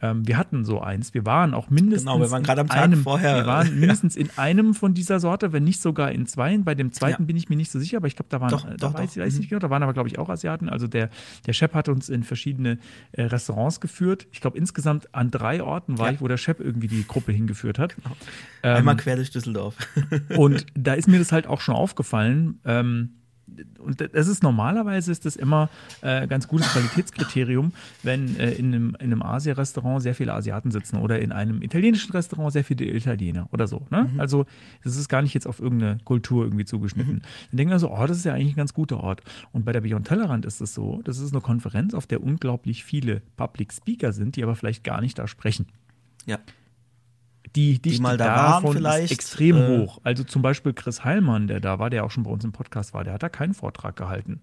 [0.00, 1.12] Ähm, wir hatten so eins.
[1.14, 2.10] Wir waren auch mindestens.
[2.10, 3.36] Genau, wir waren gerade am Tag einem, vorher.
[3.36, 6.64] Wir waren mindestens in einem von dieser Sorte, wenn nicht sogar in zweien.
[6.64, 7.26] Bei dem zweiten Ja.
[7.26, 9.14] bin ich mir nicht so sicher, aber ich glaube, da waren, Doch, da doch, weiß,
[9.14, 9.22] doch.
[9.22, 10.68] weiß ich nicht genau, da waren aber, glaube ich, auch Asiaten.
[10.68, 11.10] Also der,
[11.46, 12.78] der Chef hat uns in verschiedene
[13.12, 14.26] äh, Restaurants geführt.
[14.32, 16.12] Ich glaube, insgesamt an drei Orten war Ja.
[16.14, 17.96] ich, wo der Chef irgendwie die Gruppe hingeführt hat.
[18.62, 19.76] Einmal Ähm, quer durch Düsseldorf.
[20.36, 22.60] und da ist mir das halt auch schon aufgefallen.
[22.64, 23.10] Ähm,
[23.78, 25.68] und das ist normalerweise ist das immer
[26.02, 27.72] äh, ganz gutes Qualitätskriterium,
[28.02, 32.12] wenn äh, in einem, in einem Asia-Restaurant sehr viele Asiaten sitzen oder in einem italienischen
[32.12, 33.86] Restaurant sehr viele Italiener oder so.
[33.90, 34.10] Ne?
[34.18, 34.46] Also
[34.84, 37.22] das ist gar nicht jetzt auf irgendeine Kultur irgendwie zugeschnitten.
[37.50, 39.22] Dann denken wir so, oh, das ist ja eigentlich ein ganz guter Ort.
[39.52, 42.84] Und bei der Beyond Tellerrand ist es so, das ist eine Konferenz, auf der unglaublich
[42.84, 45.66] viele Public Speaker sind, die aber vielleicht gar nicht da sprechen
[46.28, 46.38] ja.
[47.58, 49.98] Die Dichte mal da davon vielleicht, ist extrem äh, hoch.
[50.04, 52.94] Also zum Beispiel Chris Heilmann, der da war, der auch schon bei uns im Podcast
[52.94, 54.40] war, der hat da keinen Vortrag gehalten.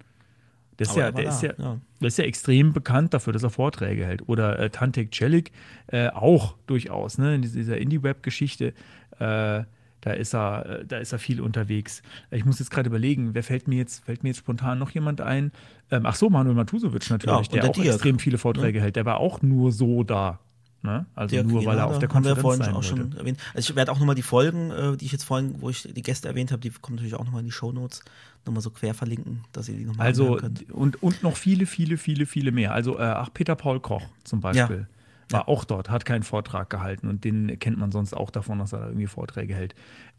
[0.80, 1.80] Der ist, ja, er der, ist ja, ja.
[2.02, 4.28] der ist ja extrem bekannt dafür, dass er Vorträge hält.
[4.28, 5.52] Oder äh, Tantek Celik
[5.88, 7.36] äh, auch durchaus, ne?
[7.36, 8.74] In dieser Indie-Web-Geschichte.
[9.20, 9.64] Äh,
[10.06, 12.04] da ist er, äh, da ist er viel unterwegs.
[12.30, 15.22] Ich muss jetzt gerade überlegen, wer fällt mir jetzt, fällt mir jetzt spontan noch jemand
[15.22, 15.52] ein?
[15.90, 18.98] Ähm, ach so, Manuel Matusovic natürlich, Ja, der der auch Dirk, extrem viele Vorträge hält.
[18.98, 20.40] Der war auch nur so da.
[20.86, 21.06] Ne?
[21.16, 22.88] Also Dirk nur weil er auf der Konferenz vorhin sein auch wollte.
[22.90, 23.40] schon erwähnt.
[23.54, 26.02] Also ich werde auch nochmal die Folgen, äh, die ich jetzt vorhin, wo ich die
[26.02, 28.02] Gäste erwähnt habe, die kommen natürlich auch nochmal in die Shownotes,
[28.46, 30.70] nochmal so quer verlinken, dass ihr die nochmal Also könnt.
[30.72, 32.74] und, und noch viele, viele, viele, viele mehr.
[32.74, 34.88] Also äh, ach, Peter Paul Koch zum Beispiel
[35.32, 38.74] war auch dort, hat keinen Vortrag gehalten und den kennt man sonst auch davon, dass
[38.74, 39.74] er da irgendwie Vorträge hält.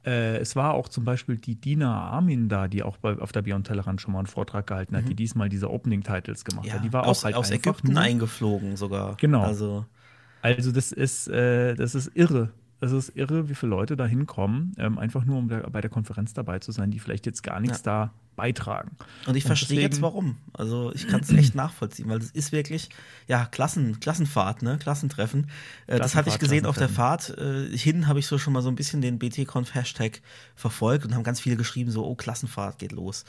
[0.05, 3.43] Äh, es war auch zum Beispiel die Dina Armin da, die auch bei, auf der
[3.43, 6.68] Beyond Tellerrand schon mal einen Vortrag gehalten hat, die diesmal diese Opening-Titles gemacht Mhm.
[6.70, 6.84] Ja, hat.
[6.84, 9.16] Die war aus, auch halt aus Ägypten nur, eingeflogen sogar.
[9.18, 9.43] Genau.
[9.43, 9.84] Also
[10.55, 12.51] Also das ist, äh, das ist irre.
[12.78, 15.90] Das ist irre, wie viele Leute da hinkommen, ähm, einfach nur um da, bei der
[15.90, 18.90] Konferenz dabei zu sein, die vielleicht jetzt gar nichts da beitragen.
[19.27, 20.36] Und ich verstehe jetzt warum.
[20.52, 22.90] Also ich kann es echt nachvollziehen, weil es ist wirklich,
[23.27, 24.78] ja, Klassen, Klassenfahrt, ne?
[24.78, 25.51] Klassentreffen.
[25.86, 26.90] Äh, das hatte ich Klassenfahrt, gesehen auf der.
[26.90, 27.36] Fahrt.
[27.39, 30.20] Äh, hin habe ich so schon mal so ein bisschen den BT-Conf-Hashtag
[30.55, 33.24] verfolgt und haben ganz viele geschrieben, so, oh, Klassenfahrt geht los.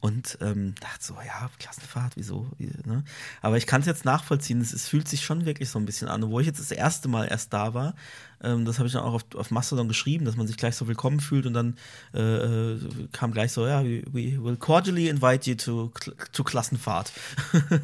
[0.00, 2.48] Und ähm, dachte so, ja, Klassenfahrt, wieso?
[2.56, 3.04] Wie, ne?
[3.42, 4.60] Aber ich kann es jetzt nachvollziehen.
[4.62, 6.26] Es, es fühlt sich schon wirklich so ein bisschen an.
[6.30, 7.94] Wo ich jetzt das erste Mal erst da war,
[8.42, 10.88] ähm, das habe ich dann auch auf, auf Mastodon geschrieben, dass man sich gleich so
[10.88, 11.76] willkommen fühlt und dann
[12.14, 15.92] äh, äh, kam gleich so, ja, we, we will cordially invite you to,
[16.32, 17.12] to Klassenfahrt.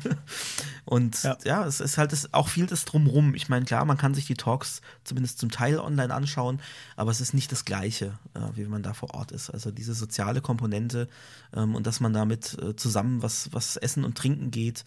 [0.87, 1.37] und ja.
[1.45, 1.67] Ja.
[1.67, 3.35] es ist halt das, auch viel das Drumrum.
[3.35, 6.61] Ich meine, klar, man kann sich die Talks zumindest zum Teil online anschauen,
[6.97, 9.51] aber es ist nicht das Gleiche, äh, wie wenn man da vor Ort ist.
[9.51, 11.09] Also diese soziale Komponente
[11.55, 14.85] ähm, und dass man damit äh, zusammen was, was essen und trinken geht,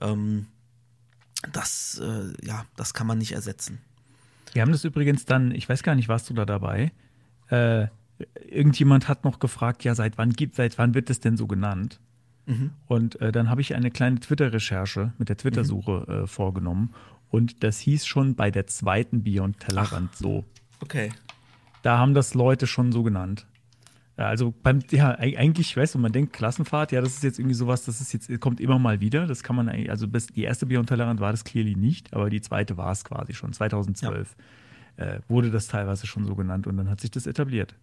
[0.00, 0.46] ähm,
[1.52, 3.78] das, äh, ja, das kann man nicht ersetzen.
[4.52, 6.92] Wir haben das übrigens dann, ich weiß gar nicht, warst du da dabei?
[7.48, 7.86] Äh,
[8.48, 12.00] irgendjemand hat noch gefragt, ja, seit wann gibt, seit wann wird das denn so genannt?
[12.86, 16.92] Und äh, dann habe ich eine kleine Twitter-Recherche mit der Twitter-Suche äh, vorgenommen
[17.30, 20.44] und das hieß schon bei der zweiten Beyond Tellerrand so.
[20.80, 21.12] Okay.
[21.82, 23.46] Da haben das Leute schon so genannt.
[24.18, 27.38] Ja, Also beim, ja, eig- eigentlich, weißt du, man denkt Klassenfahrt, ja, das ist jetzt
[27.38, 29.26] irgendwie sowas, das ist jetzt, kommt immer mal wieder.
[29.26, 32.28] Das kann man eigentlich, also bis, die erste Beyond Tellerrand war das clearly nicht, aber
[32.30, 33.52] die zweite war es quasi schon.
[33.52, 34.36] 2012
[34.96, 37.74] äh, wurde das teilweise schon so genannt und dann hat sich das etabliert,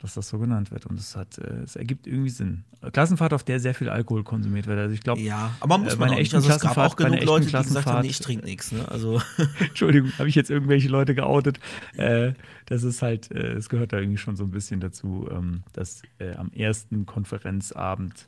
[0.00, 0.86] dass das so genannt wird.
[0.86, 2.64] Und es hat, äh, es ergibt irgendwie Sinn.
[2.92, 4.78] Klassenfahrt, auf der sehr viel Alkohol konsumiert wird.
[4.78, 6.26] Also ich glaube, Ja, aber muss äh, man meine auch nicht.
[6.28, 8.72] echten Also es gab Klassenfahrt- auch genug Leute, die gesagt haben, nee, ich trinke nichts.
[8.72, 8.86] Ne?
[8.88, 9.20] Also
[9.60, 11.60] Entschuldigung, habe ich jetzt irgendwelche Leute geoutet?
[11.96, 12.32] Äh,
[12.66, 16.02] das ist halt, äh, es gehört da irgendwie schon so ein bisschen dazu, ähm, dass
[16.18, 18.26] äh, am ersten Konferenzabend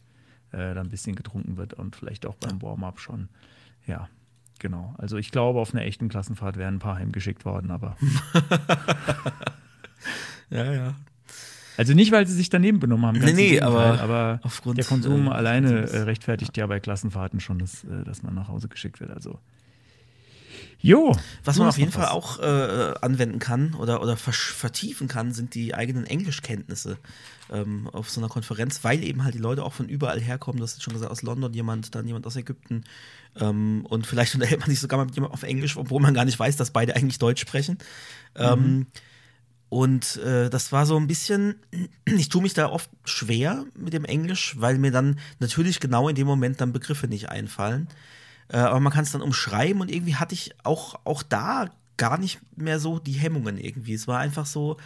[0.55, 3.31] da ein bisschen getrunken wird und vielleicht auch beim Warm-up schon.
[3.87, 4.11] Ja,
[4.59, 4.95] genau.
[4.99, 7.97] Also ich glaube, auf einer echten Klassenfahrt wären ein paar heimgeschickt worden, aber.
[10.51, 10.95] ja, ja.
[11.77, 15.27] Also nicht, weil sie sich daneben benommen haben, Nee, nee, aber aber aufgrund, der Konsum
[15.27, 19.01] äh, alleine äh, rechtfertigt ja bei Klassenfahrten schon, dass, äh, dass man nach Hause geschickt
[19.01, 19.11] wird.
[19.11, 19.39] Also.
[20.83, 21.17] Jo.
[21.45, 25.75] Was man auf jeden Fall auch äh, anwenden kann oder, oder vertiefen kann, sind die
[25.75, 26.99] eigenen Englischkenntnisse
[27.53, 30.59] ähm, auf so einer Konferenz, weil eben halt die Leute auch von überall herkommen.
[30.59, 32.83] Du hast jetzt schon gesagt, aus London jemand, dann jemand aus Ägypten.
[33.39, 36.25] Ähm, und vielleicht unterhält man sich sogar mal mit jemandem auf Englisch, obwohl man gar
[36.25, 37.79] nicht weiß, dass beide eigentlich Deutsch sprechen.
[38.35, 38.87] Ähm,
[39.73, 41.55] und äh, das war so ein bisschen,
[42.05, 46.15] ich tue mich da oft schwer mit dem Englisch, weil mir dann natürlich genau in
[46.15, 47.89] dem Moment dann Begriffe nicht einfallen.
[48.49, 52.19] Äh, aber man kann es dann umschreiben und irgendwie hatte ich auch, auch da gar
[52.19, 53.95] nicht mehr so die Hemmungen irgendwie.
[53.95, 54.77] Es war einfach so,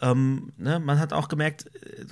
[0.00, 2.04] Ähm, ne, man hat auch gemerkt, äh,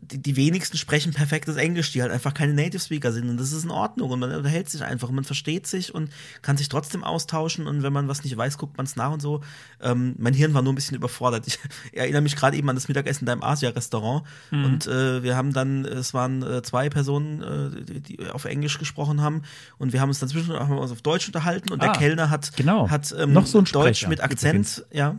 [0.00, 3.28] die, die, wenigsten sprechen perfektes Englisch, die halt einfach keine Native Speaker sind.
[3.28, 4.10] Und das ist in Ordnung.
[4.10, 5.10] Und man unterhält sich einfach.
[5.10, 6.10] man versteht sich und
[6.42, 7.66] kann sich trotzdem austauschen.
[7.66, 9.40] Und wenn man was nicht weiß, guckt man es nach und so.
[9.80, 11.46] Ähm, mein Hirn war nur ein bisschen überfordert.
[11.46, 11.58] Ich
[11.92, 14.24] erinnere mich gerade eben an das Mittagessen da im Asia-Restaurant.
[14.50, 14.64] Mhm.
[14.64, 18.78] Und äh, wir haben dann, es waren äh, zwei Personen, äh, die, die, auf Englisch
[18.78, 19.42] gesprochen haben.
[19.78, 21.72] Und wir haben uns dann zwischendurch auch auf Deutsch unterhalten.
[21.72, 22.90] Und ah, der Kellner hat, genau.
[22.90, 24.84] hat ähm, Noch so ein Deutsch mit Akzent.
[24.92, 25.16] Ja.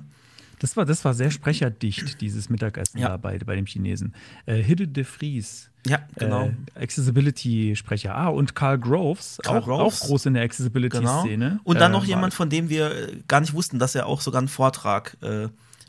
[0.59, 3.09] Das war, das war sehr sprecherdicht, dieses Mittagessen ja.
[3.09, 4.13] da bei, bei dem Chinesen.
[4.45, 5.69] Äh, Hidde de Vries.
[5.85, 6.51] Ja, genau.
[6.75, 8.15] Äh, Accessibility-Sprecher.
[8.15, 10.01] Ah, und Carl Groves, Karl auch, Groves.
[10.01, 11.49] auch groß in der Accessibility-Szene.
[11.49, 11.61] Genau.
[11.63, 14.21] Und dann äh, noch jemand, von dem wir äh, gar nicht wussten, dass er auch
[14.21, 15.47] sogar einen Vortrag äh,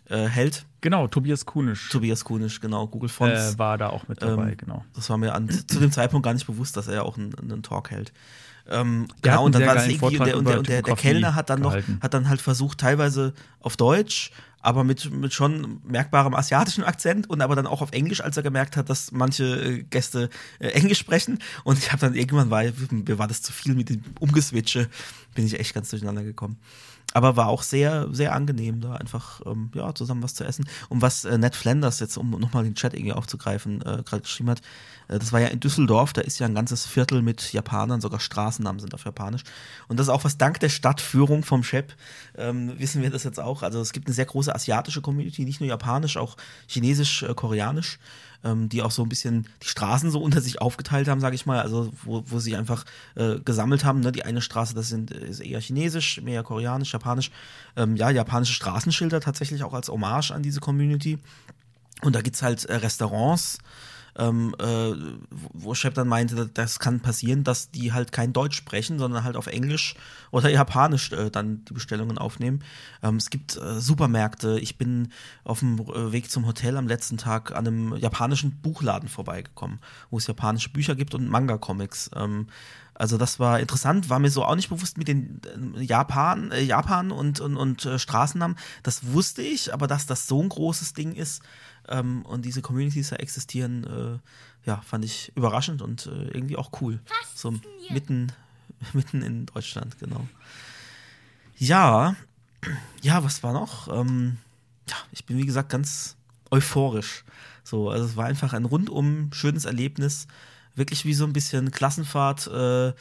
[0.08, 0.64] äh, hält.
[0.80, 1.88] Genau, Tobias Kunisch.
[1.88, 2.86] Tobias Kunisch, genau.
[2.86, 3.58] Google Fonts.
[3.58, 4.84] war da auch mit dabei, ähm, genau.
[4.94, 7.62] Das war mir an, zu dem Zeitpunkt gar nicht bewusst, dass er auch einen, einen
[7.62, 8.12] Talk hält.
[8.70, 11.50] Ähm, genau, und dann war das irgendwie, der, und der, und der, der Kellner hat
[11.50, 11.94] dann gehalten.
[11.94, 14.30] noch, hat dann halt versucht, teilweise auf Deutsch,
[14.60, 18.42] aber mit, mit schon merkbarem asiatischen Akzent und aber dann auch auf Englisch, als er
[18.42, 20.28] gemerkt hat, dass manche äh, Gäste
[20.58, 21.38] äh, Englisch sprechen.
[21.64, 24.88] Und ich habe dann irgendwann, war, mir war das zu viel mit dem Umgeswitche,
[25.34, 26.58] bin ich echt ganz durcheinander gekommen.
[27.14, 30.68] Aber war auch sehr, sehr angenehm, da einfach ähm, ja, zusammen was zu essen.
[30.90, 34.50] Und was äh, Ned Flanders jetzt, um nochmal den Chat irgendwie aufzugreifen, äh, gerade geschrieben
[34.50, 34.60] hat,
[35.08, 38.20] äh, das war ja in Düsseldorf, da ist ja ein ganzes Viertel mit Japanern, sogar
[38.20, 39.42] Straßennamen sind auf Japanisch.
[39.88, 41.94] Und das ist auch was dank der Stadtführung vom Shep,
[42.36, 43.62] ähm, wissen wir das jetzt auch.
[43.62, 46.36] Also es gibt eine sehr große asiatische Community, nicht nur japanisch, auch
[46.66, 47.98] chinesisch, äh, koreanisch
[48.44, 51.46] ähm, die auch so ein bisschen die Straßen so unter sich aufgeteilt haben, sage ich
[51.46, 52.84] mal, also wo, wo sie einfach
[53.16, 54.00] äh, gesammelt haben.
[54.00, 54.12] Ne?
[54.12, 57.30] Die eine Straße, das sind, ist eher chinesisch, mehr koreanisch, japanisch.
[57.76, 61.18] Ähm, ja, japanische Straßenschilder tatsächlich auch als Hommage an diese Community.
[62.02, 63.58] Und da gibt's halt äh, Restaurants,
[64.18, 64.92] ähm, äh,
[65.52, 69.36] wo Shep dann meinte, das kann passieren, dass die halt kein Deutsch sprechen, sondern halt
[69.36, 69.94] auf Englisch
[70.30, 72.64] oder Japanisch äh, dann die Bestellungen aufnehmen.
[73.02, 74.58] Ähm, es gibt äh, Supermärkte.
[74.58, 75.12] Ich bin
[75.44, 79.78] auf dem äh, Weg zum Hotel am letzten Tag an einem japanischen Buchladen vorbeigekommen,
[80.10, 82.10] wo es japanische Bücher gibt und Manga-Comics.
[82.16, 82.48] Ähm,
[82.94, 85.40] also das war interessant, war mir so auch nicht bewusst mit den
[85.76, 88.58] äh, Japan, äh, Japan und, und, und Straßennamen.
[88.82, 91.42] Das wusste ich, aber dass das so ein großes Ding ist,
[91.88, 96.70] ähm, und diese Communities da existieren, äh, ja, fand ich überraschend und äh, irgendwie auch
[96.80, 97.00] cool.
[97.34, 97.54] So
[97.90, 98.32] mitten,
[98.92, 100.26] mitten in Deutschland, genau.
[101.58, 102.16] Ja,
[103.02, 103.88] ja, was war noch?
[103.88, 104.38] Ähm,
[104.88, 106.16] ja, ich bin wie gesagt ganz
[106.50, 107.24] euphorisch.
[107.64, 110.26] So, also es war einfach ein rundum schönes Erlebnis,
[110.74, 112.92] wirklich wie so ein bisschen Klassenfahrt, äh,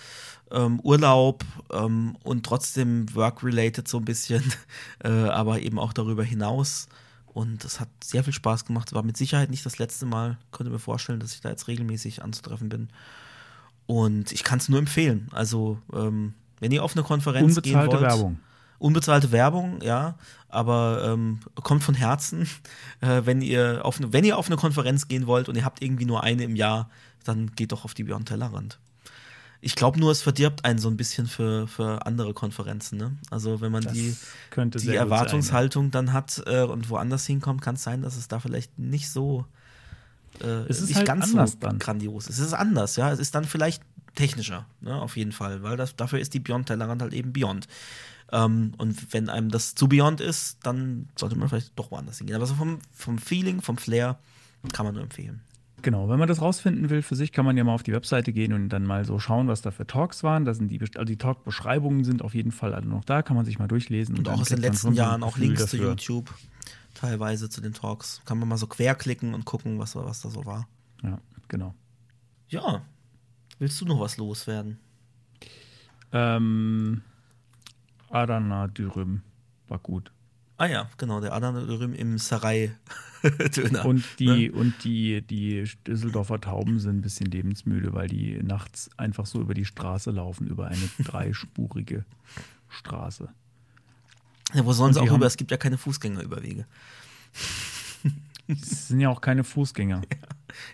[0.51, 4.43] ähm, Urlaub ähm, und trotzdem work-related so ein bisschen,
[5.03, 6.87] äh, aber eben auch darüber hinaus.
[7.37, 8.87] Und es hat sehr viel Spaß gemacht.
[8.87, 10.39] Es war mit Sicherheit nicht das letzte Mal.
[10.51, 12.89] Könnte mir vorstellen, dass ich da jetzt regelmäßig anzutreffen bin.
[13.85, 15.29] Und ich kann es nur empfehlen.
[15.31, 18.01] Also, ähm, wenn ihr auf eine Konferenz Unbezahlte gehen wollt.
[18.01, 18.39] Werbung.
[18.79, 20.15] Unbezahlte Werbung, ja,
[20.49, 22.49] aber ähm, kommt von Herzen.
[23.01, 26.05] Äh, wenn, ihr auf, wenn ihr auf eine Konferenz gehen wollt und ihr habt irgendwie
[26.05, 26.89] nur eine im Jahr,
[27.23, 28.79] dann geht doch auf die Beyond Tellerrand.
[29.59, 32.97] Ich glaube nur, es verdirbt einen so ein bisschen für, für andere Konferenzen.
[32.97, 33.17] Ne?
[33.31, 34.15] Also wenn man das die,
[34.55, 38.39] die Erwartungshaltung sein, dann hat äh, und woanders hinkommt, kann es sein, dass es da
[38.39, 39.45] vielleicht nicht so
[40.41, 41.79] äh, es ist nicht halt ganz so dann.
[41.79, 42.39] grandios ist.
[42.39, 43.11] Es ist anders, ja.
[43.11, 43.83] Es ist dann vielleicht
[44.15, 44.99] technischer, ne?
[44.99, 47.67] auf jeden Fall, weil das, dafür ist die Beyond Tellerrand halt eben Beyond.
[48.31, 52.35] Ähm, und wenn einem das zu Beyond ist, dann sollte man vielleicht doch woanders hingehen.
[52.35, 54.19] Aber so vom, vom Feeling, vom Flair
[54.73, 55.41] kann man nur empfehlen.
[55.83, 58.33] Genau, wenn man das rausfinden will für sich, kann man ja mal auf die Webseite
[58.33, 60.43] gehen und dann mal so schauen, was da für Talks waren.
[60.43, 63.45] Da sind die, also die Talk-Beschreibungen sind auf jeden Fall alle noch da, kann man
[63.45, 64.17] sich mal durchlesen.
[64.17, 65.79] Und, und auch aus den letzten Jahren auch Links dafür.
[65.79, 66.33] zu YouTube,
[66.95, 68.21] teilweise zu den Talks.
[68.25, 70.67] Kann man mal so querklicken und gucken, was, was da so war.
[71.03, 71.75] Ja, genau.
[72.49, 72.81] Ja,
[73.59, 74.79] willst du noch was loswerden?
[76.11, 77.01] Ähm,
[78.09, 79.21] Adana Dürüm
[79.67, 80.11] war gut.
[80.57, 82.71] Ah ja, genau, der Adana Dürüm im Sarai
[83.55, 83.85] Döner.
[83.85, 84.51] Und die, ne?
[84.51, 89.53] und die, die Düsseldorfer Tauben sind ein bisschen lebensmüde, weil die nachts einfach so über
[89.53, 92.05] die Straße laufen, über eine dreispurige
[92.69, 93.29] Straße.
[94.53, 95.25] Ja, wo sollen sie auch rüber?
[95.25, 96.65] Es gibt ja keine Fußgängerüberwege.
[98.47, 100.01] Es sind ja auch keine Fußgänger.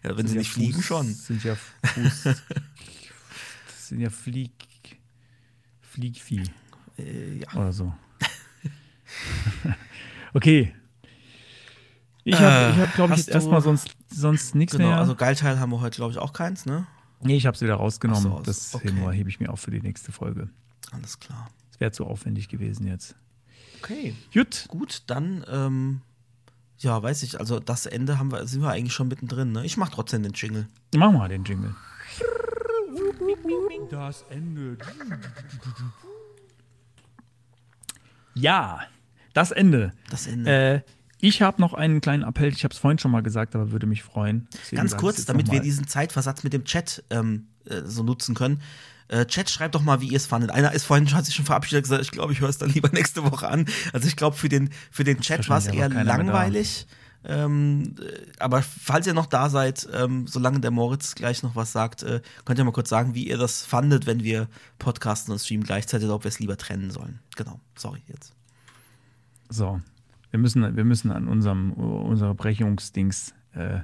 [0.03, 1.13] Ja, ja wenn sie ja nicht Fuß, fliegen, schon.
[1.13, 2.23] Sind ja Fuß.
[2.23, 2.41] das
[3.89, 4.51] sind ja Flieg.
[5.81, 6.43] Fliegvieh.
[6.97, 7.53] Äh, ja.
[7.53, 7.93] Oder so.
[10.33, 10.73] okay,
[12.23, 14.97] ich habe, äh, hab, glaube ich, erstmal sonst, sonst nichts genau, mehr.
[14.97, 16.87] Also Geilteil haben wir heute, glaube ich, auch keins, ne?
[17.21, 18.23] Nee, ich habe es wieder rausgenommen.
[18.23, 18.91] So, das okay.
[19.11, 20.49] hebe ich mir auf für die nächste Folge.
[20.91, 21.49] Alles klar.
[21.71, 23.15] Das wäre zu aufwendig gewesen jetzt.
[23.81, 24.15] Okay.
[24.33, 24.65] Gut.
[24.69, 26.01] Gut, dann, ähm,
[26.79, 29.65] ja, weiß ich, also das Ende haben wir, sind wir eigentlich schon mittendrin, ne?
[29.65, 30.67] Ich mache trotzdem den Jingle.
[30.95, 31.75] Mach mal den Jingle.
[33.89, 34.77] Das Ende.
[38.35, 38.81] Ja,
[39.33, 39.91] das Ende.
[40.09, 40.51] Das Ende.
[40.85, 43.71] Äh, Ich habe noch einen kleinen Appell, ich habe es vorhin schon mal gesagt, aber
[43.71, 44.47] würde mich freuen.
[44.53, 48.61] Deswegen Ganz kurz, damit wir diesen Zeitversatz mit dem Chat ähm, äh, so nutzen können.
[49.07, 50.51] Äh, Chat, schreibt doch mal, wie ihr es fandet.
[50.51, 52.69] Einer ist vorhin, hat sich schon verabschiedet und gesagt, ich glaube, ich höre es dann
[52.69, 53.65] lieber nächste Woche an.
[53.93, 56.87] Also ich glaube, für den, für den Chat war es eher langweilig.
[57.25, 61.71] Ähm, äh, aber falls ihr noch da seid, ähm, solange der Moritz gleich noch was
[61.71, 64.47] sagt, äh, könnt ihr mal kurz sagen, wie ihr das fandet, wenn wir
[64.79, 67.19] podcasten und streamen gleichzeitig, oder ob wir es lieber trennen sollen.
[67.35, 68.33] Genau, sorry jetzt.
[69.49, 69.79] So,
[70.31, 73.79] wir müssen, wir müssen an unserem unsere Brechungsdings äh,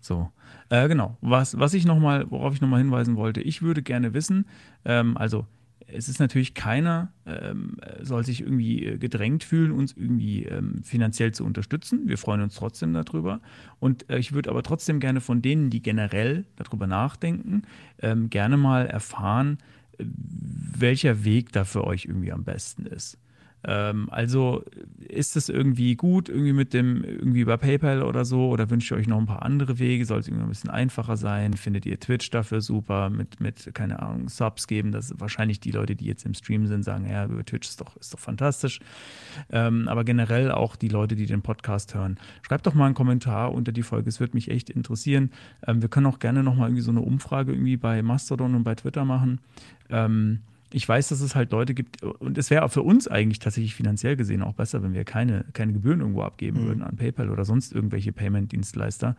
[0.00, 0.30] so.
[0.70, 1.16] Äh, genau.
[1.20, 4.46] Was, was ich noch mal, worauf ich nochmal hinweisen wollte, ich würde gerne wissen,
[4.84, 5.46] ähm, also
[5.92, 11.32] es ist natürlich keiner, ähm, soll sich irgendwie äh, gedrängt fühlen, uns irgendwie ähm, finanziell
[11.32, 12.02] zu unterstützen.
[12.06, 13.40] Wir freuen uns trotzdem darüber.
[13.78, 17.62] Und äh, ich würde aber trotzdem gerne von denen, die generell darüber nachdenken,
[18.00, 19.58] ähm, gerne mal erfahren,
[19.98, 23.18] äh, welcher Weg da für euch irgendwie am besten ist.
[23.62, 24.64] Ähm, also
[24.98, 28.96] ist es irgendwie gut, irgendwie mit dem, irgendwie über PayPal oder so, oder wünscht ihr
[28.96, 30.04] euch noch ein paar andere Wege?
[30.04, 31.54] Soll es irgendwie ein bisschen einfacher sein?
[31.54, 33.10] Findet ihr Twitch dafür super?
[33.10, 34.92] Mit, mit, keine Ahnung, Subs geben?
[34.92, 37.96] Das wahrscheinlich die Leute, die jetzt im Stream sind, sagen, ja, über Twitch ist doch,
[37.96, 38.80] ist doch fantastisch.
[39.50, 42.18] Ähm, aber generell auch die Leute, die den Podcast hören.
[42.42, 45.30] Schreibt doch mal einen Kommentar unter die Folge, es würde mich echt interessieren.
[45.66, 48.74] Ähm, wir können auch gerne nochmal irgendwie so eine Umfrage irgendwie bei Mastodon und bei
[48.74, 49.40] Twitter machen.
[49.90, 50.40] Ähm,
[50.72, 53.74] ich weiß, dass es halt Leute gibt, und es wäre auch für uns eigentlich tatsächlich
[53.74, 56.66] finanziell gesehen auch besser, wenn wir keine, keine Gebühren irgendwo abgeben mhm.
[56.66, 59.16] würden an PayPal oder sonst irgendwelche Payment-Dienstleister.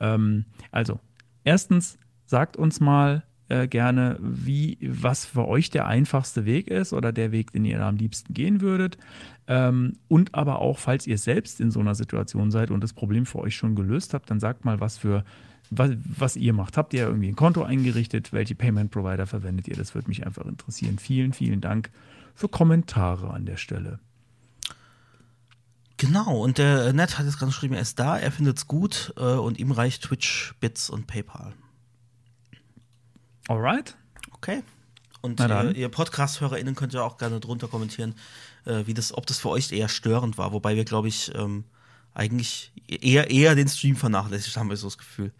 [0.00, 1.00] Ähm, also,
[1.44, 7.12] erstens, sagt uns mal äh, gerne, wie, was für euch der einfachste Weg ist oder
[7.12, 8.96] der Weg, den ihr am liebsten gehen würdet.
[9.46, 13.26] Ähm, und aber auch, falls ihr selbst in so einer Situation seid und das Problem
[13.26, 15.24] für euch schon gelöst habt, dann sagt mal, was für
[15.74, 16.76] was, was ihr macht.
[16.76, 18.32] Habt ihr irgendwie ein Konto eingerichtet?
[18.32, 19.76] Welche Payment Provider verwendet ihr?
[19.76, 20.98] Das würde mich einfach interessieren.
[20.98, 21.90] Vielen, vielen Dank
[22.34, 23.98] für Kommentare an der Stelle.
[25.96, 29.14] Genau, und der Ned hat jetzt gerade geschrieben, er ist da, er findet es gut
[29.16, 31.54] äh, und ihm reicht Twitch, Bits und PayPal.
[33.48, 33.96] Alright.
[34.32, 34.62] Okay.
[35.20, 38.16] Und ihr, ihr Podcast-HörerInnen könnt ja auch gerne drunter kommentieren,
[38.64, 41.64] äh, wie das, ob das für euch eher störend war, wobei wir, glaube ich, ähm,
[42.14, 45.32] eigentlich eher, eher den Stream vernachlässigt, haben wir so das Gefühl.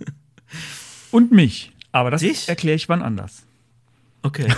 [1.10, 1.72] Und mich.
[1.92, 3.44] Aber das erkläre ich wann anders.
[4.22, 4.52] Okay.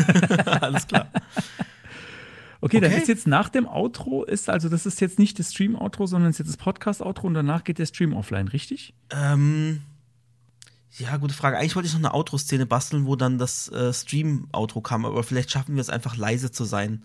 [0.46, 1.10] Alles klar.
[2.60, 5.52] Okay, okay, dann ist jetzt nach dem Outro, ist also das ist jetzt nicht das
[5.52, 8.94] Stream-Outro, sondern ist jetzt das Podcast-Outro und danach geht der Stream offline, richtig?
[9.10, 9.82] Ähm,
[10.96, 11.58] ja, gute Frage.
[11.58, 15.50] Eigentlich wollte ich noch eine Outro-Szene basteln, wo dann das äh, Stream-Outro kam, aber vielleicht
[15.50, 17.04] schaffen wir es einfach leise zu sein.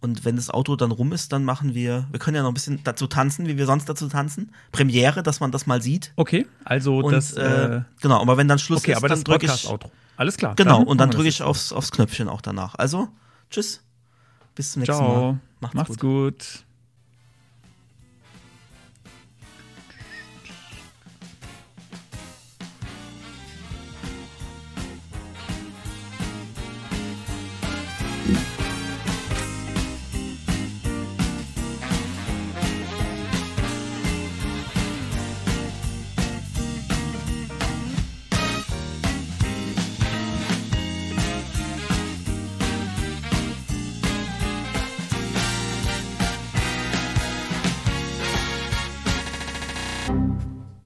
[0.00, 2.54] Und wenn das Auto dann rum ist, dann machen wir, wir können ja noch ein
[2.54, 4.52] bisschen dazu tanzen, wie wir sonst dazu tanzen.
[4.70, 6.12] Premiere, dass man das mal sieht.
[6.16, 7.32] Okay, also und, das.
[7.32, 9.68] Äh, genau, aber wenn dann Schluss okay, ist, aber dann drücke ich.
[9.68, 9.90] Outro.
[10.16, 10.54] Alles klar.
[10.54, 12.74] Genau, dann und dann drücke ich aufs, aufs Knöpfchen auch danach.
[12.74, 13.08] Also,
[13.50, 13.82] tschüss.
[14.54, 15.32] Bis zum nächsten Ciao.
[15.32, 15.40] Mal.
[15.60, 16.00] Macht's, Macht's gut.
[16.00, 16.65] gut.